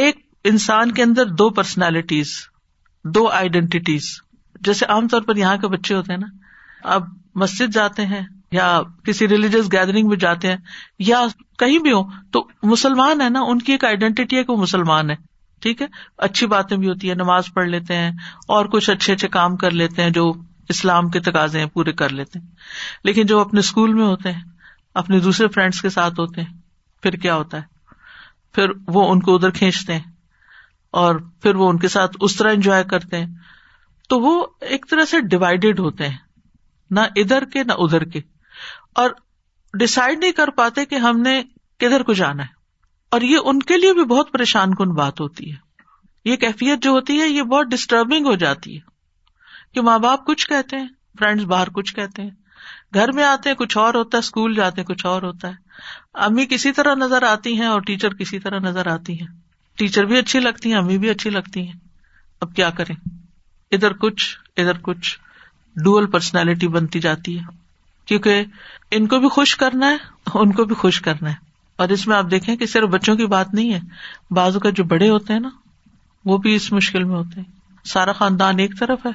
ایک 0.00 0.18
انسان 0.50 0.92
کے 0.94 1.02
اندر 1.02 1.26
دو 1.38 1.48
پرسنالٹیز 1.54 2.34
دو 3.14 3.26
آئیڈینٹیز 3.28 4.10
جیسے 4.66 4.86
عام 4.92 5.08
طور 5.08 5.22
پر 5.22 5.36
یہاں 5.36 5.56
کے 5.60 5.68
بچے 5.74 5.94
ہوتے 5.94 6.12
ہیں 6.12 6.20
نا 6.20 6.26
اب 6.94 7.04
مسجد 7.42 7.74
جاتے 7.74 8.06
ہیں 8.06 8.22
یا 8.52 8.68
کسی 9.04 9.28
ریلیجیس 9.28 9.70
گیدرنگ 9.72 10.08
میں 10.08 10.16
جاتے 10.24 10.48
ہیں 10.50 10.56
یا 11.06 11.20
کہیں 11.58 11.78
بھی 11.82 11.92
ہو 11.92 12.02
تو 12.32 12.46
مسلمان 12.66 13.20
ہے 13.20 13.28
نا 13.30 13.40
ان 13.48 13.58
کی 13.66 13.72
ایک 13.72 13.84
آئیڈینٹی 13.84 14.22
ہے 14.36 14.42
کہ 14.44 14.50
وہ 14.52 14.56
مسلمان 14.62 15.10
ہے 15.10 15.16
ٹھیک 15.62 15.82
ہے 15.82 15.86
اچھی 16.26 16.46
باتیں 16.46 16.76
بھی 16.76 16.88
ہوتی 16.88 17.10
ہے 17.10 17.14
نماز 17.14 17.48
پڑھ 17.54 17.68
لیتے 17.68 17.96
ہیں 17.96 18.10
اور 18.56 18.66
کچھ 18.72 18.88
اچھے 18.90 19.12
اچھے 19.12 19.28
کام 19.28 19.56
کر 19.62 19.70
لیتے 19.70 20.02
ہیں 20.02 20.10
جو 20.10 20.30
اسلام 20.74 21.08
کے 21.10 21.20
تقاضے 21.20 21.58
ہیں 21.58 21.66
پورے 21.72 21.92
کر 22.00 22.12
لیتے 22.12 22.38
ہیں 22.38 22.46
لیکن 23.04 23.26
جو 23.26 23.40
اپنے 23.40 23.60
اسکول 23.60 23.92
میں 23.94 24.04
ہوتے 24.06 24.32
ہیں 24.32 24.40
اپنے 25.02 25.18
دوسرے 25.20 25.48
فرینڈس 25.54 25.80
کے 25.82 25.88
ساتھ 25.90 26.20
ہوتے 26.20 26.40
ہیں 26.42 26.54
پھر 27.02 27.16
کیا 27.24 27.34
ہوتا 27.36 27.56
ہے 27.60 28.54
پھر 28.54 28.70
وہ 28.94 29.10
ان 29.12 29.20
کو 29.22 29.34
ادھر 29.34 29.50
کھینچتے 29.58 29.92
ہیں 29.94 30.10
اور 31.00 31.16
پھر 31.42 31.54
وہ 31.54 31.68
ان 31.70 31.78
کے 31.78 31.88
ساتھ 31.88 32.16
اس 32.20 32.36
طرح 32.36 32.52
انجوائے 32.52 32.84
کرتے 32.90 33.18
ہیں 33.20 33.26
تو 34.08 34.20
وہ 34.20 34.34
ایک 34.70 34.86
طرح 34.90 35.04
سے 35.10 35.20
ڈیوائڈیڈ 35.34 35.80
ہوتے 35.80 36.08
ہیں 36.08 36.16
نہ 36.94 37.00
ادھر 37.22 37.44
کے 37.52 37.62
نہ 37.64 37.72
ادھر 37.82 38.04
کے 38.14 38.20
اور 39.02 39.10
ڈسائڈ 39.80 40.18
نہیں 40.20 40.32
کر 40.42 40.50
پاتے 40.56 40.84
کہ 40.86 40.94
ہم 41.06 41.20
نے 41.22 41.40
کدھر 41.80 42.02
کو 42.02 42.12
جانا 42.22 42.42
ہے 42.44 42.58
اور 43.16 43.20
یہ 43.26 43.48
ان 43.50 43.58
کے 43.70 43.76
لیے 43.76 43.92
بھی 43.94 44.04
بہت 44.14 44.32
پریشان 44.32 44.74
کن 44.74 44.92
بات 44.94 45.20
ہوتی 45.20 45.50
ہے 45.52 45.56
یہ 46.30 46.36
کیفیت 46.36 46.82
جو 46.82 46.90
ہوتی 46.90 47.20
ہے 47.20 47.26
یہ 47.28 47.42
بہت 47.52 47.66
ڈسٹربنگ 47.70 48.26
ہو 48.26 48.34
جاتی 48.44 48.74
ہے 48.76 48.88
کہ 49.74 49.80
ماں 49.88 49.98
باپ 49.98 50.26
کچھ 50.26 50.46
کہتے 50.48 50.76
ہیں 50.76 50.88
فرینڈس 51.18 51.44
باہر 51.54 51.68
کچھ 51.74 51.94
کہتے 51.94 52.22
ہیں 52.22 52.30
گھر 52.94 53.12
میں 53.14 53.24
آتے 53.24 53.48
ہیں 53.50 53.56
کچھ 53.56 53.76
اور 53.78 53.94
ہوتا 53.94 54.18
ہے 54.18 54.20
اسکول 54.24 54.54
جاتے 54.54 54.80
ہیں 54.80 54.86
کچھ 54.86 55.04
اور 55.06 55.22
ہوتا 55.22 55.48
ہے 55.48 55.68
امی 56.26 56.46
کسی 56.50 56.72
طرح 56.78 56.94
نظر 56.98 57.22
آتی 57.28 57.58
ہیں 57.60 57.66
اور 57.66 57.80
ٹیچر 57.86 58.14
کسی 58.16 58.38
طرح 58.46 58.58
نظر 58.68 58.86
آتی 58.92 59.18
ہیں 59.20 59.26
ٹیچر 59.78 60.04
بھی 60.12 60.18
اچھی 60.18 60.40
لگتی 60.40 60.72
ہیں 60.72 60.78
امی 60.78 60.98
بھی 61.04 61.10
اچھی 61.10 61.30
لگتی 61.30 61.66
ہیں 61.66 61.78
اب 62.46 62.54
کیا 62.56 62.70
کریں 62.80 62.94
ادھر 63.72 63.92
کچھ 64.04 64.24
ادھر 64.60 64.78
کچھ 64.88 65.18
ڈوئل 65.84 66.06
پرسنالٹی 66.10 66.68
بنتی 66.68 67.00
جاتی 67.00 67.38
ہے 67.38 67.42
کیونکہ 68.06 68.44
ان 68.96 69.06
کو 69.06 69.18
بھی 69.20 69.28
خوش 69.32 69.54
کرنا 69.56 69.90
ہے 69.90 70.38
ان 70.38 70.52
کو 70.52 70.64
بھی 70.70 70.74
خوش 70.78 71.00
کرنا 71.00 71.30
ہے 71.30 71.48
اور 71.82 71.88
اس 71.88 72.06
میں 72.06 72.16
آپ 72.16 72.30
دیکھیں 72.30 72.54
کہ 72.56 72.66
صرف 72.66 72.88
بچوں 72.90 73.14
کی 73.16 73.26
بات 73.34 73.54
نہیں 73.54 73.72
ہے 73.74 73.80
بازو 74.34 74.60
کا 74.60 74.70
جو 74.80 74.84
بڑے 74.84 75.08
ہوتے 75.08 75.32
ہیں 75.32 75.40
نا 75.40 75.48
وہ 76.30 76.36
بھی 76.46 76.54
اس 76.54 76.70
مشکل 76.72 77.04
میں 77.04 77.16
ہوتے 77.16 77.40
ہیں 77.40 77.84
سارا 77.92 78.12
خاندان 78.12 78.58
ایک 78.60 78.78
طرف 78.80 79.06
ہے 79.06 79.10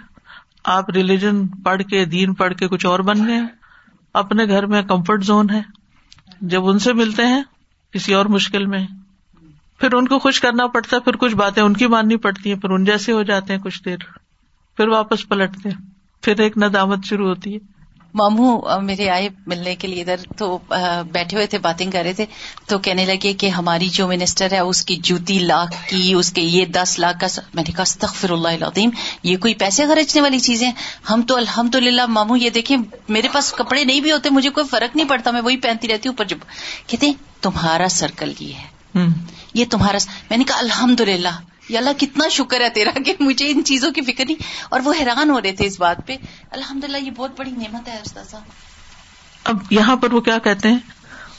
آپ 0.75 0.89
ریلیجن 0.95 1.45
پڑھ 1.63 1.81
کے 1.89 2.03
دین 2.15 2.33
پڑھ 2.33 2.53
کے 2.59 2.67
کچھ 2.67 2.85
اور 2.85 2.99
بن 3.09 3.27
گئے 3.27 3.35
ہیں 3.37 3.47
اپنے 4.23 4.45
گھر 4.47 4.65
میں 4.67 4.81
کمفرٹ 4.89 5.23
زون 5.25 5.49
ہے 5.49 5.61
جب 6.53 6.67
ان 6.69 6.79
سے 6.79 6.93
ملتے 6.93 7.25
ہیں 7.25 7.41
کسی 7.93 8.13
اور 8.13 8.25
مشکل 8.35 8.65
میں 8.65 8.85
پھر 9.79 9.93
ان 9.93 10.07
کو 10.07 10.19
خوش 10.19 10.39
کرنا 10.41 10.67
پڑتا 10.73 10.95
ہے 10.95 11.01
پھر 11.03 11.15
کچھ 11.19 11.35
باتیں 11.35 11.61
ان 11.63 11.73
کی 11.77 11.87
ماننی 11.93 12.17
پڑتی 12.25 12.51
ہیں 12.53 12.57
پھر 12.59 12.69
ان 12.73 12.85
جیسے 12.85 13.11
ہو 13.11 13.23
جاتے 13.31 13.53
ہیں 13.53 13.59
کچھ 13.63 13.83
دیر 13.85 14.05
پھر 14.77 14.87
واپس 14.87 15.27
پلٹتے 15.29 15.69
ہیں 15.69 15.77
پھر 16.23 16.39
ایک 16.43 16.57
ندامت 16.61 17.05
شروع 17.09 17.27
ہوتی 17.29 17.53
ہے 17.53 17.73
مامو 18.19 18.51
میرے 18.81 19.09
آئے 19.09 19.27
ملنے 19.47 19.75
کے 19.75 19.87
لیے 19.87 20.01
ادھر 20.01 20.21
تو 20.37 20.47
بیٹھے 21.15 21.37
ہوئے 21.37 21.47
تھے 21.53 21.57
باتیں 21.63 21.85
کر 21.91 22.03
رہے 22.03 22.13
تھے 22.19 22.25
تو 22.67 22.77
کہنے 22.85 23.05
لگے 23.05 23.33
کہ 23.41 23.47
ہماری 23.55 23.87
جو 23.97 24.07
منسٹر 24.07 24.51
ہے 24.53 24.59
اس 24.67 24.83
کی 24.91 24.95
جوتی 25.09 25.37
لاکھ 25.47 25.75
کی 25.89 26.13
اس 26.19 26.31
کے 26.33 26.41
یہ 26.41 26.65
دس 26.77 26.97
لاکھ 26.99 27.17
کا 27.21 27.27
میں 27.53 27.63
نے 27.67 27.71
کہا 27.71 27.81
استغفر 27.81 28.31
اللہ 28.37 28.55
العظیم 28.59 28.89
یہ 29.31 29.37
کوئی 29.47 29.53
پیسے 29.65 29.85
خرچنے 29.87 30.21
والی 30.21 30.39
چیزیں 30.47 30.71
ہم 31.09 31.21
تو 31.31 31.37
الحمد 31.37 31.75
للہ 31.87 32.05
مامو 32.19 32.35
یہ 32.45 32.49
دیکھیں 32.59 32.75
میرے 33.17 33.27
پاس 33.33 33.51
کپڑے 33.57 33.83
نہیں 33.83 33.99
بھی 34.07 34.11
ہوتے 34.11 34.29
مجھے 34.39 34.49
کوئی 34.59 34.67
فرق 34.67 34.95
نہیں 34.95 35.09
پڑتا 35.09 35.31
میں 35.37 35.41
وہی 35.49 35.57
پہنتی 35.67 35.87
رہتی 35.93 36.09
ہوں 36.09 36.25
جب 36.27 36.47
کہتے 36.87 37.11
تمہارا 37.47 37.87
سرکل 37.99 38.31
یہ 38.39 38.53
ہے 38.99 39.07
یہ 39.53 39.65
تمہارا 39.71 39.97
میں 40.29 40.37
نے 40.37 40.43
کہا 40.47 40.59
الحمد 40.59 40.99
للہ 41.09 41.35
اللہ 41.77 41.95
کتنا 41.99 42.27
شکر 42.31 42.61
ہے 42.61 42.69
تیرا 42.73 42.89
کہ 43.05 43.13
مجھے 43.19 43.49
ان 43.51 43.63
چیزوں 43.65 43.91
کی 43.91 44.01
فکر 44.11 44.25
نہیں 44.25 44.43
اور 44.73 44.79
وہ 44.85 44.93
حیران 44.99 45.29
ہو 45.29 45.39
رہے 45.41 45.51
تھے 45.61 45.65
اس 45.67 45.79
بات 45.79 46.05
پہ 46.07 46.15
الحمد 46.57 46.83
للہ 46.83 46.97
یہ 47.05 47.11
بہت 47.17 47.39
بڑی 47.39 47.51
نعمت 47.51 47.87
ہے 47.87 47.99
استاد 48.03 48.29
صاحب 48.31 48.63
اب 49.51 49.71
یہاں 49.73 49.95
پر 50.03 50.11
وہ 50.13 50.21
کیا 50.27 50.37
کہتے 50.43 50.69
ہیں 50.69 50.93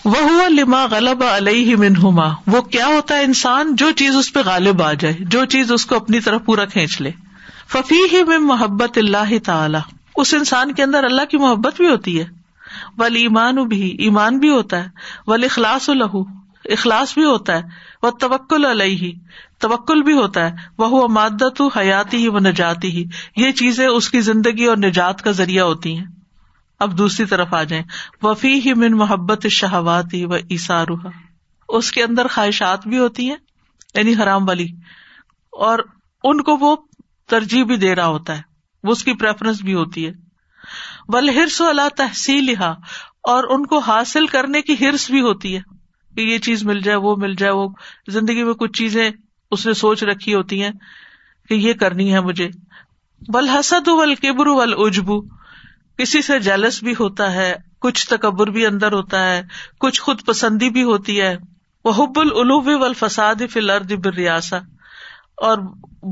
وہ 0.04 0.48
لما 0.48 0.84
غلب 0.90 1.22
علیہ 1.24 1.76
منہما 1.76 2.28
وہ 2.52 2.60
کیا 2.74 2.86
ہوتا 2.86 3.14
ہے 3.18 3.22
انسان 3.24 3.74
جو 3.76 3.90
چیز 4.02 4.16
اس 4.16 4.32
پہ 4.32 4.40
غالب 4.46 4.82
آ 4.82 4.92
جائے 5.04 5.14
جو 5.34 5.44
چیز 5.54 5.72
اس 5.72 5.86
کو 5.92 5.96
اپنی 5.96 6.20
طرف 6.26 6.44
پورا 6.46 6.64
کھینچ 6.74 7.00
لے 7.02 7.10
ففی 7.72 7.98
ہی 8.12 8.22
میں 8.24 8.38
محبت 8.38 8.98
اللہ 8.98 9.38
تعالی 9.44 9.78
اس 10.24 10.32
انسان 10.34 10.72
کے 10.74 10.82
اندر 10.82 11.04
اللہ 11.04 11.24
کی 11.30 11.38
محبت 11.44 11.76
بھی 11.80 11.88
ہوتی 11.88 12.18
ہے 12.20 12.24
ولی 12.98 13.22
ایمان 13.22 13.62
بھی 13.68 13.88
ایمان 14.06 14.38
بھی 14.38 14.48
ہوتا 14.48 14.82
ہے 14.84 15.30
ولی 15.32 15.46
اخلاص 15.50 15.88
الہو 15.90 16.22
اخلاص 16.76 17.14
بھی 17.14 17.24
ہوتا 17.24 17.56
ہے 17.56 17.62
وہ 18.02 18.10
توکل 18.20 18.64
علیہ 18.66 19.10
توکل 19.60 20.02
بھی 20.06 20.12
ہوتا 20.12 20.44
ہے 20.46 20.68
وہ 20.78 21.28
تو 21.56 21.68
حیاتی 21.76 22.16
ہی 22.22 22.28
وہ 22.36 22.40
نجاتی 22.46 22.88
ہی 22.96 23.04
یہ 23.44 23.52
چیزیں 23.60 23.86
اس 23.86 24.08
کی 24.10 24.20
زندگی 24.30 24.64
اور 24.72 24.76
نجات 24.76 25.22
کا 25.22 25.30
ذریعہ 25.40 25.64
ہوتی 25.64 25.96
ہیں 25.96 26.04
اب 26.84 26.96
دوسری 26.98 27.24
طرف 27.26 27.54
آ 27.54 27.62
جائیں 27.72 27.82
وفی 28.22 28.52
ہی 28.64 28.74
من 28.82 28.96
محبت 29.04 29.46
شہوات 29.60 30.14
ہی 30.14 30.24
و 30.24 30.34
عیسار 30.36 30.86
اس 31.78 31.90
کے 31.92 32.02
اندر 32.02 32.26
خواہشات 32.34 32.86
بھی 32.88 32.98
ہوتی 32.98 33.28
ہیں 33.30 33.36
یعنی 33.94 34.14
حرام 34.22 34.48
والی 34.48 34.66
اور 35.68 35.78
ان 36.30 36.42
کو 36.48 36.56
وہ 36.60 36.74
ترجیح 37.30 37.64
بھی 37.70 37.76
دے 37.84 37.94
رہا 37.94 38.06
ہوتا 38.16 38.36
ہے 38.36 38.42
وہ 38.86 38.92
اس 38.92 39.04
کی 39.04 39.12
پریفرنس 39.20 39.62
بھی 39.68 39.74
ہوتی 39.74 40.06
ہے 40.06 40.12
بل 41.12 41.28
ہرس 41.36 41.60
تحصیل 41.96 42.54
ہا 42.60 42.70
اور 43.32 43.44
ان 43.54 43.66
کو 43.66 43.78
حاصل 43.86 44.26
کرنے 44.34 44.60
کی 44.68 44.74
ہرس 44.80 45.10
بھی 45.10 45.20
ہوتی 45.20 45.54
ہے 45.56 45.60
کہ 46.16 46.20
یہ 46.28 46.38
چیز 46.46 46.62
مل 46.66 46.80
جائے 46.82 46.96
وہ 47.06 47.14
مل 47.24 47.34
جائے 47.38 47.52
وہ 47.52 47.68
زندگی 48.16 48.44
میں 48.44 48.54
کچھ 48.60 48.72
چیزیں 48.78 49.10
اس 49.52 49.66
نے 49.66 49.72
سوچ 49.84 50.02
رکھی 50.04 50.34
ہوتی 50.34 50.62
ہیں 50.62 50.70
کہ 51.48 51.54
یہ 51.54 51.72
کرنی 51.80 52.12
ہے 52.12 52.20
مجھے 52.20 52.48
بل 53.34 53.48
حسد 53.48 53.88
اجبو 54.86 55.20
کسی 55.98 56.20
سے 56.22 56.38
جیلس 56.46 56.82
بھی 56.84 56.94
ہوتا 56.98 57.32
ہے 57.32 57.54
کچھ 57.84 58.06
تکبر 58.08 58.50
بھی 58.56 58.66
اندر 58.66 58.92
ہوتا 58.92 59.24
ہے 59.28 59.40
کچھ 59.80 60.00
خود 60.02 60.24
پسندی 60.26 60.70
بھی 60.70 60.82
ہوتی 60.90 61.20
ہے 61.20 61.36
وہ 61.84 61.92
حب 62.02 62.18
العلوب 62.20 62.68
و 62.68 62.84
الفساد 62.84 63.42
فلردر 63.52 64.12
ریاست 64.16 64.74
اور 65.46 65.58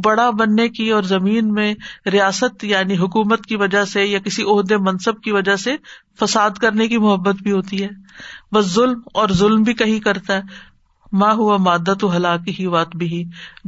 بڑا 0.05 0.29
بننے 0.39 0.69
کی 0.69 0.89
اور 0.93 1.03
زمین 1.11 1.53
میں 1.55 1.73
ریاست 2.13 2.65
یعنی 2.65 2.97
حکومت 2.99 3.47
کی 3.47 3.57
وجہ 3.57 3.85
سے 3.93 4.05
یا 4.05 4.19
کسی 4.25 4.43
عہدے 4.55 4.77
منصب 4.89 5.21
کی 5.25 5.33
وجہ 5.33 5.55
سے 5.65 5.75
فساد 6.21 6.59
کرنے 6.61 6.89
کی 6.89 6.99
محبت 7.05 7.43
بھی 7.43 7.53
ہوتی 7.53 7.83
ہے 7.83 7.89
بس 8.55 8.73
ظلم 8.75 9.01
اور 9.23 9.29
ظلم 9.43 9.63
بھی 9.69 9.75
کہیں 9.83 9.99
کرتا 10.09 10.37
ہے 10.37 10.63
ماں 11.23 11.33
ہوا 11.39 11.57
مادہ 11.65 11.93
تو 12.01 12.15
ہلاک 12.17 12.49
ہی 12.59 12.65
وات 12.67 12.95
بھی 13.01 13.07
ہی 13.13 13.23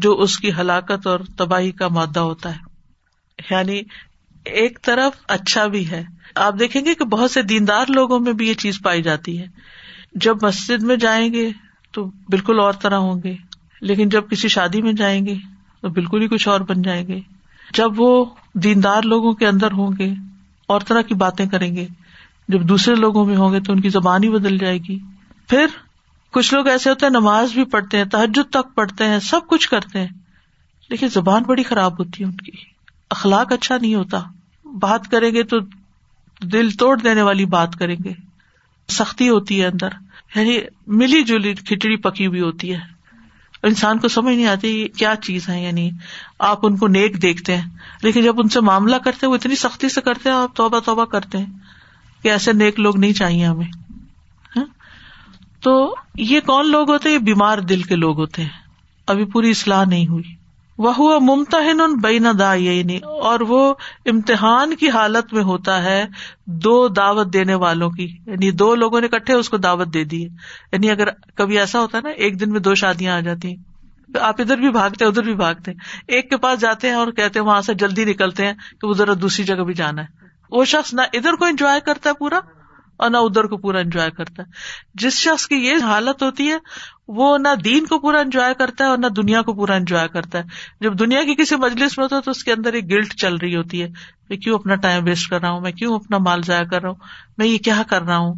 جو 0.04 0.12
اس 0.22 0.38
کی 0.44 0.50
ہلاکت 0.58 1.06
اور 1.06 1.20
تباہی 1.38 1.70
کا 1.82 1.88
مادہ 1.98 2.20
ہوتا 2.30 2.54
ہے 2.54 3.44
یعنی 3.50 3.80
ایک 4.62 4.78
طرف 4.84 5.20
اچھا 5.36 5.66
بھی 5.74 5.88
ہے 5.90 6.02
آپ 6.46 6.58
دیکھیں 6.58 6.84
گے 6.84 6.94
کہ 6.94 7.04
بہت 7.14 7.30
سے 7.30 7.42
دیندار 7.52 7.90
لوگوں 7.94 8.18
میں 8.20 8.32
بھی 8.40 8.48
یہ 8.48 8.54
چیز 8.64 8.80
پائی 8.82 9.02
جاتی 9.02 9.38
ہے 9.40 9.46
جب 10.24 10.42
مسجد 10.42 10.82
میں 10.90 10.96
جائیں 11.06 11.32
گے 11.32 11.48
تو 11.94 12.04
بالکل 12.30 12.60
اور 12.60 12.72
طرح 12.82 13.06
ہوں 13.08 13.20
گے 13.24 13.34
لیکن 13.90 14.08
جب 14.16 14.28
کسی 14.30 14.48
شادی 14.56 14.82
میں 14.82 14.92
جائیں 15.02 15.24
گے 15.26 15.34
تو 15.82 15.88
بالکل 16.00 16.22
ہی 16.22 16.28
کچھ 16.28 16.48
اور 16.48 16.60
بن 16.68 16.82
جائیں 16.82 17.06
گے 17.08 17.20
جب 17.76 18.00
وہ 18.00 18.10
دیندار 18.66 19.02
لوگوں 19.12 19.32
کے 19.40 19.46
اندر 19.46 19.72
ہوں 19.80 19.92
گے 19.98 20.10
اور 20.74 20.80
طرح 20.90 21.02
کی 21.08 21.14
باتیں 21.24 21.44
کریں 21.54 21.74
گے 21.76 21.86
جب 22.54 22.62
دوسرے 22.68 22.94
لوگوں 22.94 23.24
میں 23.26 23.36
ہوں 23.36 23.52
گے 23.52 23.60
تو 23.68 23.72
ان 23.72 23.80
کی 23.80 23.88
زبان 23.98 24.24
ہی 24.24 24.28
بدل 24.38 24.58
جائے 24.58 24.78
گی 24.88 24.98
پھر 25.48 25.66
کچھ 26.36 26.52
لوگ 26.54 26.66
ایسے 26.68 26.90
ہوتے 26.90 27.06
ہیں 27.06 27.10
نماز 27.12 27.52
بھی 27.54 27.64
پڑھتے 27.74 27.96
ہیں 27.98 28.04
تحجد 28.12 28.48
تک 28.52 28.74
پڑھتے 28.76 29.04
ہیں 29.08 29.18
سب 29.26 29.46
کچھ 29.48 29.68
کرتے 29.70 29.98
ہیں 30.00 30.08
لیکن 30.90 31.08
زبان 31.12 31.42
بڑی 31.46 31.62
خراب 31.68 31.98
ہوتی 31.98 32.22
ہے 32.22 32.28
ان 32.28 32.34
کی 32.44 32.50
اخلاق 33.14 33.52
اچھا 33.52 33.76
نہیں 33.80 33.94
ہوتا 33.94 34.20
بات 34.82 35.08
کریں 35.10 35.30
گے 35.34 35.42
تو 35.52 35.58
دل 36.54 36.68
توڑ 36.82 36.96
دینے 37.00 37.22
والی 37.28 37.44
بات 37.54 37.76
کریں 37.80 37.94
گے 38.04 38.12
سختی 38.98 39.28
ہوتی 39.28 39.60
ہے 39.60 39.66
اندر 39.66 39.96
یعنی 40.34 40.58
ملی 41.02 41.22
جلی 41.30 41.54
کھچڑی 41.64 41.96
پکی 42.08 42.28
بھی 42.36 42.40
ہوتی 42.40 42.72
ہے 42.74 42.78
انسان 43.70 43.98
کو 43.98 44.08
سمجھ 44.18 44.34
نہیں 44.34 44.46
آتی 44.46 44.74
کیا 44.98 45.14
چیز 45.22 45.48
ہے 45.48 45.60
یعنی 45.62 45.88
آپ 46.50 46.66
ان 46.66 46.76
کو 46.82 46.88
نیک 46.98 47.20
دیکھتے 47.22 47.56
ہیں 47.56 47.68
لیکن 48.02 48.22
جب 48.24 48.40
ان 48.42 48.48
سے 48.56 48.60
معاملہ 48.70 48.96
کرتے 49.04 49.26
ہیں 49.26 49.30
وہ 49.30 49.36
اتنی 49.40 49.54
سختی 49.64 49.88
سے 49.94 50.00
کرتے 50.10 50.28
ہیں 50.28 50.36
آپ 50.36 50.56
توبہ 50.56 50.80
توبہ 50.90 51.04
کرتے 51.16 51.38
ہیں 51.38 51.80
کہ 52.22 52.30
ایسے 52.32 52.52
نیک 52.62 52.80
لوگ 52.80 52.96
نہیں 53.06 53.12
چاہیے 53.22 53.44
ہمیں 53.46 53.68
تو 55.66 55.70
یہ 56.30 56.40
کون 56.46 56.70
لوگ 56.70 56.90
ہوتے 56.90 57.08
ہیں 57.08 57.14
یہ 57.14 57.22
بیمار 57.28 57.58
دل 57.70 57.80
کے 57.92 57.96
لوگ 57.96 58.18
ہوتے 58.20 58.42
ہیں 58.42 58.50
ابھی 59.14 59.24
پوری 59.32 59.50
اصلاح 59.50 59.84
نہیں 59.92 60.06
ہوئی 60.08 60.34
وہ 60.84 60.92
ہوا 60.98 61.16
ممتا 61.28 61.62
ہے 61.64 61.72
نئی 61.78 62.18
نہ 62.26 62.32
دا 62.40 62.52
یہ 62.64 63.04
اور 63.30 63.40
وہ 63.52 63.58
امتحان 64.12 64.74
کی 64.82 64.90
حالت 64.96 65.32
میں 65.34 65.42
ہوتا 65.50 65.82
ہے 65.84 65.98
دو 66.66 66.74
دعوت 66.98 67.32
دینے 67.32 67.54
والوں 67.64 67.90
کی 67.96 68.04
یعنی 68.26 68.50
دو 68.62 68.74
لوگوں 68.82 69.00
نے 69.00 69.08
کٹھے 69.16 69.34
اس 69.34 69.50
کو 69.50 69.56
دعوت 69.66 69.92
دے 69.94 70.04
دی 70.12 70.22
یعنی 70.24 70.90
اگر 70.90 71.08
کبھی 71.40 71.58
ایسا 71.58 71.80
ہوتا 71.82 71.98
ہے 71.98 72.02
نا 72.02 72.10
ایک 72.26 72.38
دن 72.40 72.50
میں 72.52 72.60
دو 72.68 72.74
شادیاں 72.84 73.16
آ 73.16 73.20
جاتی 73.30 73.48
ہیں 73.54 74.18
آپ 74.28 74.40
ادھر 74.40 74.58
بھی 74.66 74.70
بھاگتے 74.80 75.04
ہیں 75.04 75.10
ادھر 75.12 75.22
بھی 75.30 75.34
بھاگتے 75.46 75.70
ہیں 75.70 75.94
ایک 76.16 76.30
کے 76.30 76.36
پاس 76.46 76.60
جاتے 76.60 76.88
ہیں 76.88 76.94
اور 77.02 77.12
کہتے 77.20 77.38
ہیں 77.38 77.46
وہاں 77.46 77.60
سے 77.70 77.74
جلدی 77.84 78.04
نکلتے 78.12 78.46
ہیں 78.46 78.52
کہ 78.70 78.86
وہ 78.86 78.94
ذرا 79.02 79.12
دوسری 79.22 79.44
جگہ 79.52 79.64
بھی 79.66 79.74
جانا 79.82 80.02
ہے 80.02 80.24
وہ 80.58 80.64
شخص 80.76 80.94
نہ 81.00 81.10
ادھر 81.22 81.36
کو 81.38 81.44
انجوائے 81.52 81.80
کرتا 81.90 82.10
ہے 82.10 82.14
پورا 82.18 82.40
اور 83.04 83.10
نہ 83.10 83.16
ادھر 83.28 83.44
انجوائے 83.80 84.10
کرتا 84.16 84.42
ہے 84.42 85.00
جس 85.02 85.18
شخص 85.24 85.46
کی 85.46 85.56
یہ 85.66 85.82
حالت 85.90 86.22
ہوتی 86.22 86.48
ہے 86.50 86.56
وہ 87.18 87.36
نہ 87.38 87.48
دین 87.64 87.86
کو 87.86 87.98
پورا 88.00 88.20
انجوائے 88.20 88.54
کرتا 88.60 88.84
ہے 88.84 88.88
اور 88.90 88.98
نہ 88.98 89.06
دنیا 89.16 89.42
کو 89.48 89.54
پورا 89.54 89.74
انجوائے 89.80 90.08
کرتا 90.12 90.38
ہے 90.38 90.84
جب 90.86 90.98
دنیا 90.98 91.22
کی 91.30 91.34
کسی 91.42 91.56
مجلس 91.64 91.96
میں 91.98 92.04
ہوتا 92.04 92.16
ہے 92.16 92.20
تو 92.24 92.30
اس 92.30 92.42
کے 92.44 92.52
اندر 92.52 92.72
ایک 92.80 92.90
گلٹ 92.90 93.14
چل 93.24 93.36
رہی 93.42 93.56
ہوتی 93.56 93.82
ہے 93.82 93.88
میں 94.28 94.36
کیوں 94.44 94.54
اپنا 94.58 94.74
ٹائم 94.86 95.04
ویسٹ 95.06 95.28
کر 95.30 95.40
رہا 95.40 95.50
ہوں 95.56 95.60
میں 95.66 95.72
کیوں 95.80 95.94
اپنا 95.94 96.18
مال 96.28 96.42
ضائع 96.46 96.64
کر 96.70 96.82
رہا 96.82 96.88
ہوں 96.88 97.38
میں 97.38 97.46
یہ 97.46 97.58
کیا 97.68 97.82
کر 97.90 98.02
رہا 98.02 98.16
ہوں 98.26 98.34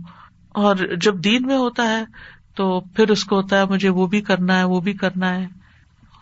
اور 0.64 0.76
جب 1.06 1.22
دین 1.24 1.46
میں 1.46 1.56
ہوتا 1.56 1.88
ہے 1.92 2.02
تو 2.56 2.70
پھر 2.94 3.10
اس 3.10 3.24
کو 3.30 3.36
ہوتا 3.36 3.58
ہے 3.60 3.64
مجھے 3.70 3.88
وہ 3.98 4.06
بھی 4.14 4.20
کرنا 4.28 4.58
ہے 4.58 4.64
وہ 4.72 4.80
بھی 4.88 4.92
کرنا 5.02 5.34
ہے 5.38 5.46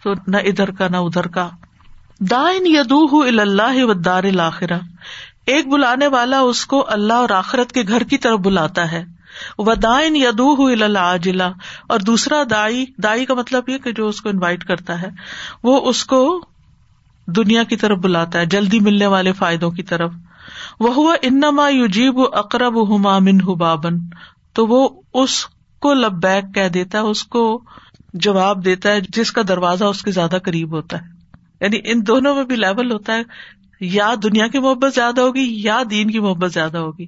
تو 0.03 0.12
نہ 0.27 0.37
ادھر 0.51 0.70
کا 0.81 0.88
نہ 0.88 0.96
ادھر 1.07 1.27
کا 1.37 1.49
دائن 2.31 2.66
ہُ 3.12 3.22
اللہ 3.40 3.83
و 3.85 3.90
الآخرہ 4.16 4.79
ایک 5.55 5.67
بلانے 5.73 6.07
والا 6.13 6.38
اس 6.53 6.65
کو 6.71 6.85
اللہ 6.92 7.25
اور 7.25 7.31
آخرت 7.35 7.73
کے 7.73 7.83
گھر 7.88 8.03
کی 8.13 8.17
طرف 8.25 8.38
بلاتا 8.47 8.90
ہے 8.92 9.05
اور 11.90 11.99
دوسرا 12.09 12.42
دائی 12.51 12.85
دائی 13.03 13.25
کا 13.27 13.35
مطلب 13.40 13.69
یہ 13.69 13.79
کہ 13.85 13.92
جو 13.99 14.09
اس 14.09 14.15
اس 14.15 14.21
کو 14.21 14.29
کو 14.31 14.37
انوائٹ 14.37 14.65
کرتا 14.71 15.01
ہے 15.03 15.07
ہے 15.09 15.69
وہ 15.71 15.92
دنیا 17.37 17.63
کی 17.73 17.77
طرف 17.85 17.99
بلاتا 18.07 18.42
جلدی 18.57 18.81
ملنے 18.88 19.07
والے 19.15 19.33
فائدوں 19.42 19.71
کی 19.79 19.83
طرف 19.92 20.11
وہ 20.87 20.94
ہوا 20.94 21.71
جیب 21.99 22.21
اکرب 22.40 22.81
ہوما 22.88 23.19
من 23.29 23.40
ہو 23.47 23.55
بابن 23.63 23.99
تو 24.55 24.67
وہ 24.67 24.88
اس 25.23 25.44
کو 25.87 25.92
لب 26.01 26.21
بیک 26.25 26.55
کہہ 26.55 26.69
دیتا 26.79 26.99
ہے 27.03 27.11
اس 27.13 27.23
کو 27.37 27.44
جواب 28.27 28.65
دیتا 28.65 28.92
ہے 28.92 29.01
جس 29.19 29.33
کا 29.38 29.42
دروازہ 29.49 29.85
اس 29.94 30.03
کے 30.03 30.11
زیادہ 30.21 30.38
قریب 30.44 30.75
ہوتا 30.77 31.01
ہے 31.03 31.15
یعنی 31.61 31.79
ان 31.92 32.07
دونوں 32.07 32.35
میں 32.35 32.44
بھی 32.53 32.57
لیول 32.57 32.92
ہوتا 32.92 33.15
ہے 33.17 33.23
یا 33.81 34.12
دنیا 34.22 34.46
کی 34.52 34.58
محبت 34.58 34.94
زیادہ 34.94 35.20
ہوگی 35.20 35.42
یا 35.62 35.81
دین 35.90 36.10
کی 36.10 36.18
محبت 36.20 36.52
زیادہ 36.52 36.79
ہوگی 36.79 37.06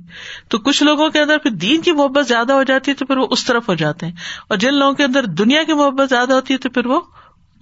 تو 0.51 0.59
کچھ 0.65 0.83
لوگوں 0.83 1.09
کے 1.11 1.21
اندر 1.21 1.39
پھر 1.43 1.51
دین 1.63 1.81
کی 1.83 1.93
محبت 2.01 2.27
زیادہ 2.29 2.53
ہو 2.53 2.63
جاتی 2.71 2.91
ہے 2.91 2.97
تو 2.97 3.07
پھر 3.07 3.17
وہ 3.17 3.27
اس 3.37 3.45
طرف 3.45 3.69
ہو 3.69 3.75
جاتے 3.83 4.07
ہیں 4.07 4.13
اور 4.49 4.59
جن 4.65 4.75
لوگوں 4.79 4.95
کے 4.95 5.05
اندر 5.05 5.27
دنیا 5.41 5.63
کی 5.71 5.75
محبت 5.75 6.09
زیادہ 6.11 6.33
ہوتی 6.35 6.55
ہے 6.55 6.59
تو 6.67 6.71
پھر 6.71 6.87
وہ 6.87 7.01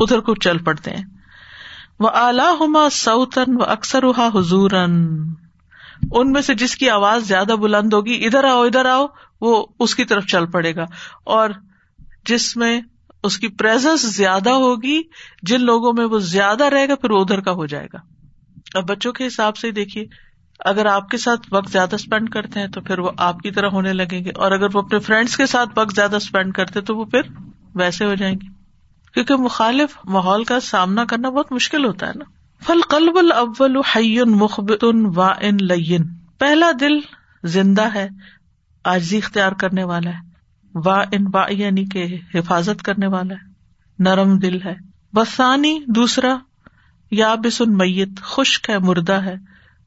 ادھر 0.00 0.20
کو 0.20 0.34
چل 0.44 0.58
پڑتے 0.64 0.90
ہیں 0.96 1.04
وہ 2.04 2.08
اعلیٰ 2.22 2.50
ہما 2.60 2.88
سعتن 2.92 3.60
و 3.60 3.64
اکثر 3.70 4.04
ہا 4.18 4.26
حضور 4.34 4.70
ان 4.80 6.32
میں 6.32 6.42
سے 6.46 6.54
جس 6.62 6.74
کی 6.76 6.90
آواز 6.90 7.26
زیادہ 7.28 7.54
بلند 7.60 7.92
ہوگی 7.92 8.18
ادھر 8.26 8.44
آؤ 8.48 8.62
ادھر 8.64 8.86
آؤ 8.90 9.06
وہ 9.40 9.64
اس 9.86 9.94
کی 9.94 10.04
طرف 10.10 10.26
چل 10.32 10.46
پڑے 10.52 10.74
گا 10.76 10.84
اور 11.38 11.50
جس 12.28 12.56
میں 12.56 12.80
اس 13.24 13.36
کی 13.38 13.48
پرزنس 13.60 14.02
زیادہ 14.16 14.50
ہوگی 14.64 15.00
جن 15.48 15.64
لوگوں 15.64 15.92
میں 15.96 16.04
وہ 16.12 16.18
زیادہ 16.34 16.64
رہے 16.74 16.88
گا 16.88 16.94
پھر 17.04 17.10
وہ 17.10 17.20
ادھر 17.20 17.40
کا 17.48 17.52
ہو 17.60 17.66
جائے 17.74 17.86
گا 17.92 17.98
اب 18.78 18.86
بچوں 18.88 19.12
کے 19.18 19.26
حساب 19.26 19.56
سے 19.56 19.70
دیکھیے 19.80 20.04
اگر 20.70 20.86
آپ 20.90 21.08
کے 21.10 21.18
ساتھ 21.22 21.46
وقت 21.52 21.70
زیادہ 21.72 21.94
اسپینڈ 22.00 22.30
کرتے 22.32 22.60
ہیں 22.60 22.66
تو 22.74 22.80
پھر 22.88 22.98
وہ 23.06 23.10
آپ 23.26 23.38
کی 23.40 23.50
طرح 23.58 23.70
ہونے 23.78 23.92
لگیں 23.92 24.20
گے 24.24 24.30
اور 24.44 24.52
اگر 24.56 24.74
وہ 24.74 24.82
اپنے 24.82 24.98
فرینڈس 25.08 25.36
کے 25.40 25.46
ساتھ 25.52 25.78
وقت 25.78 25.94
زیادہ 25.96 26.16
اسپینڈ 26.24 26.54
کرتے 26.58 26.80
تو 26.90 26.96
وہ 26.96 27.04
پھر 27.14 27.28
ویسے 27.82 28.04
ہو 28.10 28.14
جائیں 28.22 28.34
گے 28.42 28.48
کیونکہ 29.14 29.42
مخالف 29.48 29.96
ماحول 30.16 30.44
کا 30.52 30.58
سامنا 30.68 31.04
کرنا 31.12 31.28
بہت 31.36 31.52
مشکل 31.58 31.84
ہوتا 31.86 32.08
ہے 32.08 32.18
نا 32.18 32.24
فل 32.66 32.80
قلب 32.94 33.18
الاول 33.18 33.76
الح 33.76 33.96
مخبت 34.42 34.84
وا 35.18 35.30
ان 35.48 36.08
پہلا 36.44 36.70
دل 36.80 36.98
زندہ 37.58 37.88
ہے 37.94 38.08
وا 40.86 41.02
ان 41.16 41.26
وا 41.34 41.44
یعنی 41.58 41.84
کہ 41.92 42.04
حفاظت 42.34 42.82
کرنے 42.88 43.06
والا 43.16 43.34
ہے 43.34 44.02
نرم 44.08 44.36
دل 44.38 44.60
ہے 44.62 44.74
بسانی 45.18 45.78
دوسرا 45.98 46.34
یا 47.12 47.34
بس 47.42 47.60
میت 47.80 48.20
خشک 48.32 48.68
ہے 48.70 48.78
مردہ 48.86 49.22
ہے 49.24 49.34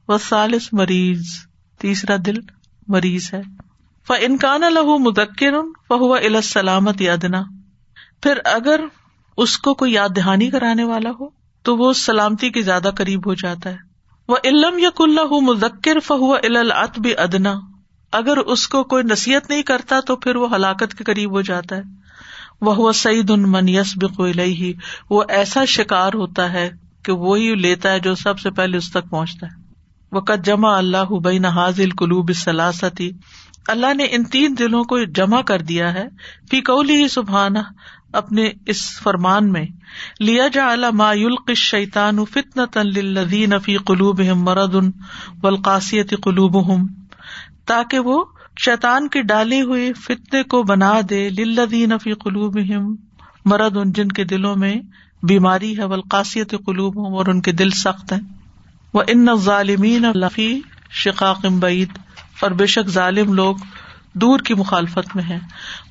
وہ 0.07 0.17
سالس 0.27 0.67
مریض 0.81 1.25
تیسرا 1.81 2.15
دل 2.25 2.37
مریض 2.95 3.29
ہے 3.33 3.41
ف 4.07 4.13
انکان 4.27 4.61
لہو 4.73 4.97
مدکر 5.07 5.53
فہو 5.89 6.15
علا 6.15 6.41
سلامت 6.43 7.01
یادنا 7.01 7.41
پھر 8.23 8.39
اگر 8.53 8.81
اس 9.45 9.57
کو 9.65 9.73
کوئی 9.81 9.93
یاد 9.93 10.15
دہانی 10.15 10.49
کرانے 10.49 10.83
والا 10.83 11.09
ہو 11.19 11.27
تو 11.65 11.75
وہ 11.77 11.91
سلامتی 12.05 12.49
کے 12.51 12.61
زیادہ 12.69 12.89
قریب 12.97 13.25
ہو 13.27 13.33
جاتا 13.43 13.69
ہے 13.71 13.87
وہ 14.27 14.37
علم 14.45 14.77
یق 14.79 15.01
اللہ 15.01 15.37
مدکر 15.49 15.99
فہو 16.05 16.25
ہوا 16.47 17.09
ادنا 17.23 17.55
اگر 18.19 18.37
اس 18.55 18.67
کو 18.73 18.83
کوئی 18.93 19.03
نصیحت 19.11 19.49
نہیں 19.49 19.63
کرتا 19.63 19.99
تو 20.07 20.15
پھر 20.25 20.35
وہ 20.43 20.53
ہلاکت 20.55 20.93
کے 20.97 21.03
قریب 21.11 21.31
ہو 21.35 21.41
جاتا 21.51 21.77
ہے 21.77 21.81
وہ 22.67 22.75
ہوا 22.75 22.91
سعید 23.05 23.29
من 23.55 23.69
یس 23.69 23.93
بک 24.01 24.19
وہ 25.09 25.23
ایسا 25.41 25.65
شکار 25.77 26.13
ہوتا 26.23 26.51
ہے 26.53 26.69
کہ 27.05 27.11
وہی 27.25 27.53
لیتا 27.55 27.91
ہے 27.91 27.99
جو 28.07 28.13
سب 28.23 28.39
سے 28.39 28.51
پہلے 28.59 28.77
اس 28.77 28.89
تک 28.91 29.09
پہنچتا 29.09 29.47
ہے 29.47 29.57
وہ 30.15 30.21
کد 30.29 30.45
جمع 30.45 30.75
اللہ 30.77 31.13
حاضل 31.55 31.89
قلوب 31.99 32.31
سلاستی 32.43 33.11
اللہ 33.73 33.93
نے 33.93 34.05
ان 34.15 34.23
تین 34.35 34.55
دلوں 34.59 34.83
کو 34.91 34.97
جمع 35.19 35.41
کر 35.51 35.61
دیا 35.71 35.93
ہے 35.93 36.05
اپنے 38.19 38.45
اس 38.73 38.79
فرمان 39.01 39.51
میں 39.51 39.63
لیا 40.29 40.47
جا 40.53 40.67
ما 41.01 41.09
الق 41.09 41.51
شیتان 41.63 42.23
فتن 42.33 42.65
تن 42.73 43.57
فی 43.65 43.75
قلوب 43.89 44.21
مرد 44.37 44.75
ان 44.81 44.89
قلوب 46.23 46.57
ہم 46.73 46.85
تاکہ 47.73 48.09
وہ 48.09 48.23
شیتان 48.65 49.07
کی 49.13 49.21
ڈالی 49.33 49.61
ہوئی 49.71 49.91
فتنے 50.05 50.43
کو 50.53 50.63
بنا 50.71 50.93
دے 51.09 51.27
للذین 51.37 51.97
فی 52.03 52.13
قلوب 52.23 52.57
مرد 53.53 53.77
ان 53.81 53.91
جن 53.99 54.07
کے 54.19 54.23
دلوں 54.33 54.55
میں 54.65 54.75
بیماری 55.27 55.77
ہے 55.77 55.87
بلقاسیت 55.87 56.53
قلوب 56.65 56.97
ہوں 57.05 57.15
اور 57.17 57.25
ان 57.31 57.41
کے 57.47 57.51
دل 57.61 57.69
سخت 57.83 58.11
ہیں 58.13 58.19
وہ 58.93 59.01
ان 59.13 59.25
ظالمین 59.43 60.05
لقی 60.17 60.51
شقاق 61.03 61.45
بعید 61.61 61.97
اور 62.43 62.51
بے 62.59 62.65
شک 62.75 62.89
ظالم 62.95 63.33
لوگ 63.33 63.57
دور 64.21 64.39
کی 64.47 64.53
مخالفت 64.63 65.15
میں 65.15 65.23
ہے 65.29 65.37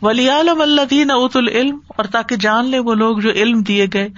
ولی 0.02 0.28
عالم 0.30 0.60
اللہ 0.62 0.86
دین 0.90 1.10
ات 1.10 1.36
العلم 1.36 1.78
اور 2.00 2.04
تاکہ 2.16 2.36
جان 2.46 2.70
لے 2.70 2.78
وہ 2.88 2.94
لوگ 3.02 3.18
جو 3.26 3.30
علم 3.42 3.60
دیے 3.70 3.86
گئے 3.94 4.08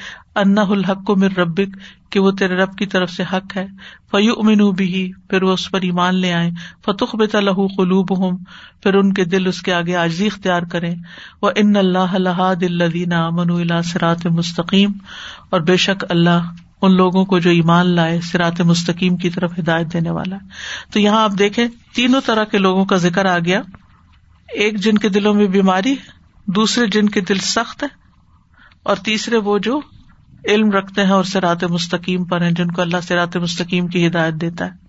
انا 0.42 0.62
الحق 0.76 1.02
کو 1.06 1.16
مر 1.20 1.36
ربک 1.38 1.74
کہ 2.14 2.20
وہ 2.24 2.30
تیرے 2.38 2.56
رب 2.56 2.76
کی 2.78 2.86
طرف 2.92 3.10
سے 3.12 3.22
حق 3.32 3.56
ہے 3.56 3.64
فیو 4.12 4.34
امن 4.42 4.60
بھی 4.78 4.90
پھر 5.30 5.42
وہ 5.48 5.52
اس 5.58 5.70
پر 5.70 5.86
ایمان 5.88 6.14
لے 6.24 6.32
آئے 6.38 6.50
فتح 6.86 7.14
بے 7.22 7.26
طلح 7.34 7.60
قلوب 7.76 8.12
ہوں 8.22 8.38
پھر 8.82 8.94
ان 9.00 9.12
کے 9.18 9.24
دل 9.34 9.46
اس 9.52 9.60
کے 9.68 9.74
آگے 9.74 9.94
عزیخ 10.04 10.32
اختیار 10.36 10.68
کرے 10.74 10.90
وہ 11.42 11.50
ان 11.62 11.76
اللہ 11.84 12.14
اللہ 12.20 12.42
دل 12.60 12.76
لدین 12.82 13.12
امن 13.22 13.50
اللہ 13.58 13.82
سرات 13.92 14.26
مستقیم 14.40 14.92
اور 15.50 15.66
بے 15.70 15.76
شک 15.88 16.04
اللہ 16.16 16.50
ان 16.82 16.94
لوگوں 16.96 17.24
کو 17.30 17.38
جو 17.46 17.50
ایمان 17.60 17.94
لائے 17.96 18.20
سرات 18.32 18.60
مستقیم 18.72 19.16
کی 19.24 19.30
طرف 19.36 19.58
ہدایت 19.58 19.92
دینے 19.92 20.10
والا 20.20 20.36
ہے 20.44 20.92
تو 20.92 21.00
یہاں 21.00 21.22
آپ 21.24 21.38
دیکھیں 21.38 21.66
تینوں 21.98 22.20
طرح 22.26 22.44
کے 22.54 22.58
لوگوں 22.68 22.84
کا 22.92 22.96
ذکر 23.06 23.26
آ 23.34 23.38
گیا 23.50 23.60
ایک 24.64 24.76
جن 24.84 24.98
کے 24.98 25.08
دلوں 25.14 25.34
میں 25.34 25.46
بیماری 25.56 25.94
دوسرے 26.56 26.86
جن 26.94 27.08
کے 27.16 27.20
دل 27.28 27.38
سخت 27.48 27.82
ہے 27.82 27.88
اور 28.90 28.96
تیسرے 29.04 29.36
وہ 29.48 29.56
جو 29.66 29.78
علم 30.52 30.70
رکھتے 30.72 31.04
ہیں 31.04 31.12
اور 31.18 31.24
سرات 31.32 31.64
مستقیم 31.72 32.24
پر 32.30 32.42
ہیں 32.42 32.50
جن 32.60 32.70
کو 32.76 32.82
اللہ 32.82 33.04
سرات 33.08 33.36
مستقیم 33.44 33.86
کی 33.94 34.06
ہدایت 34.06 34.40
دیتا 34.40 34.68
ہے 34.68 34.88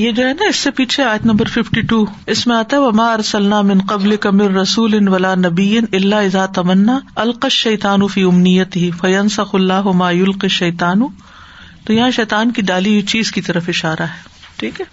یہ 0.00 0.12
جو 0.16 0.26
ہے 0.26 0.32
نا 0.40 0.46
اس 0.48 0.56
سے 0.64 0.70
پیچھے 0.76 1.02
آیت 1.04 1.24
نمبر 1.26 1.48
ففٹی 1.54 1.80
ٹو 1.88 2.04
اس 2.34 2.46
میں 2.46 2.54
آتا 2.56 2.76
ہے 2.76 3.02
ارسلنا 3.12 3.60
من 3.70 3.80
قبل 3.88 4.16
کمر 4.26 4.50
رسول 4.60 4.94
ان 4.98 5.08
ولا 5.14 5.34
نبی 5.40 5.66
اللہ 5.78 6.24
ازا 6.28 6.44
تمنا 6.58 6.98
القش 7.24 7.54
شیطان 7.62 8.06
فی 8.14 8.22
امنیت 8.28 8.76
ہی 8.76 8.90
فیصنس 9.00 9.38
اللہ 9.58 9.82
یلق 10.12 10.46
شیطان 10.50 11.02
تو 11.86 11.92
یہاں 11.92 12.10
شیتان 12.20 12.50
کی 12.58 12.62
ڈالی 12.72 12.90
ہوئی 12.90 13.02
چیز 13.14 13.32
کی 13.32 13.40
طرف 13.50 13.68
اشارہ 13.74 14.02
ہے 14.14 14.50
ٹھیک 14.56 14.80
ہے 14.80 14.84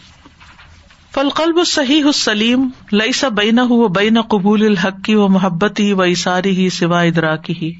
فل 1.14 1.30
قلب 1.39 1.64
صحیح 1.68 2.04
ہو 2.04 2.12
لئی 2.97 3.12
سا 3.22 3.28
بین 3.39 3.60
ہُ 3.72 3.80
و 3.84 3.88
بین 4.02 4.22
قبول 4.36 4.66
الحق 4.66 5.02
کی 5.06 5.16
و 5.16 5.28
محبت 5.38 5.80
ہی 5.80 5.91
و 5.93 6.02
اشاری 6.10 6.56
ہی 6.62 6.68
سوا 6.82 7.02
ادرا 7.14 7.36
کی 7.47 7.54
ہی 7.62 7.72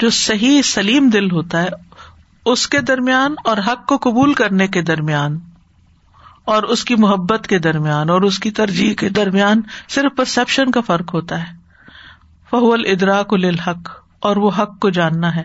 جو 0.00 0.10
صحیح 0.20 0.60
سلیم 0.74 1.08
دل 1.16 1.30
ہوتا 1.30 1.62
ہے 1.62 1.68
اس 2.52 2.66
کے 2.74 2.80
درمیان 2.94 3.34
اور 3.52 3.58
حق 3.68 3.86
کو 3.88 3.98
قبول 4.10 4.34
کرنے 4.44 4.66
کے 4.76 4.82
درمیان 4.94 5.38
اور 6.54 6.62
اس 6.72 6.84
کی 6.88 6.94
محبت 7.02 7.46
کے 7.48 7.58
درمیان 7.58 8.10
اور 8.10 8.22
اس 8.26 8.38
کی 8.42 8.50
ترجیح 8.56 8.94
کے 8.98 9.08
درمیان 9.14 9.60
صرف 9.94 10.16
پرسپشن 10.16 10.70
کا 10.76 10.80
فرق 10.86 11.14
ہوتا 11.14 11.38
ہے 11.42 11.54
فہول 12.50 12.84
ادراک 12.92 13.32
الحق 13.34 13.88
اور 14.28 14.36
وہ 14.44 14.50
حق 14.58 14.78
کو 14.80 14.90
جاننا 14.98 15.34
ہے 15.36 15.42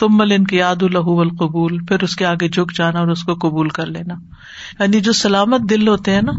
سمل 0.00 0.32
ان 0.36 0.44
کی 0.50 0.56
یاد 0.56 0.82
اس 2.02 2.16
کے 2.16 2.24
آگے 2.26 2.48
جھک 2.48 2.72
جانا 2.76 2.98
اور 3.00 3.08
اس 3.14 3.22
کو 3.28 3.34
قبول 3.46 3.68
کر 3.78 3.86
لینا 3.96 4.14
یعنی 4.80 5.00
جو 5.08 5.12
سلامت 5.22 5.68
دل 5.70 5.88
ہوتے 5.88 6.14
ہیں 6.14 6.22
نا 6.22 6.32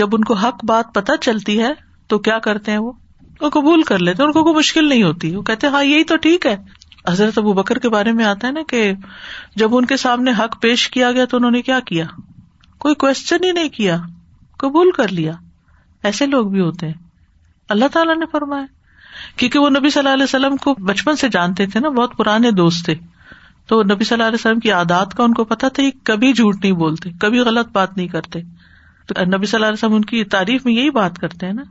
جب 0.00 0.14
ان 0.18 0.24
کو 0.30 0.34
حق 0.42 0.64
بات 0.72 0.92
پتہ 0.94 1.16
چلتی 1.28 1.60
ہے 1.62 1.72
تو 2.12 2.18
کیا 2.30 2.38
کرتے 2.48 2.70
ہیں 2.70 2.78
وہ 2.86 2.92
وہ 3.40 3.50
قبول 3.50 3.82
کر 3.92 3.98
لیتے 4.08 4.22
ان 4.22 4.32
کو 4.32 4.42
کوئی 4.44 4.54
مشکل 4.56 4.88
نہیں 4.88 5.02
ہوتی 5.02 5.34
وہ 5.36 5.42
کہتے 5.50 5.66
ہاں 5.76 5.84
یہی 5.84 6.04
تو 6.12 6.16
ٹھیک 6.26 6.46
ہے 6.46 6.56
حضرت 7.10 7.38
ابو 7.38 7.52
بکر 7.62 7.78
کے 7.84 7.88
بارے 7.98 8.12
میں 8.20 8.24
آتا 8.24 8.46
ہے 8.48 8.52
نا 8.52 8.60
کہ 8.70 8.92
جب 9.62 9.76
ان 9.76 9.86
کے 9.92 9.96
سامنے 10.06 10.30
حق 10.38 10.60
پیش 10.62 10.88
کیا 10.96 11.12
گیا 11.12 11.24
تو 11.30 11.36
انہوں 11.36 11.50
نے 11.50 11.62
کیا 11.70 11.80
کیا 11.86 12.04
کوئی 12.82 12.94
کوشچن 13.02 13.44
ہی 13.44 13.50
نہیں 13.52 13.68
کیا 13.74 13.96
قبول 14.58 14.90
کر 14.96 15.12
لیا 15.18 15.32
ایسے 16.08 16.26
لوگ 16.26 16.46
بھی 16.52 16.60
ہوتے 16.60 16.86
ہیں 16.86 16.94
اللہ 17.74 17.88
تعالیٰ 17.92 18.16
نے 18.18 18.26
فرمایا 18.32 18.66
کیونکہ 19.38 19.58
وہ 19.58 19.68
نبی 19.70 19.90
صلی 19.90 20.00
اللہ 20.00 20.14
علیہ 20.14 20.24
وسلم 20.24 20.56
کو 20.64 20.74
بچپن 20.88 21.16
سے 21.16 21.28
جانتے 21.32 21.66
تھے 21.74 21.80
نا 21.80 21.88
بہت 21.98 22.16
پرانے 22.18 22.50
دوست 22.60 22.84
تھے 22.84 22.94
تو 23.68 23.82
نبی 23.90 24.04
صلی 24.04 24.14
اللہ 24.16 24.28
علیہ 24.28 24.40
وسلم 24.40 24.58
کی 24.60 24.72
عادات 24.78 25.14
کا 25.16 25.24
ان 25.24 25.34
کو 25.34 25.44
پتا 25.52 25.68
تھا 25.74 25.82
کہ 25.82 25.90
کبھی 26.10 26.32
جھوٹ 26.32 26.56
نہیں 26.62 26.72
بولتے 26.82 27.10
کبھی 27.20 27.38
غلط 27.50 27.68
بات 27.72 27.96
نہیں 27.96 28.08
کرتے 28.14 28.40
تو 29.08 29.24
نبی 29.36 29.46
صلی 29.46 29.56
اللہ 29.58 29.66
علیہ 29.66 29.84
وسلم 29.84 29.94
ان 29.94 30.04
کی 30.12 30.24
تعریف 30.36 30.64
میں 30.66 30.72
یہی 30.74 30.90
بات 30.98 31.18
کرتے 31.18 31.46
ہیں 31.46 31.52
نا 31.52 31.62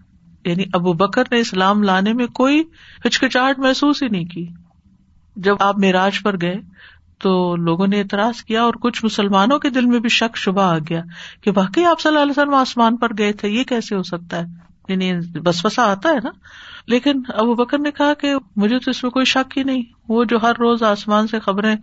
یعنی 0.50 0.64
ابو 0.74 0.94
بکر 1.04 1.24
نے 1.32 1.40
اسلام 1.40 1.84
لانے 1.92 2.14
میں 2.22 2.28
کوئی 2.42 2.62
ہچکچاہٹ 3.06 3.60
محسوس 3.66 4.04
ہی 4.04 4.08
نہیں 4.12 4.26
کی 4.34 4.46
جب 5.48 5.62
آپ 5.70 5.78
میراج 5.80 6.22
پر 6.24 6.40
گئے 6.42 6.56
تو 7.22 7.32
لوگوں 7.66 7.88
نے 7.88 8.00
اعتراض 8.00 8.42
کیا 8.44 8.62
اور 8.64 8.74
کچھ 8.82 9.04
مسلمانوں 9.06 9.58
کے 9.66 9.70
دل 9.70 9.86
میں 9.86 10.00
بھی 10.06 10.10
شک 10.14 10.38
شبہ 10.44 10.62
آ 10.62 10.78
گیا 10.90 11.02
کہ 11.44 11.52
واقعی 11.56 11.84
آپ 11.86 12.00
صلی 12.02 12.10
اللہ 12.10 12.24
علیہ 12.24 12.38
وسلم 12.40 12.54
آسمان 12.60 12.96
پر 13.04 13.18
گئے 13.18 13.34
تھے 13.42 13.50
یہ 13.50 13.64
کیسے 13.72 13.96
ہو 13.96 14.02
سکتا 14.04 14.38
ہے 14.42 14.94
یعنی 14.94 15.12
بس 15.46 15.66
بسا 15.66 15.90
آتا 15.92 16.10
ہے 16.16 16.20
نا 16.24 16.30
لیکن 16.94 17.22
ابو 17.42 17.54
بکر 17.56 17.80
نے 17.80 17.92
کہا 17.98 18.14
کہ 18.22 18.34
مجھے 18.62 18.80
تو 18.86 18.92
اس 18.92 19.02
میں 19.04 19.12
کوئی 19.18 19.26
شک 19.34 19.58
ہی 19.58 19.64
نہیں 19.64 19.84
وہ 20.10 20.24
جو 20.32 20.38
ہر 20.42 20.56
روز 20.60 20.84
آسمان 20.84 21.28
سے 21.34 21.40
خبریں 21.40 21.76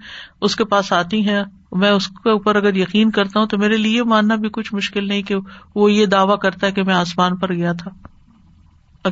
اس 0.48 0.56
کے 0.56 0.64
پاس 0.72 0.92
آتی 0.92 1.20
ہیں 1.28 1.42
میں 1.82 1.90
اس 1.90 2.08
کے 2.24 2.30
اوپر 2.30 2.56
اگر 2.56 2.76
یقین 2.76 3.10
کرتا 3.18 3.40
ہوں 3.40 3.46
تو 3.52 3.58
میرے 3.58 3.76
لیے 3.76 3.96
یہ 3.98 4.02
ماننا 4.14 4.34
بھی 4.42 4.48
کچھ 4.52 4.74
مشکل 4.74 5.08
نہیں 5.08 5.22
کہ 5.30 5.36
وہ 5.74 5.90
یہ 5.92 6.06
دعوی 6.16 6.36
کرتا 6.42 6.66
ہے 6.66 6.72
کہ 6.72 6.82
میں 6.90 6.94
آسمان 6.94 7.36
پر 7.44 7.54
گیا 7.54 7.72
تھا 7.82 7.90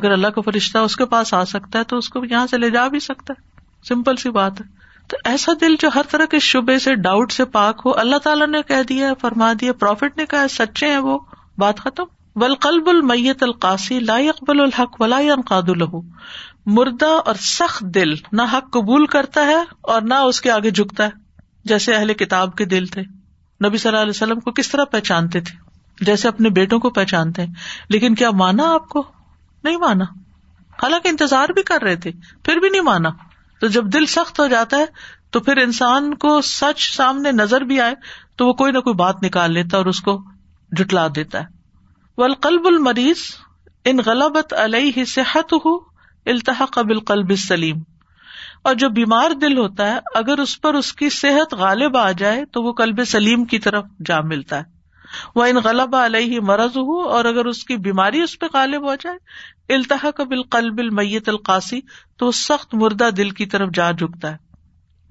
اگر 0.01 0.11
اللہ 0.11 0.27
کا 0.35 0.41
فرشتہ 0.45 0.77
اس 0.87 0.95
کے 0.95 1.05
پاس 1.15 1.33
آ 1.33 1.43
سکتا 1.55 1.79
ہے 1.79 1.83
تو 1.93 1.97
اس 1.97 2.09
کو 2.17 2.23
یہاں 2.29 2.45
سے 2.47 2.57
لے 2.57 2.69
جا 2.69 2.87
بھی 2.87 2.99
سکتا 3.09 3.33
ہے 3.39 3.85
سمپل 3.87 4.15
سی 4.25 4.29
بات 4.41 4.61
ہے 4.61 4.75
تو 5.09 5.17
ایسا 5.31 5.51
دل 5.61 5.75
جو 5.79 5.89
ہر 5.95 6.09
طرح 6.11 6.25
کے 6.31 6.39
شبے 6.45 6.77
سے 6.85 6.93
ڈاؤٹ 7.03 7.31
سے 7.31 7.43
پاک 7.51 7.81
ہو 7.85 7.91
اللہ 7.99 8.17
تعالیٰ 8.23 8.47
نے 8.47 8.61
کہہ 8.67 8.81
دیا 8.89 9.05
دیا 9.05 9.13
فرما 9.21 9.51
نے 10.17 10.25
کہا 10.29 10.47
سچے 10.55 10.87
ہیں 10.91 10.97
وہ 11.05 11.17
بات 11.63 11.79
ختم 11.81 12.15
بل 12.41 12.55
قلب 12.63 12.89
المیت 12.89 13.43
القاسی 13.43 13.99
لا 13.99 14.15
اقبال 14.31 14.59
الحق 14.61 14.99
ولا 15.01 15.17
انقاد 15.35 15.69
الح 15.75 15.95
مردہ 16.79 17.05
اور 17.31 17.35
سخت 17.41 17.81
دل 17.95 18.13
نہ 18.37 18.41
حق 18.53 18.69
قبول 18.73 19.05
کرتا 19.15 19.45
ہے 19.45 19.57
اور 19.93 20.01
نہ 20.09 20.13
اس 20.31 20.41
کے 20.41 20.51
آگے 20.51 20.69
جھکتا 20.71 21.05
ہے 21.05 21.69
جیسے 21.71 21.95
اہل 21.95 22.13
کتاب 22.23 22.55
کے 22.57 22.65
دل 22.75 22.85
تھے 22.95 23.01
نبی 23.65 23.77
صلی 23.77 23.89
اللہ 23.89 24.01
علیہ 24.01 24.15
وسلم 24.21 24.39
کو 24.39 24.51
کس 24.59 24.69
طرح 24.69 24.85
پہچانتے 24.91 25.41
تھے 25.49 25.55
جیسے 26.05 26.27
اپنے 26.27 26.49
بیٹوں 26.59 26.79
کو 26.79 26.89
پہچانتے 26.97 27.43
ہیں 27.45 27.53
لیکن 27.89 28.15
کیا 28.15 28.31
مانا 28.41 28.71
آپ 28.73 28.87
کو 28.89 29.03
نہیں 29.63 29.77
مانا 29.87 30.03
حالانکہ 30.83 31.07
انتظار 31.09 31.49
بھی 31.59 31.63
کر 31.71 31.81
رہے 31.83 31.95
تھے 32.03 32.11
پھر 32.45 32.59
بھی 32.65 32.69
نہیں 32.69 32.81
مانا 32.91 33.09
تو 33.59 33.67
جب 33.75 33.85
دل 33.93 34.05
سخت 34.15 34.39
ہو 34.39 34.45
جاتا 34.47 34.77
ہے 34.77 34.85
تو 35.35 35.39
پھر 35.47 35.57
انسان 35.61 36.13
کو 36.25 36.39
سچ 36.49 36.81
سامنے 36.95 37.31
نظر 37.31 37.61
بھی 37.71 37.79
آئے 37.81 37.93
تو 38.37 38.47
وہ 38.47 38.53
کوئی 38.61 38.71
نہ 38.71 38.79
کوئی 38.87 38.95
بات 38.95 39.23
نکال 39.23 39.53
لیتا 39.53 39.77
اور 39.77 39.85
اس 39.91 40.01
کو 40.09 40.17
جٹلا 40.79 41.07
دیتا 41.15 41.39
ہے 41.41 41.55
ولقلب 42.21 42.65
المریض 42.67 43.19
ان 43.91 43.99
غلط 44.05 44.53
علیہ 44.63 45.03
صحت 45.15 45.53
ہو 45.65 45.75
التحق 46.31 46.71
قبل 46.73 46.99
قلب 47.11 47.35
سلیم 47.47 47.81
اور 48.69 48.75
جو 48.83 48.89
بیمار 48.95 49.31
دل 49.41 49.57
ہوتا 49.57 49.89
ہے 49.91 49.97
اگر 50.19 50.39
اس 50.39 50.59
پر 50.61 50.73
اس 50.75 50.91
کی 51.01 51.09
صحت 51.17 51.53
غالب 51.63 51.97
آ 51.97 52.09
جائے 52.21 52.43
تو 52.53 52.63
وہ 52.63 52.73
کلب 52.81 53.03
سلیم 53.11 53.45
کی 53.53 53.59
طرف 53.67 53.83
جا 54.05 54.19
ملتا 54.31 54.57
ہے 54.59 54.75
وہ 55.35 55.45
ان 55.49 55.55
غلب 55.63 55.95
علیہ 55.95 56.39
مرض 56.49 56.77
ہو 56.87 56.99
اور 57.17 57.25
اگر 57.25 57.45
اس 57.51 57.63
کی 57.69 57.75
بیماری 57.85 58.21
اس 58.21 58.37
پہ 58.39 58.45
غالب 58.53 58.87
ہو 58.89 58.95
جائے 59.03 59.17
التحا 59.75 60.11
قبل 60.17 60.41
قلب 60.55 60.77
المیت 60.79 61.29
القاسی 61.29 61.79
تو 62.19 62.25
وہ 62.27 62.31
سخت 62.41 62.75
مردہ 62.83 63.09
دل 63.17 63.29
کی 63.39 63.45
طرف 63.53 63.69
جا 63.75 63.89
جکتا 64.01 64.31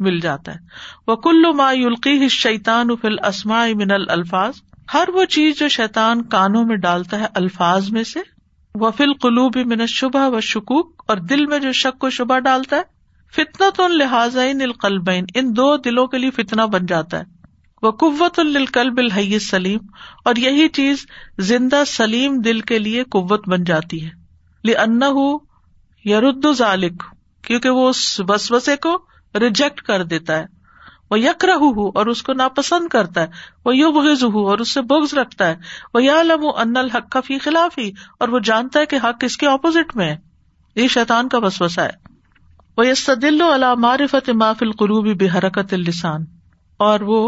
مل 0.07 0.18
جاتا 0.20 0.55
ہے 0.55 0.59
وہ 1.07 1.16
کل 1.26 1.44
یلقی 1.76 2.28
شیتان 2.38 2.90
افل 2.90 3.18
اسما 3.28 3.64
من 3.84 3.90
الفاظ 4.09 4.61
ہر 4.94 5.09
وہ 5.14 5.24
چیز 5.34 5.59
جو 5.59 5.68
شیتان 5.76 6.22
کانوں 6.34 6.64
میں 6.64 6.76
ڈالتا 6.82 7.18
ہے 7.20 7.26
الفاظ 7.42 7.90
میں 7.92 8.03
سے 8.14 8.20
وفل 8.80 9.12
قلوب 9.20 9.57
شبہ 9.88 10.28
و 10.28 10.40
شکوک 10.49 11.03
اور 11.11 11.16
دل 11.30 11.47
میں 11.53 11.59
جو 11.59 11.72
شک 11.82 12.05
و 12.05 12.11
شبہ 12.18 12.38
ڈالتا 12.49 12.76
ہے 12.76 12.94
فتنا 13.36 13.68
تو 13.76 13.84
ان 13.84 14.61
القلبین 14.62 15.24
ان 15.34 15.55
دو 15.57 15.76
دلوں 15.84 16.07
کے 16.12 16.18
لیے 16.18 16.30
فتنا 16.42 16.64
بن 16.76 16.86
جاتا 16.94 17.18
ہے 17.20 17.24
وہ 17.83 17.91
قوت 18.03 18.39
القلب 18.39 18.99
الحی 18.99 19.39
سلیم 19.47 19.79
اور 20.29 20.37
یہی 20.43 20.68
چیز 20.79 21.05
زندہ 21.49 21.83
سلیم 21.87 22.41
دل 22.45 22.61
کے 22.70 22.79
لیے 22.79 23.03
قوت 23.16 23.49
بن 23.49 23.64
جاتی 23.70 24.05
ہے 24.05 24.11
لن 24.72 25.03
یرد 26.11 26.47
ذالک 26.59 27.03
کیونکہ 27.47 27.70
وہ 27.79 27.89
اس 27.89 28.01
بسوسے 28.29 28.77
کو 28.87 28.97
ریجیکٹ 29.41 29.81
کر 29.91 30.03
دیتا 30.12 30.39
ہے 30.39 30.55
وہ 31.11 31.18
یک 31.18 31.24
یکر 31.27 31.49
اور 31.95 32.07
اس 32.12 32.22
کو 32.29 32.33
ناپسند 32.39 32.89
کرتا 32.93 33.22
ہے 33.22 33.45
وہ 33.64 33.77
یو 33.77 33.91
بغز 33.93 34.24
ہوں 34.35 34.47
اور 34.53 34.59
اس 34.64 34.70
سے 34.74 34.81
بغز 34.93 35.14
رکھتا 35.18 35.49
ہے 35.49 35.55
وہ 35.95 36.03
یا 36.03 36.22
لم 36.22 36.47
کا 37.12 37.20
فی 37.27 37.39
خلاف 37.45 37.79
ہی 37.79 37.91
اور 38.20 38.29
وہ 38.29 38.39
جانتا 38.49 38.81
ہے 38.81 38.87
کہ 38.95 38.99
حق 39.05 39.24
اس 39.24 39.37
کے 39.43 39.47
اپوزٹ 39.51 39.95
میں 39.97 40.09
ہے 40.11 40.16
یہ 40.83 40.89
شیطان 40.95 41.29
کا 41.35 41.39
وسوسا 41.47 41.85
ہے 41.85 42.14
وہ 42.77 42.87
یس 42.87 43.05
سدلامار 43.07 44.07
فت 44.11 44.31
ماف 44.43 44.62
القروبی 44.68 45.14
بحرکت 45.24 45.72
السان 45.74 46.24
اور 46.89 47.01
وہ 47.12 47.27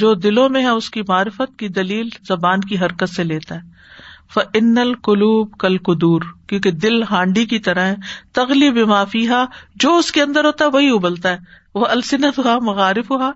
جو 0.00 0.12
دلوں 0.24 0.48
میں 0.54 0.60
ہے 0.62 0.68
اس 0.80 0.88
کی 0.96 1.02
معرفت 1.06 1.58
کی 1.58 1.68
دلیل 1.76 2.08
زبان 2.28 2.60
کی 2.70 2.76
حرکت 2.78 3.08
سے 3.14 3.24
لیتا 3.24 3.54
ہے 3.58 4.58
القلوب 4.80 5.56
کل 5.60 5.76
قدور 5.84 6.22
کیونکہ 6.48 6.70
دل 6.82 7.02
ہانڈی 7.10 7.44
کی 7.52 7.58
طرح 7.68 7.86
ہے 7.88 7.94
تغلی 8.38 8.70
بے 8.72 8.84
معافی 8.92 9.26
ہا 9.28 9.44
جو 9.84 9.96
اس 9.98 10.10
کے 10.18 10.22
اندر 10.22 10.44
ہوتا 10.44 10.64
ہے 10.64 10.70
وہی 10.76 10.90
ابلتا 10.96 11.30
ہے 11.32 11.36
وہ 11.74 11.86
السنت 11.86 12.38
ہوا 12.38 12.58
مغارف 12.68 13.10
ہوا 13.10 13.30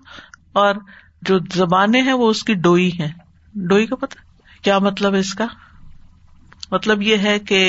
اور 0.61 0.75
جو 1.29 1.39
زبانیں 1.55 2.01
ہیں 2.01 2.13
وہ 2.23 2.29
اس 2.29 2.43
کی 2.47 2.53
ڈوئی 2.69 2.89
ہے 2.99 3.09
ڈوئی 3.73 3.85
کا 3.87 3.95
پتا 4.05 4.23
کیا 4.63 4.79
مطلب 4.87 5.13
ہے 5.13 5.19
اس 5.19 5.33
کا 5.41 5.45
مطلب 6.71 7.01
یہ 7.01 7.27
ہے 7.29 7.37
کہ 7.49 7.61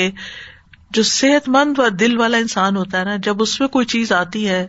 جو 0.95 1.03
صحت 1.03 1.49
مند 1.57 1.79
اور 1.79 1.89
دل 2.03 2.17
والا 2.19 2.37
انسان 2.45 2.75
ہوتا 2.77 2.99
ہے 2.99 3.03
نا 3.05 3.15
جب 3.23 3.41
اس 3.41 3.59
میں 3.59 3.67
کوئی 3.77 3.85
چیز 3.95 4.11
آتی 4.21 4.47
ہے 4.49 4.65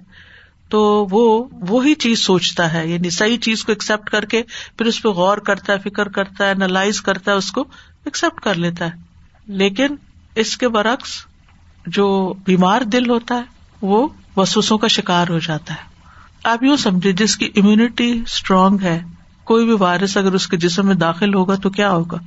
تو 0.71 0.81
وہ 1.11 1.23
وہی 1.69 1.95
چیز 2.05 2.19
سوچتا 2.25 2.73
ہے 2.73 2.87
یعنی 2.89 3.11
صحیح 3.19 3.39
چیز 3.43 3.65
کو 3.65 3.73
ایکسپٹ 3.73 4.11
کر 4.11 4.25
کے 4.35 4.43
پھر 4.77 4.87
اس 4.87 5.03
پہ 5.03 5.09
غور 5.19 5.39
کرتا 5.51 5.73
ہے 5.73 5.79
فکر 5.89 6.09
کرتا 6.19 6.47
ہے 6.47 6.51
انالائز 6.53 7.01
کرتا 7.03 7.33
ہے 7.33 7.37
اس 7.37 7.51
کو 7.59 7.65
ایکسپٹ 8.09 8.41
کر 8.45 8.55
لیتا 8.65 8.85
ہے 8.89 9.55
لیکن 9.63 9.95
اس 10.43 10.57
کے 10.57 10.69
برعکس 10.75 11.13
جو 11.99 12.07
بیمار 12.47 12.81
دل 12.93 13.09
ہوتا 13.11 13.37
ہے 13.37 13.85
وہ 13.93 14.07
وسوسوں 14.37 14.79
کا 14.79 14.87
شکار 14.97 15.29
ہو 15.31 15.39
جاتا 15.47 15.75
ہے 15.75 15.87
آپ 16.51 16.63
یوں 16.63 16.77
سمجھے 16.87 17.13
جس 17.23 17.37
کی 17.37 17.51
امیونٹی 17.63 18.11
اسٹرانگ 18.25 18.83
ہے 18.83 19.01
کوئی 19.53 19.65
بھی 19.67 19.77
وائرس 19.79 20.17
اگر 20.17 20.33
اس 20.35 20.47
کے 20.49 20.57
جسم 20.67 20.87
میں 20.87 20.95
داخل 21.07 21.35
ہوگا 21.35 21.55
تو 21.63 21.71
کیا 21.81 21.91
ہوگا 21.93 22.19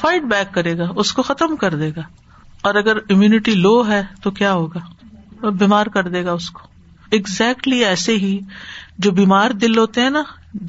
فائٹ 0.00 0.22
بیک 0.30 0.54
کرے 0.54 0.76
گا 0.78 0.88
اس 1.04 1.12
کو 1.12 1.22
ختم 1.22 1.56
کر 1.64 1.74
دے 1.84 1.90
گا 1.96 2.02
اور 2.68 2.74
اگر 2.82 2.96
امیونٹی 3.10 3.54
لو 3.54 3.80
ہے 3.88 4.02
تو 4.22 4.30
کیا 4.40 4.52
ہوگا 4.52 5.48
بیمار 5.58 5.86
کر 5.94 6.08
دے 6.16 6.24
گا 6.24 6.32
اس 6.32 6.50
کو 6.56 6.70
اگزیکٹلی 7.16 7.84
ایسے 7.84 8.14
ہی 8.20 8.38
جو 9.04 9.10
بیمار 9.16 9.50
دل 9.62 9.78
ہوتے 9.78 10.00
ہیں 10.00 10.10
نا 10.10 10.22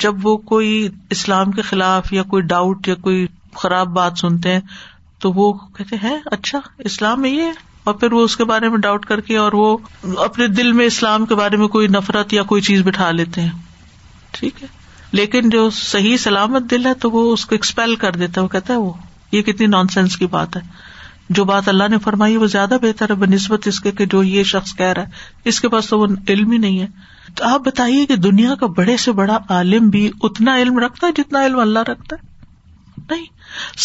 جب 0.05 0.25
وہ 0.25 0.35
کوئی 0.51 0.71
اسلام 1.15 1.51
کے 1.51 1.61
خلاف 1.69 2.11
یا 2.13 2.23
کوئی 2.33 2.43
ڈاؤٹ 2.53 2.87
یا 2.87 2.95
کوئی 3.05 3.25
خراب 3.61 3.87
بات 3.95 4.17
سنتے 4.21 4.53
ہیں 4.53 4.59
تو 5.21 5.31
وہ 5.35 5.51
کہتے 5.77 5.95
ہیں 6.03 6.17
اچھا 6.39 6.59
اسلام 6.89 7.21
میں 7.21 7.29
یہ 7.29 7.41
ہے 7.43 7.51
اور 7.83 7.93
پھر 8.01 8.13
وہ 8.13 8.23
اس 8.23 8.35
کے 8.37 8.43
بارے 8.51 8.69
میں 8.69 8.77
ڈاؤٹ 8.87 9.05
کر 9.05 9.19
کے 9.29 9.37
اور 9.37 9.51
وہ 9.61 9.77
اپنے 10.25 10.47
دل 10.57 10.71
میں 10.79 10.85
اسلام 10.85 11.25
کے 11.25 11.35
بارے 11.35 11.57
میں 11.57 11.67
کوئی 11.77 11.87
نفرت 11.95 12.33
یا 12.33 12.43
کوئی 12.51 12.61
چیز 12.69 12.81
بٹھا 12.87 13.09
لیتے 13.11 13.41
ہیں 13.41 13.51
ٹھیک 14.39 14.61
ہے 14.63 14.67
لیکن 15.19 15.49
جو 15.49 15.69
صحیح 15.79 16.17
سلامت 16.17 16.69
دل 16.71 16.85
ہے 16.85 16.93
تو 17.05 17.11
وہ 17.11 17.31
اس 17.33 17.45
کو 17.45 17.55
ایکسپیل 17.55 17.95
کر 18.03 18.15
دیتا 18.21 18.41
ہے 18.41 18.43
وہ 18.45 18.49
کہتا 18.51 18.73
ہے 18.73 18.77
وہ 18.79 18.91
یہ 19.31 19.41
کتنی 19.51 19.67
نان 19.77 19.87
سینس 19.97 20.17
کی 20.17 20.27
بات 20.37 20.55
ہے 20.57 20.61
جو 21.38 21.43
بات 21.45 21.67
اللہ 21.69 21.88
نے 21.89 21.97
فرمائی 22.03 22.36
وہ 22.38 22.47
زیادہ 22.53 22.78
بہتر 22.82 23.09
ہے 23.09 23.15
بہ 23.15 23.26
نسبت 23.34 23.67
اس 23.67 23.80
کے 23.82 24.05
جو 24.11 24.24
یہ 24.24 24.43
شخص 24.51 24.74
کہہ 24.78 24.91
رہا 24.95 25.01
ہے 25.03 25.49
اس 25.49 25.59
کے 25.61 25.69
پاس 25.69 25.88
تو 25.89 25.99
وہ 25.99 26.07
علم 26.30 26.51
ہی 26.51 26.57
نہیں 26.57 26.80
ہے 26.80 26.88
تو 27.36 27.47
آپ 27.47 27.61
بتائیے 27.65 28.05
کہ 28.05 28.15
دنیا 28.15 28.55
کا 28.59 28.65
بڑے 28.78 28.97
سے 29.03 29.11
بڑا 29.19 29.38
عالم 29.57 29.89
بھی 29.89 30.09
اتنا 30.30 30.55
علم 30.61 30.78
رکھتا 30.80 31.07
ہے 31.07 31.11
جتنا 31.21 31.45
علم 31.45 31.59
اللہ 31.59 31.88
رکھتا 31.89 32.15
ہے 32.15 32.32
نہیں 33.11 33.26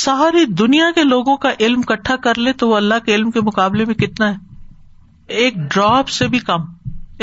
ساری 0.04 0.44
دنیا 0.58 0.90
کے 0.94 1.04
لوگوں 1.04 1.36
کا 1.36 1.50
علم 1.60 1.82
کٹھا 1.92 2.16
کر 2.24 2.38
لے 2.38 2.52
تو 2.62 2.68
وہ 2.68 2.76
اللہ 2.76 3.04
کے 3.04 3.14
علم 3.14 3.30
کے 3.30 3.40
مقابلے 3.46 3.84
میں 3.84 3.94
کتنا 3.94 4.30
ہے 4.30 4.46
ایک 5.44 5.54
ڈراپ 5.74 6.08
سے 6.08 6.26
بھی 6.28 6.38
کم 6.38 6.60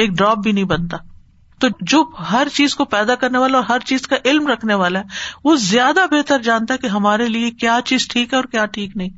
ایک 0.03 0.09
ڈراپ 0.17 0.37
بھی 0.43 0.51
نہیں 0.51 0.63
بنتا 0.73 0.97
تو 1.59 1.67
جو 1.81 2.03
ہر 2.31 2.47
چیز 2.53 2.75
کو 2.75 2.85
پیدا 2.85 3.15
کرنے 3.19 3.37
والا 3.37 3.57
اور 3.57 3.65
ہر 3.69 3.79
چیز 3.85 4.07
کا 4.07 4.15
علم 4.29 4.47
رکھنے 4.47 4.73
والا 4.83 4.99
ہے 4.99 5.23
وہ 5.43 5.55
زیادہ 5.59 6.05
بہتر 6.11 6.41
جانتا 6.43 6.73
ہے 6.73 6.79
کہ 6.79 6.87
ہمارے 6.95 7.27
لیے 7.29 7.51
کیا 7.51 7.79
چیز 7.85 8.07
ٹھیک 8.07 8.33
ہے 8.33 8.37
اور 8.37 8.45
کیا 8.51 8.65
ٹھیک 8.73 8.97
نہیں 8.97 9.09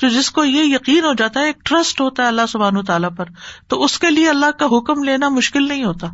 تو 0.00 0.08
جس 0.08 0.30
کو 0.30 0.42
یہ 0.44 0.64
یقین 0.64 1.04
ہو 1.04 1.12
جاتا 1.18 1.40
ہے 1.40 1.46
ایک 1.46 1.62
ٹرسٹ 1.68 2.00
ہوتا 2.00 2.22
ہے 2.22 2.28
اللہ 2.28 2.46
سبحان 2.48 2.76
و 2.76 2.82
تعالیٰ 2.90 3.08
پر 3.16 3.28
تو 3.68 3.82
اس 3.84 3.98
کے 4.04 4.10
لیے 4.10 4.28
اللہ 4.30 4.50
کا 4.58 4.66
حکم 4.76 5.02
لینا 5.04 5.28
مشکل 5.38 5.66
نہیں 5.68 5.84
ہوتا 5.84 6.06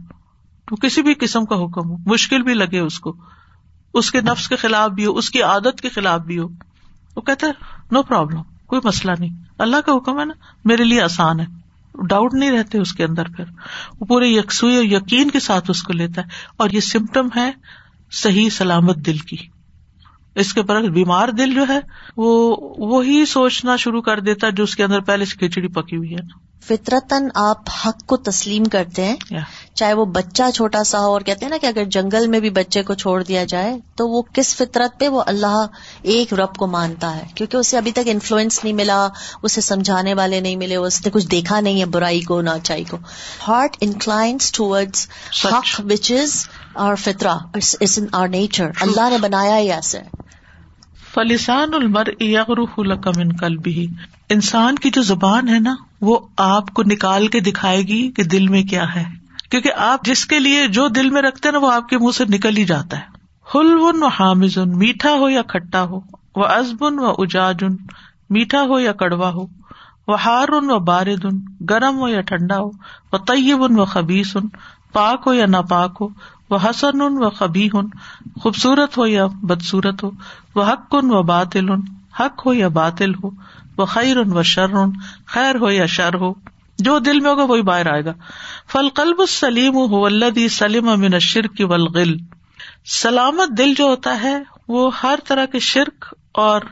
تو 0.69 0.77
کسی 0.85 1.03
بھی 1.09 1.15
قسم 1.25 1.45
کا 1.51 1.57
حکم 1.65 1.91
ہو 1.91 1.97
مشکل 2.13 2.43
بھی 2.43 2.55
لگے 2.55 2.79
اس 2.81 2.99
کو 3.07 3.15
اس 4.01 4.11
کے 4.11 4.21
نفس 4.31 4.49
کے 4.49 4.57
خلاف 4.65 4.91
بھی 5.01 5.07
ہو 5.07 5.17
اس 5.19 5.31
کی 5.31 5.43
عادت 5.51 5.81
کے 5.81 5.89
خلاف 5.97 6.21
بھی 6.31 6.39
ہو 6.39 6.47
وہ 7.17 7.21
کہتا 7.27 7.47
ہے 7.47 7.87
نو 7.97 8.03
پرابلم 8.13 8.43
کوئی 8.73 8.81
مسئلہ 8.85 9.13
نہیں 9.19 9.37
اللہ 9.67 9.81
کا 9.87 9.97
حکم 9.97 10.21
ہے 10.21 10.25
نا 10.31 10.35
میرے 10.71 10.85
لیے 10.85 11.01
آسان 11.03 11.41
ہے 11.41 11.47
ڈاؤٹ 12.09 12.35
نہیں 12.35 12.51
رہتے 12.53 12.79
اس 12.79 12.93
کے 13.01 13.05
اندر 13.05 13.29
پھر 13.37 13.45
وہ 14.01 14.07
پورے 14.07 14.29
یکسوئی 14.29 14.77
اور 14.77 14.85
یقین 14.85 15.31
کے 15.37 15.41
ساتھ 15.41 15.71
اس 15.71 15.83
کو 15.83 15.93
لیتا 15.93 16.23
ہے 16.23 16.43
اور 16.65 16.71
یہ 16.77 16.81
سمٹم 16.93 17.29
ہے 17.37 17.51
صحیح 18.23 18.49
سلامت 18.59 19.07
دل 19.07 19.19
کی 19.31 19.37
اس 20.43 20.53
کے 20.55 20.63
بیمار 20.95 21.29
دل 21.39 21.55
جو 21.55 21.65
ہے 21.69 21.79
وہ 22.23 22.31
وہی 22.93 23.25
سوچنا 23.33 23.77
شروع 23.87 24.01
کر 24.11 24.21
دیتا 24.31 24.47
ہے 24.47 24.53
جو 24.61 24.65
اس 24.65 24.75
کے 24.77 24.85
اندر 24.85 25.01
پہلے 25.11 25.25
سے 25.33 25.37
کھچڑی 25.47 25.69
پکی 25.81 25.97
ہوئی 25.97 26.15
ہے 26.15 26.21
فطرتن 26.67 27.27
آپ 27.39 27.71
حق 27.85 27.99
کو 28.09 28.17
تسلیم 28.29 28.65
کرتے 28.73 29.05
ہیں 29.05 29.35
چاہے 29.81 29.93
وہ 29.95 30.05
بچہ 30.13 30.43
چھوٹا 30.55 30.83
سا 30.91 30.99
ہو 31.01 31.11
اور 31.13 31.21
کہتے 31.27 31.45
ہیں 31.45 31.51
نا 31.51 31.57
کہ 31.61 31.67
اگر 31.67 31.85
جنگل 31.97 32.27
میں 32.35 32.41
بھی 32.45 32.51
بچے 32.59 32.83
کو 32.91 32.95
چھوڑ 33.03 33.23
دیا 33.29 33.43
جائے 33.49 33.77
تو 33.97 34.09
وہ 34.09 34.23
کس 34.35 34.55
فطرت 34.57 34.99
پہ 35.01 35.09
وہ 35.17 35.23
اللہ 35.35 35.59
ایک 36.13 36.33
رب 36.41 36.55
کو 36.63 36.67
مانتا 36.77 37.15
ہے 37.17 37.25
کیونکہ 37.35 37.57
اسے 37.57 37.77
ابھی 37.79 37.93
تک 37.99 38.09
انفلوئنس 38.13 38.63
نہیں 38.65 38.75
ملا 38.75 38.99
اسے 39.51 39.61
سمجھانے 39.67 40.15
والے 40.23 40.41
نہیں 40.41 40.57
ملے 40.65 40.77
اس 40.77 41.05
نے 41.07 41.11
کچھ 41.19 41.27
دیکھا 41.37 41.61
نہیں 41.69 41.81
ہے 41.81 41.87
برائی 41.99 42.21
کو 42.31 42.41
نہ 42.43 42.51
اچائی 42.61 42.85
کو 42.91 42.99
heart 43.49 43.77
inclines 43.89 44.51
towards 44.61 45.07
which 45.91 46.13
is 46.13 46.37
our 46.83 46.95
فطرا 47.03 47.35
are 48.21 48.29
nature 48.29 48.71
اللہ 48.81 49.11
نے 49.11 49.17
بنایا 49.23 49.57
ہی 49.59 49.71
ایسے 49.73 49.99
فلسان 51.13 51.75
المر 51.75 52.09
المرکم 52.21 53.29
کلب 53.41 53.69
انسان 54.37 54.77
کی 54.87 54.91
جو 54.95 55.03
زبان 55.13 55.49
ہے 55.49 55.59
نا 55.61 55.75
وہ 56.09 56.19
آپ 56.47 56.71
کو 56.75 56.83
نکال 56.93 57.27
کے 57.35 57.41
دکھائے 57.51 57.83
گی 57.89 58.01
کہ 58.17 58.23
دل 58.33 58.49
میں 58.55 58.63
کیا 58.73 58.95
ہے 58.95 59.05
کیونکہ 59.51 59.73
آپ 59.91 60.05
جس 60.05 60.25
کے 60.27 60.39
لیے 60.39 60.67
جو 60.79 60.89
دل 60.99 61.11
میں 61.17 61.23
رکھتے 61.23 61.51
نا 61.51 61.59
وہ 61.63 61.71
آپ 61.73 61.89
کے 61.89 61.99
منہ 61.99 62.13
سے 62.17 62.25
نکل 62.35 62.57
ہی 62.59 62.65
جاتا 62.73 62.99
ہے 63.01 63.13
ون 63.55 64.03
و 64.03 64.07
حامز 64.19 64.59
ان 64.59 64.77
میٹھا 64.79 65.13
ہو 65.23 65.29
یا 65.31 65.43
کھٹا 65.49 65.83
ہو 65.93 66.01
وہ 66.37 66.45
ازب 66.55 66.85
ان 66.85 67.77
میٹھا 68.35 68.63
ہو 68.69 68.79
یا 68.81 68.93
کڑوا 69.03 69.29
ہو 69.35 69.45
وہ 70.09 70.21
ہار 70.25 70.49
ان 70.63 70.71
و 70.71 70.79
بارد 70.93 71.25
ان 71.25 71.39
گرم 71.71 71.99
ہو 71.99 72.09
یا 72.09 72.21
ٹھنڈا 72.31 72.59
ہو 72.61 72.71
وہ 73.13 73.19
طیب 73.27 73.63
ان 73.65 73.79
و 73.81 73.85
ان 73.95 74.49
پاک 74.93 75.23
ہو 75.27 75.33
یا 75.35 75.47
ناپاک 75.51 75.97
ہو 76.01 76.09
وہ 76.51 76.59
حسن 76.69 77.01
ان 77.03 77.23
و 77.25 77.29
خبی 77.39 77.69
ہن 77.75 77.87
خوبصورت 78.41 78.97
ہو 78.99 79.07
یا 79.07 79.27
بدسورت 79.51 80.03
ہو 80.05 80.11
وہ 80.55 80.65
حق 80.71 80.89
کن 80.91 81.11
و 81.15 81.23
باطل 81.31 81.71
ان 81.73 81.81
حق 82.21 82.47
ہو 82.47 82.53
یا 82.55 82.69
باطل 82.79 83.15
ہو 83.23 83.31
وہ 83.79 83.85
خیر 83.93 84.17
ان 84.25 84.37
و 84.39 84.43
شر 84.55 84.75
ان 84.83 84.91
خیر 85.37 85.55
ہو 85.63 85.71
یا 85.71 85.87
شر 85.95 86.15
ہو 86.25 86.33
جو 86.89 86.99
دل 87.07 87.21
میں 87.21 87.31
ہوگا 87.31 87.43
وہی 87.49 87.63
باہر 87.71 87.87
آئے 87.93 88.05
گا 88.05 88.13
فل 88.73 88.89
قلب 88.95 89.21
السلیم 89.21 89.77
ہودی 89.93 90.47
سلیم 90.59 90.89
امن 90.89 91.19
شرک 91.31 91.63
ولغل 91.71 92.15
سلامت 93.01 93.57
دل 93.59 93.75
جو 93.79 93.85
ہوتا 93.89 94.21
ہے 94.23 94.37
وہ 94.75 94.89
ہر 95.03 95.19
طرح 95.29 95.47
کے 95.53 95.59
شرک 95.69 96.05
اور 96.45 96.63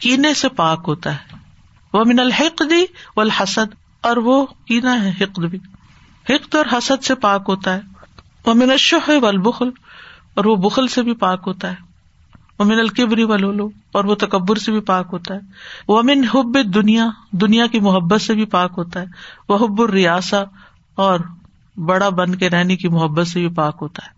کینے 0.00 0.32
سے 0.42 0.48
پاک 0.60 0.84
ہوتا 0.88 1.12
ہے 1.16 1.42
وہ 1.92 2.04
من 2.08 2.20
الحق 2.20 2.62
دی 2.70 2.84
و 3.16 3.20
الحسد 3.20 3.74
اور 4.10 4.16
وہ 4.30 4.44
کینا 4.68 5.02
ہے 5.04 5.10
حقد 5.20 5.44
بھی 5.54 5.58
حقد 6.32 6.54
اور 6.60 6.66
حسد 6.76 7.04
سے 7.04 7.14
پاک 7.26 7.44
ہوتا 7.48 7.74
ہے 7.74 7.95
الشح 8.46 9.08
والبخل 9.22 9.70
اور 10.38 10.44
وہ 10.44 10.54
بخل 10.68 10.88
سے 10.94 11.02
بھی 11.02 11.14
پاک 11.24 11.42
ہوتا 11.46 11.70
ہے 11.70 11.84
امین 12.64 12.78
القبری 12.80 13.24
ولولو 13.30 13.68
اور 13.98 14.04
وہ 14.10 14.14
تکبر 14.20 14.56
سے 14.64 14.72
بھی 14.72 14.80
پاک 14.90 15.08
ہوتا 15.12 15.34
ہے 15.34 15.94
امن 15.98 16.24
حب 16.34 16.56
دنیا 16.74 17.08
دنیا 17.40 17.66
کی 17.72 17.80
محبت 17.86 18.20
سے 18.22 18.34
بھی 18.34 18.44
پاک 18.54 18.74
ہوتا 18.78 19.00
ہے 19.00 19.06
وہ 19.52 19.56
حب 19.64 19.80
الریاسا 19.82 20.42
اور 21.06 21.20
بڑا 21.88 22.08
بن 22.20 22.34
کے 22.42 22.50
رہنے 22.50 22.76
کی 22.82 22.88
محبت 22.98 23.26
سے 23.28 23.40
بھی 23.40 23.48
پاک 23.56 23.78
ہوتا 23.82 24.06
ہے 24.06 24.14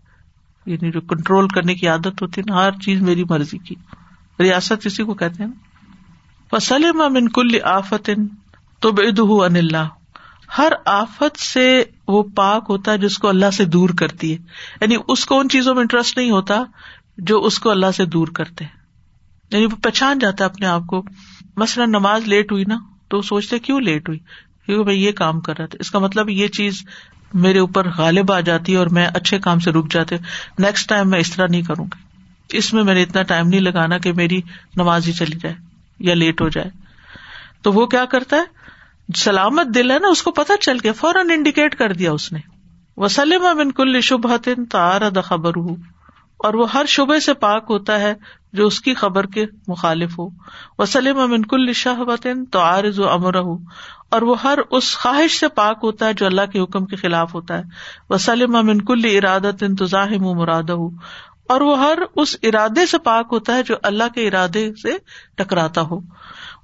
یعنی 0.71 0.91
جو 0.91 1.01
کنٹرول 1.13 1.47
کرنے 1.55 1.73
کی 1.75 1.87
عادت 1.87 2.21
ہوتی 2.21 2.41
ہے 2.41 2.51
نا 2.51 2.61
ہر 2.61 2.79
چیز 2.85 3.01
میری 3.09 3.23
مرضی 3.29 3.57
کی 3.67 3.75
ریاست 4.39 4.85
اسی 4.85 5.03
کو 5.03 5.13
کہتے 5.21 5.43
ہیں 5.43 5.49
نا 5.49 6.55
وصل 6.55 6.91
میں 6.97 7.09
من 7.21 7.27
کل 7.39 7.57
آفتن 7.73 8.27
تو 8.85 8.91
ان 9.43 9.55
اللہ 9.55 9.97
ہر 10.57 10.71
آفت 10.93 11.39
سے 11.39 11.65
وہ 12.07 12.21
پاک 12.35 12.65
ہوتا 12.69 12.91
ہے 12.91 12.97
جس 12.97 13.17
کو 13.23 13.27
اللہ 13.27 13.51
سے 13.57 13.65
دور 13.75 13.89
کرتی 13.97 14.31
ہے 14.33 14.37
یعنی 14.81 14.95
اس 15.15 15.25
کو 15.25 15.39
ان 15.39 15.49
چیزوں 15.49 15.73
میں 15.75 15.81
انٹرسٹ 15.81 16.17
نہیں 16.17 16.31
ہوتا 16.31 16.61
جو 17.31 17.39
اس 17.45 17.59
کو 17.59 17.71
اللہ 17.71 17.91
سے 17.95 18.05
دور 18.15 18.27
کرتے 18.35 18.63
ہیں 18.65 18.77
یعنی 19.51 19.65
وہ 19.65 19.81
پہچان 19.83 20.19
جاتا 20.19 20.43
ہے 20.43 20.49
اپنے 20.49 20.67
آپ 20.67 20.85
کو 20.87 21.01
مثلا 21.57 21.85
نماز 21.85 22.27
لیٹ 22.27 22.51
ہوئی 22.51 22.63
نا 22.67 22.77
تو 23.09 23.17
وہ 23.17 23.21
سوچتے 23.29 23.59
کیوں 23.67 23.79
لیٹ 23.81 24.09
ہوئی 24.09 24.19
کیونکہ 24.65 24.83
میں 24.89 24.93
یہ 24.93 25.11
کام 25.21 25.39
کر 25.41 25.57
رہا 25.57 25.65
تھا 25.67 25.77
اس 25.79 25.91
کا 25.91 25.99
مطلب 25.99 26.29
یہ 26.29 26.47
چیز 26.57 26.83
میرے 27.45 27.59
اوپر 27.59 27.87
غالب 27.97 28.31
آ 28.31 28.39
جاتی 28.49 28.73
ہے 28.73 28.77
اور 28.77 28.87
میں 28.97 29.07
اچھے 29.13 29.39
کام 29.39 29.59
سے 29.65 29.71
رک 29.71 29.91
جاتے 29.93 30.17
نیکسٹ 30.59 30.89
ٹائم 30.89 31.09
میں 31.09 31.19
اس 31.19 31.31
طرح 31.35 31.47
نہیں 31.49 31.61
کروں 31.67 31.85
گی 31.95 32.57
اس 32.57 32.73
میں 32.73 32.83
میں 32.83 32.93
نے 32.93 33.01
اتنا 33.03 33.21
ٹائم 33.31 33.47
نہیں 33.47 33.59
لگانا 33.61 33.97
کہ 34.05 34.13
میری 34.21 34.39
نماز 34.77 35.07
ہی 35.07 35.11
چلی 35.21 35.37
جائے 35.43 35.55
یا 36.07 36.13
لیٹ 36.15 36.41
ہو 36.41 36.47
جائے 36.57 36.69
تو 37.63 37.71
وہ 37.73 37.85
کیا 37.93 38.05
کرتا 38.11 38.35
ہے 38.37 38.57
سلامت 39.17 39.67
دل 39.75 39.91
ہے 39.91 39.97
نا 39.99 40.07
اس 40.11 40.21
کو 40.23 40.31
پتا 40.39 40.53
چل 40.61 40.77
کے 40.79 40.91
فوراً 40.97 41.29
انڈیکیٹ 41.33 41.75
کر 41.75 41.93
دیا 42.01 42.11
اس 42.11 42.31
نے 42.33 42.39
وسلم 43.01 43.69
کل 43.75 43.99
شبہ 44.09 44.37
تن 44.43 44.65
تار 44.73 45.01
آر 45.01 45.21
خبر 45.27 45.55
ہوں 45.57 45.75
اور 46.47 46.53
وہ 46.53 46.71
ہر 46.73 46.85
شبے 46.89 47.19
سے 47.19 47.33
پاک 47.45 47.65
ہوتا 47.69 47.99
ہے 47.99 48.13
جو 48.57 48.67
اس 48.67 48.79
کی 48.81 48.93
خبر 48.99 49.25
کے 49.37 49.45
مخالف 49.67 50.17
ہو 50.19 50.27
وسلم 50.79 51.19
منکل 51.31 51.73
شاہ 51.81 51.99
وطن 52.07 52.43
تو 52.51 52.59
عارض 52.61 52.99
و 52.99 53.09
امر 53.09 53.39
ہو 53.39 53.57
اور 54.17 54.21
وہ 54.29 54.35
ہر 54.43 54.59
اس 54.79 54.95
خواہش 54.97 55.39
سے 55.39 55.47
پاک 55.55 55.79
ہوتا 55.83 56.07
ہے 56.07 56.13
جو 56.21 56.25
اللہ 56.25 56.51
کے 56.53 56.59
حکم 56.63 56.85
کے 56.91 56.95
خلاف 57.01 57.33
ہوتا 57.35 57.57
ہے 57.57 57.63
وسلم 58.13 58.55
امنکل 58.55 59.05
ارادہ 59.15 59.51
تو 59.79 59.85
ظاہم 59.95 60.29
مراد 60.37 60.69
ہو 60.69 60.89
اور 61.53 61.61
وہ 61.69 61.77
ہر 61.79 61.99
اس 62.21 62.35
ارادے 62.49 62.85
سے 62.85 62.97
پاک 63.03 63.27
ہوتا 63.31 63.55
ہے 63.55 63.63
جو 63.71 63.75
اللہ 63.91 64.13
کے 64.15 64.27
ارادے 64.27 64.69
سے 64.81 64.97
ٹکراتا 65.37 65.81
ہو 65.91 65.99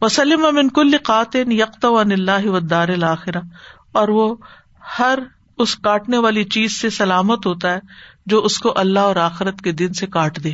وسلم 0.02 0.46
امن 0.46 0.70
کل 0.78 0.98
قاتن 1.12 1.52
یکت 1.52 1.86
و 1.86 1.98
اللہ 1.98 2.46
و 2.54 2.60
دار 2.60 2.88
الآخرہ 2.96 3.42
اور 4.00 4.08
وہ 4.18 4.34
ہر 5.00 5.20
اس 5.66 5.76
کاٹنے 5.88 6.18
والی 6.26 6.44
چیز 6.56 6.80
سے 6.80 6.90
سلامت 7.00 7.46
ہوتا 7.46 7.72
ہے 7.74 7.80
جو 8.34 8.42
اس 8.46 8.58
کو 8.66 8.74
اللہ 8.82 9.12
اور 9.12 9.16
آخرت 9.28 9.62
کے 9.64 9.72
دن 9.82 9.94
سے 10.00 10.08
کاٹ 10.16 10.44
دے 10.44 10.52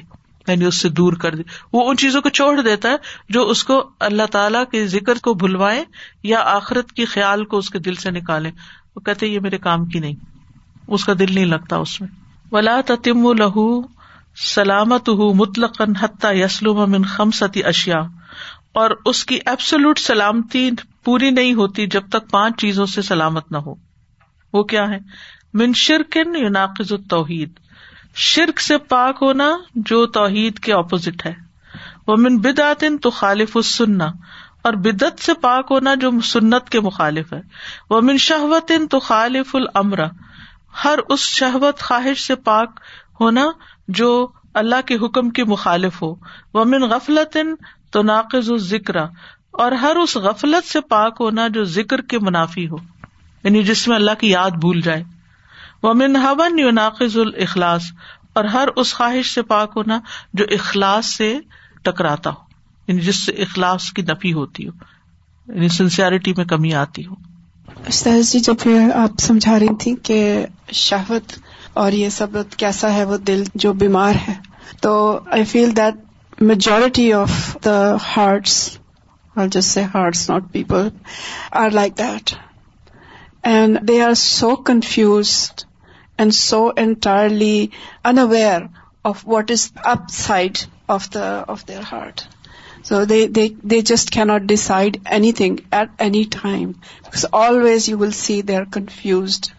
یعنی 0.47 0.65
اس 0.65 0.81
سے 0.81 0.89
دور 0.99 1.13
کر 1.23 1.35
دے 1.35 1.43
وہ 1.73 1.87
ان 1.89 1.97
چیزوں 2.03 2.21
کو 2.21 2.29
چھوڑ 2.39 2.59
دیتا 2.61 2.89
ہے 2.89 2.95
جو 3.33 3.43
اس 3.49 3.63
کو 3.63 3.81
اللہ 4.09 4.25
تعالیٰ 4.31 4.63
کے 4.71 4.85
ذکر 4.93 5.17
کو 5.23 5.33
بھلوائے 5.43 5.83
یا 6.33 6.39
آخرت 6.53 6.91
کی 6.99 7.05
خیال 7.13 7.45
کو 7.53 7.57
اس 7.63 7.69
کے 7.69 7.79
دل 7.87 7.95
سے 8.03 8.11
نکالے 8.11 8.51
وہ 8.95 9.01
کہتے 9.05 9.27
یہ 9.27 9.39
میرے 9.47 9.57
کام 9.67 9.85
کی 9.93 9.99
نہیں 10.05 10.15
اس 10.97 11.05
کا 11.05 11.13
دل 11.19 11.33
نہیں 11.35 11.45
لگتا 11.55 11.77
اس 11.87 11.99
میں 12.01 12.09
ولا 12.51 12.79
تم 13.03 13.31
لہو 13.39 13.67
سلامت 14.47 15.09
ہُ 15.21 15.33
مطلق 15.35 15.81
حتیٰ 15.99 16.33
یسلوم 16.35 16.79
امن 16.79 17.05
خمستی 17.15 17.63
اشیا 17.73 18.01
اور 18.79 18.91
اس 19.11 19.23
کی 19.29 19.39
ایبسولوٹ 19.51 19.99
سلامتی 19.99 20.69
پوری 21.03 21.29
نہیں 21.37 21.53
ہوتی 21.53 21.85
جب 21.95 22.07
تک 22.11 22.29
پانچ 22.31 22.59
چیزوں 22.59 22.85
سے 22.91 23.01
سلامت 23.07 23.51
نہ 23.51 23.57
ہو 23.65 23.73
وہ 24.53 24.63
کیا 24.73 24.89
ہے 24.89 24.97
من 25.61 25.73
شرکن 25.79 26.35
التوحید 26.55 27.59
شرک 28.27 28.59
سے 28.61 28.77
پاک 28.93 29.17
ہونا 29.21 29.49
جو 29.89 30.05
توحید 30.17 30.59
کے 30.67 30.73
اپوزٹ 30.73 31.25
ہے 31.25 31.33
وہ 32.07 32.15
من 32.19 32.41
تو 33.01 33.09
خالف 33.17 33.57
اور 34.69 34.73
بدعت 34.85 35.19
سے 35.25 35.33
پاک 35.41 35.67
ہونا 35.71 35.93
جو 36.01 36.09
سنت 36.31 36.69
کے 36.71 36.79
مخالف 36.87 37.33
ہے 37.33 37.39
وہ 37.89 37.99
من 38.09 38.17
شہوتن 38.27 38.87
تو 38.91 38.99
خالف 39.09 39.55
العمر 39.55 39.99
ہر 40.83 40.99
اس 41.15 41.19
شہوت 41.39 41.79
خواہش 41.89 42.25
سے 42.27 42.35
پاک 42.49 42.79
ہونا 43.19 43.45
جو 44.01 44.11
اللہ 44.63 44.85
کے 44.85 44.95
حکم 45.05 45.29
کے 45.39 45.43
مخالف 45.53 46.01
ہو 46.03 46.13
وہ 46.53 46.65
من 46.75 46.83
غفلت 46.91 47.37
تو 47.91 48.01
ناقذ 48.09 48.51
ذکر 48.67 48.95
اور 49.63 49.71
ہر 49.81 49.95
اس 50.01 50.15
غفلت 50.25 50.71
سے 50.71 50.81
پاک 50.91 51.17
ہونا 51.19 51.47
جو 51.57 51.63
ذکر 51.77 52.01
کے 52.11 52.19
منافی 52.27 52.67
ہو 52.69 52.75
یعنی 53.43 53.61
جس 53.69 53.87
میں 53.87 53.95
اللہ 53.95 54.19
کی 54.19 54.29
یاد 54.29 54.59
بھول 54.65 54.79
جائے 54.81 55.03
وہ 55.83 55.93
ہون 56.25 56.59
یو 56.59 56.71
ناقز 56.77 57.17
الخلاص 57.23 57.91
اور 58.39 58.45
ہر 58.53 58.67
اس 58.83 58.93
خواہش 58.95 59.33
سے 59.33 59.41
پاک 59.51 59.71
ہونا 59.75 59.99
جو 60.41 60.45
اخلاص 60.57 61.05
سے 61.15 61.33
ٹکراتا 61.87 62.29
ہو 62.35 62.49
یعنی 62.87 63.01
جس 63.07 63.23
سے 63.25 63.31
اخلاص 63.45 63.89
کی 63.97 64.01
نفی 64.09 64.31
ہوتی 64.33 64.67
ہو 64.67 64.73
یعنی 65.53 65.67
سنسیئرٹی 65.77 66.33
میں 66.37 66.45
کمی 66.53 66.73
آتی 66.83 67.05
ہو 67.05 67.15
استاذ 67.93 68.31
جی 68.31 68.39
جب 68.47 68.67
آپ 69.03 69.19
سمجھا 69.21 69.57
رہی 69.59 69.75
تھی 69.83 69.95
کہ 70.09 70.17
شہوت 70.85 71.33
اور 71.83 71.91
یہ 72.03 72.09
سب 72.19 72.37
کیسا 72.63 72.93
ہے 72.93 73.03
وہ 73.11 73.17
دل 73.31 73.43
جو 73.65 73.73
بیمار 73.83 74.15
ہے 74.27 74.33
تو 74.81 74.93
I 75.37 75.43
feel 75.53 75.75
that 75.75 75.99
majority 76.41 77.13
of 77.13 77.33
the 77.61 77.97
hearts, 77.97 78.79
I'll 79.35 79.49
just 79.49 79.71
say 79.71 79.83
hearts, 79.83 80.27
not 80.27 80.51
people, 80.51 80.91
are 81.51 81.69
like 81.69 81.97
that. 81.97 82.37
And 83.43 83.77
they 83.83 84.01
are 84.01 84.15
so 84.15 84.55
confused 84.55 85.65
and 86.17 86.33
so 86.33 86.69
entirely 86.69 87.71
unaware 88.03 88.69
of 89.03 89.25
what 89.25 89.49
is 89.49 89.71
upside 89.83 90.59
of 90.87 91.09
their 91.11 91.83
heart. 91.93 92.27
So 92.83 93.05
they 93.05 93.81
just 93.93 94.11
cannot 94.11 94.47
decide 94.47 95.01
anything 95.05 95.65
at 95.71 95.89
any 95.99 96.25
time, 96.25 96.81
because 97.05 97.25
always 97.31 97.87
you 97.87 97.97
will 97.97 98.11
see 98.11 98.41
they 98.41 98.55
are 98.55 98.71
confused 98.77 99.51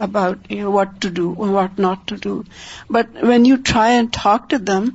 about 0.00 0.38
what 0.76 1.00
to 1.02 1.10
do 1.10 1.30
or 1.34 1.50
what 1.50 1.78
not 1.78 2.06
to 2.06 2.16
do. 2.16 2.44
But 2.88 3.08
when 3.30 3.44
you 3.44 3.58
try 3.58 3.92
and 4.00 4.12
talk 4.12 4.50
to 4.50 4.58
them, 4.58 4.88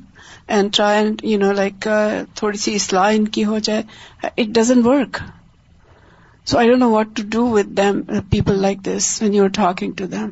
and 0.53 0.73
try 0.75 1.05
you 1.31 1.37
know 1.39 1.51
like 1.53 1.87
تھوڑی 2.35 2.57
سی 2.57 2.75
اصلاح 2.75 3.09
ان 3.13 3.27
کی 3.35 3.43
ہو 3.45 3.57
جائے 3.67 3.83
it 4.23 4.53
doesn't 4.55 4.85
work 4.85 5.17
so 6.49 6.57
I 6.57 6.67
don't 6.69 6.79
know 6.81 6.89
what 6.91 7.15
to 7.17 7.23
do 7.37 7.45
with 7.51 7.75
them 7.77 8.01
people 8.31 8.59
like 8.61 8.83
this 8.85 9.21
when 9.21 9.33
you 9.33 9.43
are 9.43 9.49
talking 9.55 9.91
to 10.01 10.05
them 10.11 10.29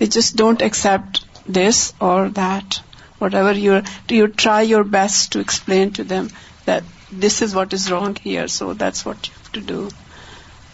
it 0.00 0.08
just 0.14 0.36
don't 0.38 0.62
accept 0.62 1.18
this 1.56 1.82
or 2.08 2.26
that 2.36 2.74
whatever 3.34 3.54
you 3.66 3.78
to 4.06 4.14
you 4.14 4.26
try 4.44 4.68
your 4.68 4.82
best 4.96 5.32
to 5.32 5.38
explain 5.38 5.88
to 5.96 6.02
them 6.14 6.26
that 6.66 7.20
this 7.24 7.42
is 7.42 7.54
what 7.56 7.74
is 7.74 7.88
wrong 7.92 8.18
here 8.26 8.46
so 8.58 8.72
that's 8.80 9.06
what 9.06 9.28
you 9.28 9.48
to 9.52 9.60
do 9.72 9.88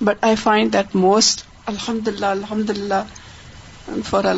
but 0.04 0.24
I 0.24 0.36
find 0.42 0.72
that 0.72 0.96
most 1.08 1.44
الحمد 1.68 2.08
للہ 2.08 2.26
الحمد 2.26 2.70
للہ 2.78 3.02
far 4.08 4.24
ہے 4.24 4.32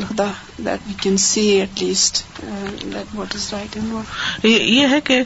that 0.64 0.86
we 0.86 0.92
can 1.00 1.16
see 1.22 1.40
at 1.46 1.82
least 1.82 2.22
what 3.14 3.34
is 3.34 4.44
یہ 4.44 4.86
ہے 4.90 5.00
کہ 5.08 5.20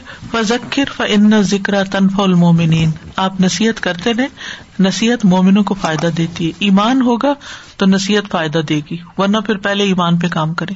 آپ 3.23 3.39
نصیحت 3.41 3.81
کرتے 3.83 4.13
رہے 4.17 4.25
نصیحت 4.87 5.25
مومنوں 5.33 5.63
کو 5.71 5.75
فائدہ 5.81 6.07
دیتی 6.17 6.47
ہے 6.47 6.51
ایمان 6.65 7.01
ہوگا 7.05 7.33
تو 7.77 7.85
نصیحت 7.85 8.29
فائدہ 8.31 8.61
دے 8.69 8.79
گی 8.89 8.97
ورنہ 9.17 9.37
پھر 9.45 9.57
پہلے 9.67 9.83
ایمان 9.93 10.17
پہ 10.19 10.27
کام 10.33 10.53
کرے 10.61 10.73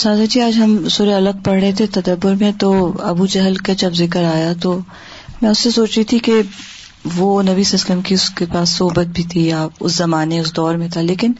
سادہ 0.00 0.24
جی 0.30 0.40
آج 0.48 0.56
ہم 0.64 0.76
سورے 0.96 1.14
الگ 1.14 1.44
پڑھ 1.44 1.60
رہے 1.60 1.72
تھے 1.82 1.86
تدبر 2.00 2.34
میں 2.40 2.52
تو 2.60 2.72
ابو 3.12 3.26
جہل 3.36 3.56
کا 3.68 3.72
جب 3.82 3.92
ذکر 4.04 4.24
آیا 4.34 4.52
تو 4.62 4.78
میں 5.42 5.50
اس 5.50 5.58
سے 5.58 5.70
سوچ 5.70 5.96
رہی 5.96 6.04
تھی 6.12 6.18
کہ 6.30 6.40
وہ 7.16 7.42
نبی 7.48 7.62
سسلم 7.64 8.00
کی 8.02 8.14
اس 8.14 8.28
کے 8.38 8.46
پاس 8.52 8.68
صحبت 8.76 9.06
بھی 9.14 9.22
تھی 9.32 9.46
یا 9.46 9.66
اس 9.80 9.92
زمانے 9.94 10.38
اس 10.40 10.54
دور 10.56 10.74
میں 10.76 10.88
تھا 10.94 11.00
لیکن 11.10 11.32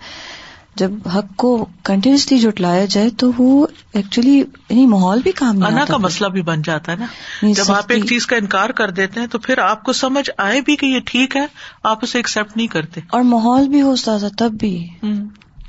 جب 0.80 1.06
حق 1.14 1.26
کو 1.42 1.50
کنٹینیوسلی 1.88 2.38
جٹلایا 2.38 2.84
جائے 2.94 3.10
تو 3.20 3.30
وہ 3.36 3.66
ایکچولی 4.00 4.36
یعنی 4.38 4.84
ماحول 4.86 5.20
بھی 5.26 5.32
کام 5.38 5.60
کا 5.88 5.96
مسئلہ 6.06 6.28
بھی 6.36 6.42
بن 6.48 6.62
جاتا 6.62 6.92
ہے 6.92 6.96
نا 7.02 7.50
جب 7.60 7.70
آپ 7.76 7.92
ایک 7.92 8.06
چیز 8.08 8.26
کا 8.32 8.36
انکار 8.36 8.70
کر 8.80 8.90
دیتے 8.98 9.20
ہیں 9.20 9.26
تو 9.34 9.38
پھر 9.46 9.58
آپ 9.68 9.82
کو 9.84 9.92
سمجھ 10.00 10.28
آئے 10.46 10.60
بھی 10.66 10.76
کہ 10.82 10.86
یہ 10.86 11.00
ٹھیک 11.10 11.36
ہے 11.36 11.44
آپ 11.92 12.04
اسے 12.04 12.18
ایکسپٹ 12.18 12.56
نہیں 12.56 12.66
کرتے 12.76 13.00
اور 13.18 13.22
ماحول 13.32 13.68
بھی 13.76 13.82
ہو 13.82 13.94
تھا 14.04 14.16
تب 14.38 14.58
بھی 14.64 14.72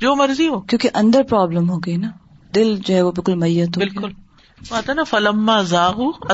جو 0.00 0.14
مرضی 0.16 0.48
ہو 0.48 0.58
کیونکہ 0.72 0.98
اندر 1.02 1.22
پرابلم 1.30 1.70
ہو 1.70 1.78
گئی 1.86 1.96
نا 2.04 2.10
دل 2.54 2.76
جو 2.86 2.94
ہے 2.94 3.00
وہ 3.02 3.12
بالکل 3.12 3.34
میت 3.46 3.78
بالکل 3.78 4.12
آتا 4.78 4.92
نا 4.94 5.02
فلما 5.08 5.56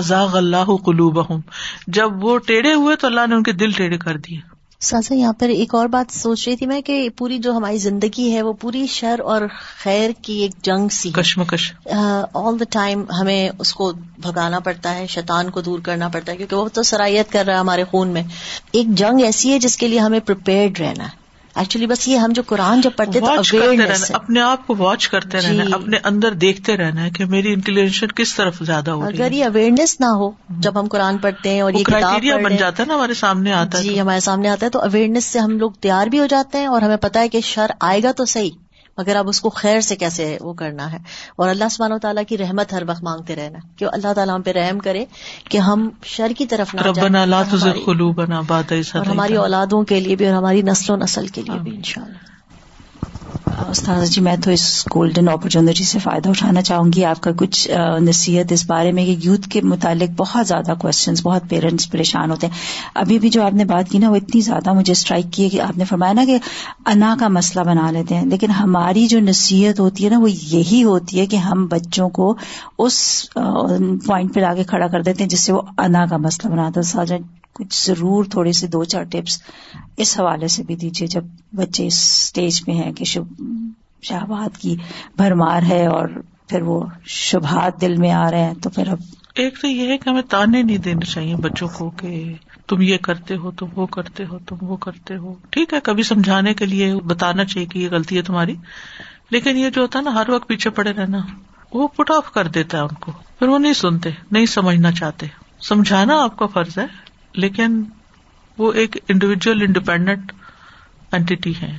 ازاغ 0.03 0.37
اللہ 0.37 0.75
قلوب 0.85 1.19
جب 1.99 2.25
وہ 2.25 2.37
ٹیڑھے 2.47 2.73
ہوئے 2.83 2.97
تو 3.01 3.07
اللہ 3.07 3.27
نے 3.29 3.35
ان 3.35 3.43
کے 3.51 3.53
دل 3.65 3.71
ٹیڑھے 3.81 3.99
کر 4.07 4.17
دیے 4.29 4.39
سازا 4.87 5.15
یہاں 5.15 5.33
پر 5.41 5.49
ایک 5.53 5.75
اور 5.75 5.87
بات 5.93 6.13
سوچ 6.15 6.47
رہی 6.47 6.57
تھی 6.61 6.67
میں 6.67 6.81
کہ 6.89 6.97
پوری 7.19 7.39
جو 7.47 7.53
ہماری 7.57 7.77
زندگی 7.85 8.27
ہے 8.35 8.43
وہ 8.49 8.53
پوری 8.65 8.85
شر 8.95 9.21
اور 9.35 9.43
خیر 9.83 10.11
کی 10.27 10.37
ایک 10.43 10.57
جنگ 10.69 10.89
سی 10.99 11.11
کشمکش 11.21 11.65
آل 12.41 12.61
دا 12.61 12.65
ٹائم 12.79 13.05
ہمیں 13.21 13.41
اس 13.59 13.73
کو 13.81 13.91
بھگانا 14.29 14.59
پڑتا 14.69 14.95
ہے 14.99 15.07
شیطان 15.17 15.51
کو 15.57 15.61
دور 15.71 15.81
کرنا 15.89 16.09
پڑتا 16.17 16.33
ہے 16.33 16.37
کیونکہ 16.37 16.57
وہ 16.57 16.69
تو 16.79 16.83
سرایت 16.93 17.33
کر 17.33 17.45
رہا 17.47 17.55
ہے 17.59 17.65
ہمارے 17.67 17.85
خون 17.91 18.09
میں 18.19 18.23
ایک 18.79 18.95
جنگ 19.05 19.25
ایسی 19.31 19.53
ہے 19.53 19.59
جس 19.69 19.77
کے 19.85 19.89
لیے 19.95 19.99
ہمیں 20.09 20.21
پریپیئرڈ 20.31 20.81
رہنا 20.81 21.05
ہے 21.13 21.23
ایکچولی 21.63 21.87
بس 21.87 22.07
یہ 22.09 22.19
ہم 22.19 22.33
جو 22.37 22.43
قرآن 22.47 22.81
جب 22.85 22.91
پڑھتے 22.97 23.21
تھے 23.21 23.85
اپنے 24.15 24.41
آپ 24.41 24.67
کو 24.67 24.75
واچ 24.79 25.07
کرتے 25.09 25.41
رہنا 25.41 25.65
جی۔ 25.65 25.73
اپنے 25.75 25.97
اندر 26.11 26.33
دیکھتے 26.45 26.77
رہنا 26.77 27.05
ہے 27.05 27.11
کہ 27.17 27.25
میری 27.35 27.53
انٹیلیجینشن 27.53 28.13
کس 28.23 28.35
طرف 28.37 28.57
زیادہ 28.71 28.91
ہو 28.91 29.05
اگر 29.09 29.33
یہ 29.33 29.45
اویئرنیس 29.45 29.97
نہ 30.01 30.07
ہو 30.23 30.31
جب 30.67 30.81
ہم 30.81 30.87
قرآن 30.95 31.19
پڑھتے 31.27 31.51
ہیں 31.55 31.61
اور 31.67 31.73
یہ 31.79 32.35
بن 32.45 32.57
جاتا 32.57 32.83
ہے 32.83 32.89
نا 32.89 32.95
ہمارے 32.95 33.15
سامنے 33.23 33.53
آتا 33.61 33.79
ہے 33.79 33.83
جی 33.83 34.01
ہمارے 34.01 34.21
سامنے 34.29 34.49
آتا 34.51 34.67
ہے 34.67 34.71
تو 34.71 34.81
اویئرنیس 34.91 35.25
سے 35.35 35.39
ہم 35.39 35.59
لوگ 35.59 35.71
تیار 35.87 36.07
بھی 36.17 36.21
ہو 36.21 36.27
جاتے 36.37 36.59
ہیں 36.59 36.67
اور 36.77 36.83
ہمیں 36.83 36.97
پتا 37.09 37.21
ہے 37.21 37.29
کہ 37.37 37.41
شر 37.53 37.71
آئے 37.91 38.03
گا 38.03 38.13
تو 38.17 38.25
صحیح 38.35 38.51
مگر 38.99 39.17
اب 39.17 39.29
اس 39.29 39.41
کو 39.41 39.51
خیر 39.51 39.81
سے 39.89 39.97
کیسے 40.01 40.27
وہ 40.41 40.53
کرنا 40.61 40.91
ہے 40.93 40.99
اور 41.41 41.49
اللہ 41.49 41.69
سمان 41.77 41.93
و 41.93 41.99
تعالیٰ 42.03 42.23
کی 42.29 42.39
رحمت 42.39 42.73
ہر 42.73 42.83
وقت 42.89 43.03
مانگتے 43.09 43.37
رہنا 43.37 43.59
کہ 43.79 43.87
اللہ 43.93 44.13
تعالیٰ 44.17 44.35
ہم 44.35 44.43
پہ 44.49 44.53
رحم 44.59 44.79
کرے 44.89 45.05
کہ 45.51 45.59
ہم 45.69 45.89
شر 46.17 46.33
کی 46.39 46.47
طرف 46.55 46.75
نہ 46.75 47.03
ہماری 49.09 49.37
اولادوں 49.47 49.83
کے 49.93 50.01
لیے 50.01 50.17
بھی 50.23 50.27
اور 50.27 50.35
ہماری 50.35 50.63
نسل 50.71 50.93
و 50.93 50.97
نسل 51.05 51.27
کے 51.39 51.43
لیے 51.49 51.59
بھی 51.69 51.75
انشاءاللہ 51.77 52.17
اللہ 52.23 52.34
جی 54.13 54.21
میں 54.27 54.35
تو 54.45 54.51
اس 54.51 54.63
گولڈن 54.95 55.29
اپرچونٹی 55.29 55.85
سے 55.91 55.99
فائدہ 56.03 56.29
اٹھانا 56.29 56.63
چاہوں 56.69 56.85
گی 56.95 57.05
آپ 57.05 57.21
کا 57.23 57.31
کچھ 57.43 57.61
نصیحت 58.07 58.53
اس 58.53 58.65
بارے 58.71 58.93
میں 58.97 59.05
کہ 59.07 59.15
یوتھ 59.25 59.49
کے 59.53 59.61
متعلق 59.73 60.11
بہت 60.17 60.47
زیادہ 60.47 60.73
کوشچنس 60.81 61.23
بہت 61.27 61.49
پیرنٹس 61.51 61.91
پریشان 61.91 62.31
ہوتے 62.31 62.47
ہیں 62.47 62.59
ابھی 63.03 63.19
بھی 63.25 63.31
جو 63.37 63.43
آپ 63.47 63.53
نے 63.61 63.65
بات 63.73 63.91
کی 63.91 63.99
نا 64.05 64.11
وہ 64.11 64.17
اتنی 64.23 64.41
زیادہ 64.49 64.73
مجھے 64.79 64.91
اسٹرائک 64.93 65.27
کی 65.33 65.45
ہے 65.45 65.49
کہ 65.55 65.61
آپ 65.69 65.79
نے 65.79 65.85
فرمایا 65.93 66.13
نا 66.21 66.25
کہ 66.33 66.39
انا 66.95 67.15
کا 67.21 67.29
مسئلہ 67.39 67.65
بنا 67.71 67.91
لیتے 67.99 68.17
ہیں 68.17 68.27
لیکن 68.35 68.51
ہماری 68.61 69.07
جو 69.15 69.21
نصیحت 69.31 69.81
ہوتی 69.81 70.05
ہے 70.05 70.11
نا 70.11 70.19
وہ 70.27 70.31
یہی 70.31 70.83
ہوتی 70.85 71.21
ہے 71.21 71.27
کہ 71.27 71.37
ہم 71.49 71.67
بچوں 71.71 72.09
کو 72.21 72.35
اس 72.87 72.99
پوائنٹ 73.35 74.35
پہ 74.35 74.41
لا 74.49 74.55
کے 74.61 74.65
کھڑا 74.75 74.87
کر 74.95 75.03
دیتے 75.11 75.23
ہیں 75.25 75.31
جس 75.31 75.45
سے 75.47 75.53
وہ 75.53 75.63
انا 75.89 76.05
کا 76.11 76.17
مسئلہ 76.29 76.53
بناتے 76.53 76.81
ہیں 76.81 77.23
کچھ 77.57 77.75
ضرور 77.87 78.25
تھوڑے 78.35 78.53
سے 78.61 78.67
دو 78.69 78.83
چار 78.93 79.05
ٹپس 79.11 79.41
اس 80.05 80.19
حوالے 80.21 80.49
سے 80.55 80.63
بھی 80.71 80.77
دیجیے 80.77 81.07
جب 81.15 81.25
بچے 81.61 81.87
اسٹیج 81.87 82.65
پہ 82.67 82.73
ہیں 82.83 82.93
کہ 83.01 83.05
شہباد 83.11 84.57
کی 84.63 84.75
بھرمار 85.17 85.63
ہے 85.69 85.85
اور 85.97 86.09
پھر 86.49 86.63
وہ 86.71 86.81
شبہات 87.19 87.81
دل 87.81 87.97
میں 88.05 88.11
آ 88.23 88.31
رہے 88.31 88.45
ہیں 88.45 88.55
تو 88.63 88.71
پھر 88.71 88.89
اب 88.93 89.03
ایک 89.43 89.59
تو 89.61 89.69
یہ 89.69 89.89
ہے 89.91 89.97
کہ 89.99 90.09
ہمیں 90.09 90.23
تانے 90.33 90.63
نہیں 90.63 90.79
دینا 90.89 91.05
چاہیے 91.13 91.37
بچوں 91.45 91.69
کو 91.77 91.89
کہ 92.01 92.11
تم 92.73 92.83
یہ 92.83 92.99
کرتے 93.07 93.37
ہو 93.45 93.51
تم 93.61 93.67
وہ 93.77 93.87
کرتے 93.97 94.25
ہو 94.27 94.39
تم 94.49 94.67
وہ 94.71 94.77
کرتے 94.87 95.17
ہو 95.23 95.35
ٹھیک 95.57 95.73
ہے 95.75 95.81
کبھی 95.89 96.03
سمجھانے 96.11 96.55
کے 96.61 96.67
لیے 96.67 96.95
بتانا 97.13 97.45
چاہیے 97.53 97.67
کہ 97.73 97.79
یہ 97.79 97.91
غلطی 97.93 98.17
ہے 98.17 98.23
تمہاری 98.31 98.55
لیکن 99.37 99.59
یہ 99.59 99.71
جو 99.79 99.83
ہوتا 99.83 99.99
ہے 99.99 100.05
نا 100.05 100.15
ہر 100.21 100.31
وقت 100.31 100.49
پیچھے 100.49 100.71
پڑے 100.79 100.91
رہنا 100.97 101.19
وہ 101.73 101.89
پٹ 101.97 102.11
آف 102.17 102.31
کر 102.33 102.49
دیتا 102.59 102.79
ہے 102.79 102.83
ان 102.83 102.95
کو 103.07 103.13
پھر 103.39 103.49
وہ 103.55 103.59
نہیں 103.59 103.73
سنتے 103.83 104.11
نہیں 104.33 104.47
سمجھنا 104.57 104.93
چاہتے 105.03 105.27
سمجھانا 105.69 106.23
آپ 106.23 106.37
کا 106.39 106.47
فرض 106.55 106.79
ہے 106.79 106.87
لیکن 107.43 107.83
وہ 108.59 108.73
ایک 108.81 108.97
انڈیویجل 109.09 109.63
انڈیپینڈنٹ 109.63 110.33
اینٹی 111.13 111.53
ہے 111.63 111.77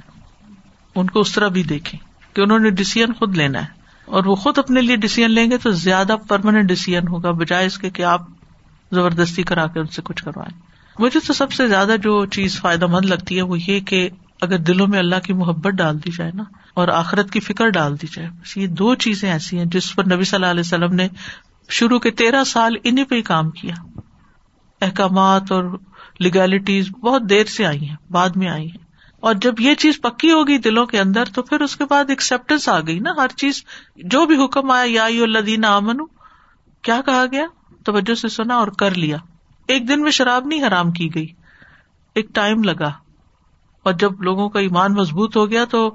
ان 0.99 1.09
کو 1.09 1.19
اس 1.19 1.31
طرح 1.33 1.47
بھی 1.55 1.63
دیکھیں 1.69 1.99
کہ 2.35 2.41
انہوں 2.41 2.59
نے 2.59 2.69
ڈیسیزن 2.81 3.13
خود 3.19 3.37
لینا 3.37 3.59
ہے 3.61 3.83
اور 4.17 4.25
وہ 4.31 4.35
خود 4.43 4.57
اپنے 4.57 4.81
لیے 4.81 4.95
ڈیسیزن 5.05 5.31
لیں 5.31 5.49
گے 5.51 5.57
تو 5.65 5.71
زیادہ 5.85 6.15
پرماننٹ 6.27 6.67
ڈیسیزن 6.69 7.07
ہوگا 7.07 7.31
بجائے 7.41 7.65
اس 7.65 7.77
کے 7.85 7.89
کہ 7.97 8.03
آپ 8.13 8.25
زبردستی 8.91 9.43
کرا 9.51 9.65
کے 9.73 9.79
ان 9.79 9.87
سے 9.95 10.01
کچھ 10.05 10.23
کروائیں 10.23 10.51
مجھے 10.99 11.19
تو 11.27 11.33
سب 11.33 11.53
سے 11.53 11.67
زیادہ 11.67 11.95
جو 12.03 12.13
چیز 12.35 12.59
فائدہ 12.61 12.85
مند 12.91 13.05
لگتی 13.09 13.37
ہے 13.37 13.41
وہ 13.53 13.59
یہ 13.59 13.79
کہ 13.91 14.07
اگر 14.47 14.57
دلوں 14.69 14.87
میں 14.93 14.99
اللہ 14.99 15.19
کی 15.23 15.33
محبت 15.41 15.73
ڈال 15.77 16.03
دی 16.05 16.11
جائے 16.17 16.31
نا 16.35 16.43
اور 16.81 16.87
آخرت 17.01 17.31
کی 17.31 17.39
فکر 17.39 17.69
ڈال 17.79 17.95
دی 18.01 18.07
جائے 18.11 18.29
بس 18.41 18.55
یہ 18.57 18.67
دو 18.81 18.93
چیزیں 19.05 19.31
ایسی 19.31 19.57
ہیں 19.57 19.65
جس 19.75 19.93
پر 19.95 20.05
نبی 20.13 20.23
صلی 20.23 20.37
اللہ 20.37 20.51
علیہ 20.51 20.67
وسلم 20.67 20.95
نے 20.95 21.07
شروع 21.79 21.99
کے 21.99 22.11
تیرہ 22.23 22.43
سال 22.53 22.75
انہیں 22.83 23.05
پہ 23.09 23.15
ہی 23.15 23.21
کام 23.31 23.49
کیا 23.59 23.73
احکامات 24.81 25.51
اور 25.51 25.63
لیگلٹیز 26.19 26.89
بہت 27.01 27.29
دیر 27.29 27.45
سے 27.57 27.65
آئی 27.65 27.87
ہیں 27.89 27.95
بعد 28.13 28.35
میں 28.35 28.49
آئی 28.49 28.65
ہیں 28.69 28.83
اور 29.27 29.33
جب 29.41 29.59
یہ 29.59 29.75
چیز 29.79 30.01
پکی 30.01 30.31
ہوگی 30.31 30.57
دلوں 30.65 30.85
کے 30.85 30.99
اندر 30.99 31.29
تو 31.35 31.41
پھر 31.43 31.61
اس 31.61 31.75
کے 31.75 31.85
بعد 31.89 32.09
ایکسپٹینس 32.09 32.67
آ 32.69 32.79
گئی 32.87 32.99
نا 33.07 33.11
ہر 33.17 33.27
چیز 33.37 33.63
جو 34.15 34.25
بھی 34.25 34.43
حکم 34.43 34.71
آیا 34.71 35.05
یا 35.09 35.39
دینا 35.45 35.75
امن 35.75 36.05
کیا 36.87 36.99
کہا 37.05 37.23
گیا 37.31 37.45
توجہ 37.85 38.13
سے 38.15 38.27
سنا 38.35 38.55
اور 38.57 38.67
کر 38.79 38.95
لیا 38.97 39.17
ایک 39.73 39.87
دن 39.87 40.01
میں 40.01 40.11
شراب 40.11 40.45
نہیں 40.47 40.65
حرام 40.67 40.91
کی 40.99 41.13
گئی 41.15 41.25
ایک 42.19 42.27
ٹائم 42.35 42.63
لگا 42.63 42.91
اور 43.85 43.93
جب 43.99 44.21
لوگوں 44.23 44.47
کا 44.49 44.59
ایمان 44.59 44.93
مضبوط 44.93 45.37
ہو 45.37 45.49
گیا 45.51 45.65
تو 45.71 45.89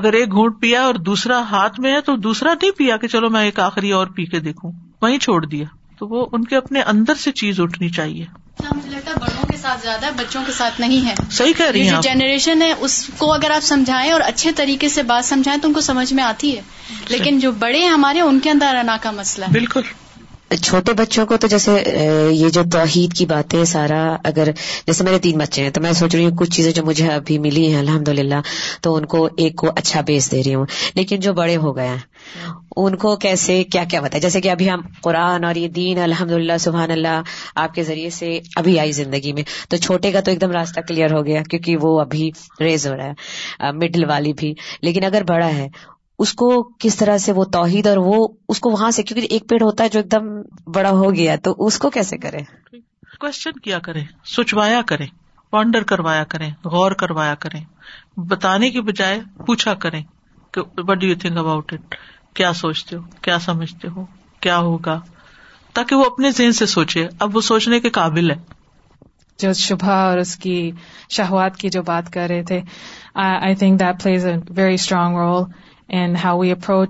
اگر 0.00 0.12
ایک 0.12 0.32
گھونٹ 0.32 0.60
پیا 0.60 0.82
اور 0.84 0.94
دوسرا 1.08 1.40
ہاتھ 1.50 1.80
میں 1.80 1.92
ہے 1.94 2.00
تو 2.08 2.16
دوسرا 2.26 2.52
نہیں 2.60 2.70
پیا 2.78 2.96
کہ 3.04 3.08
چلو 3.08 3.30
میں 3.36 3.44
ایک 3.44 3.60
آخری 3.60 3.90
اور 4.00 4.06
پی 4.16 4.24
کے 4.34 4.40
دیکھوں 4.40 4.70
وہیں 5.02 5.18
چھوڑ 5.28 5.44
دیا 5.46 5.64
تو 5.98 6.06
وہ 6.08 6.26
ان 6.36 6.44
کے 6.52 6.56
اپنے 6.56 6.80
اندر 6.92 7.14
سے 7.24 7.32
چیز 7.40 7.60
اٹھنی 7.60 7.88
چاہیے 7.98 8.24
لیتا 8.90 9.12
بڑوں 9.20 9.46
کے 9.50 9.56
ساتھ 9.62 9.82
زیادہ 9.82 10.06
ہے 10.06 10.10
بچوں 10.18 10.42
کے 10.46 10.52
ساتھ 10.58 10.80
نہیں 10.80 11.06
ہے 11.08 11.14
صحیح 11.38 11.52
کہہ 11.56 11.70
رہی 11.76 11.88
جو 11.88 12.00
جنریشن 12.08 12.62
ہے 12.62 12.70
اس 12.88 12.98
کو 13.18 13.32
اگر 13.32 13.50
آپ 13.58 13.64
سمجھائیں 13.70 14.10
اور 14.12 14.20
اچھے 14.26 14.52
طریقے 14.62 14.88
سے 14.98 15.02
بات 15.12 15.24
سمجھائیں 15.32 15.60
تو 15.62 15.68
ان 15.68 15.74
کو 15.74 15.80
سمجھ 15.90 16.12
میں 16.20 16.24
آتی 16.24 16.56
ہے 16.56 16.62
لیکن 17.10 17.38
جو 17.46 17.52
بڑے 17.64 17.78
ہیں 17.84 17.88
ہمارے 17.98 18.20
ان 18.28 18.40
کے 18.44 18.50
اندر 18.50 18.80
انا 18.82 18.96
کا 19.02 19.10
مسئلہ 19.22 19.44
ہے 19.44 19.52
بالکل 19.60 19.82
چھوٹے 20.62 20.92
بچوں 20.96 21.24
کو 21.26 21.36
تو 21.40 21.46
جیسے 21.50 21.72
یہ 22.32 22.48
جو 22.52 22.62
توحید 22.72 23.14
کی 23.16 23.24
باتیں 23.26 23.62
سارا 23.66 24.00
اگر 24.24 24.48
جیسے 24.86 25.04
میرے 25.04 25.18
تین 25.22 25.38
بچے 25.38 25.62
ہیں 25.62 25.70
تو 25.74 25.80
میں 25.82 25.92
سوچ 26.00 26.14
رہی 26.14 26.24
ہوں 26.24 26.36
کچھ 26.38 26.50
چیزیں 26.56 26.70
جو 26.72 26.84
مجھے 26.84 27.08
ابھی 27.12 27.38
ملی 27.46 27.66
ہیں 27.72 27.78
الحمد 27.78 28.08
تو 28.82 28.94
ان 28.96 29.06
کو 29.14 29.28
ایک 29.44 29.56
کو 29.60 29.70
اچھا 29.76 30.00
بیچ 30.06 30.30
دے 30.32 30.42
رہی 30.44 30.54
ہوں 30.54 30.66
لیکن 30.94 31.20
جو 31.20 31.32
بڑے 31.34 31.56
ہو 31.64 31.74
گئے 31.76 31.86
ہیں 31.88 32.50
ان 32.84 32.96
کو 33.02 33.14
کیسے 33.16 33.62
کیا 33.72 33.82
کیا 33.90 34.00
بتا 34.00 34.18
جیسے 34.18 34.40
کہ 34.40 34.50
ابھی 34.50 34.70
ہم 34.70 34.80
قرآن 35.02 35.44
اور 35.44 35.54
یہ 35.56 35.68
دین 35.76 35.98
الحمد 36.02 36.30
للہ 36.32 36.56
سبحان 36.60 36.90
اللہ 36.90 37.22
آپ 37.64 37.74
کے 37.74 37.82
ذریعے 37.90 38.10
سے 38.18 38.38
ابھی 38.56 38.78
آئی 38.80 38.92
زندگی 38.92 39.32
میں 39.32 39.42
تو 39.70 39.76
چھوٹے 39.76 40.12
کا 40.12 40.20
تو 40.24 40.30
ایک 40.30 40.40
دم 40.40 40.50
راستہ 40.58 40.80
کلیئر 40.88 41.12
ہو 41.14 41.24
گیا 41.26 41.42
کیونکہ 41.50 41.76
وہ 41.82 41.98
ابھی 42.00 42.30
ریز 42.60 42.86
ہو 42.86 42.96
رہا 42.96 43.10
ہے 43.64 43.72
مڈل 43.78 44.04
والی 44.10 44.32
بھی 44.38 44.54
لیکن 44.82 45.04
اگر 45.04 45.22
بڑا 45.28 45.48
ہے 45.56 45.68
اس 46.22 46.32
کو 46.40 46.46
کس 46.80 46.96
طرح 46.96 47.16
سے 47.24 47.32
وہ 47.38 47.44
توحید 47.52 47.86
اور 47.86 47.96
وہ 48.04 48.26
اس 48.52 48.60
کو 48.66 48.70
وہاں 48.70 48.90
سے 48.98 49.02
کیونکہ 49.08 49.26
ایک 49.34 49.48
پیڑ 49.48 49.62
ہوتا 49.62 49.84
ہے 49.84 49.88
جو 49.92 49.98
ایک 49.98 50.10
دم 50.12 50.26
بڑا 50.74 50.90
ہو 51.00 51.14
گیا 51.14 51.34
تو 51.44 51.54
اس 51.66 51.78
کو 51.78 51.90
کیسے 51.96 52.18
کرے 52.18 52.38
کوشچن 53.20 53.58
کیا 53.66 53.78
کرے 53.88 54.02
سوچوایا 54.34 54.80
کرے 54.86 55.06
پانڈر 55.50 55.82
کروایا 55.90 56.22
کریں 56.34 56.50
غور 56.72 56.92
کروایا 57.02 57.34
کریں 57.44 57.60
بتانے 58.30 58.70
کے 58.70 58.80
بجائے 58.88 59.20
پوچھا 59.46 59.74
کریں 59.84 60.02
کہ 60.54 60.60
what 60.78 60.96
do 61.00 61.06
you 61.06 61.14
think 61.20 61.38
about 61.38 61.72
it 61.72 61.94
کیا 62.36 62.52
سوچتے 62.62 62.96
ہو 62.96 63.02
کیا 63.22 63.38
سمجھتے 63.44 63.88
ہو 63.96 64.04
کیا 64.46 64.58
ہوگا 64.68 64.98
تاکہ 65.74 65.94
وہ 65.96 66.04
اپنے 66.04 66.30
ذہن 66.36 66.52
سے 66.60 66.66
سوچے 66.76 67.06
اب 67.24 67.36
وہ 67.36 67.40
سوچنے 67.52 67.80
کے 67.80 67.90
قابل 68.00 68.30
ہے 68.30 68.36
جو 69.42 69.52
شبھا 69.52 69.94
اور 70.08 70.18
اس 70.18 70.36
کی 70.44 70.56
شہوات 71.16 71.56
کی 71.56 71.68
جو 71.70 71.82
بات 71.86 72.12
کر 72.12 72.28
رہے 72.28 72.42
تھے 72.50 72.60
I 73.24 73.54
think 73.62 73.80
that 73.80 74.02
plays 74.02 74.26
a 74.26 74.34
very 74.56 74.74
strong 74.74 75.16
role 75.18 75.42
اگر 75.88 76.44
یہ 76.44 76.84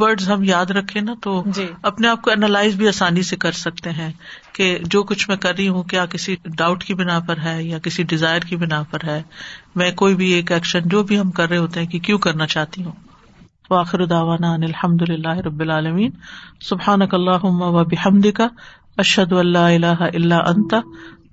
ورڈ 0.00 0.22
ہم 0.30 0.42
یاد 0.44 0.70
رکھے 0.70 1.00
نا 1.00 1.14
تو 1.22 1.42
جی۔ 1.54 1.66
اپنے 1.82 2.08
آپ 2.08 2.22
کو 2.22 2.30
انالائز 2.30 2.74
بھی 2.74 2.88
آسانی 2.88 3.22
سے 3.30 3.36
کر 3.44 3.52
سکتے 3.62 3.90
ہیں 3.98 4.10
کہ 4.54 4.76
جو 4.94 5.02
کچھ 5.08 5.28
میں 5.28 5.36
کر 5.36 5.54
رہی 5.56 5.68
ہوں 5.68 5.82
کیا 5.90 6.04
کسی 6.12 6.36
ڈاؤٹ 6.56 6.84
کی 6.84 6.94
بنا 7.02 7.18
پر 7.28 7.40
ہے 7.44 7.62
یا 7.62 7.78
کسی 7.88 8.02
ڈیزائر 8.14 8.48
کی 8.48 8.56
بنا 8.62 8.82
پر 8.90 9.06
ہے 9.08 9.20
میں 9.82 9.90
کوئی 10.02 10.14
بھی 10.22 10.32
ایک 10.32 10.52
ایکشن 10.52 10.88
جو 10.96 11.02
بھی 11.10 11.18
ہم 11.20 11.30
کر 11.40 11.48
رہے 11.48 11.58
ہوتے 11.66 11.80
ہیں 11.80 11.86
کہ 11.94 11.98
کیوں 12.06 12.18
کرنا 12.28 12.46
چاہتی 12.56 12.84
ہوں 12.84 13.04
داوانا 14.10 14.52
الحمد 14.64 15.02
للہ 15.10 15.28
رب 15.44 15.60
العالمین 15.60 16.10
سبحان 16.66 16.98
بحمد 17.90 18.26
کا 18.34 18.46
اشد 19.02 19.32
اللہ 19.38 19.66
اللہ 19.72 20.02
اللہ 20.02 20.46
انتا 20.50 20.80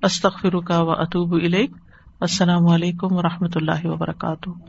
استخر 0.08 0.60
کا 0.68 0.80
و 0.88 0.92
اطوب 0.92 1.34
السلام 1.42 2.68
علیکم 2.78 3.16
و 3.18 3.22
رحمۃ 3.22 3.58
اللہ 3.62 3.86
وبرکاتہ 3.92 4.60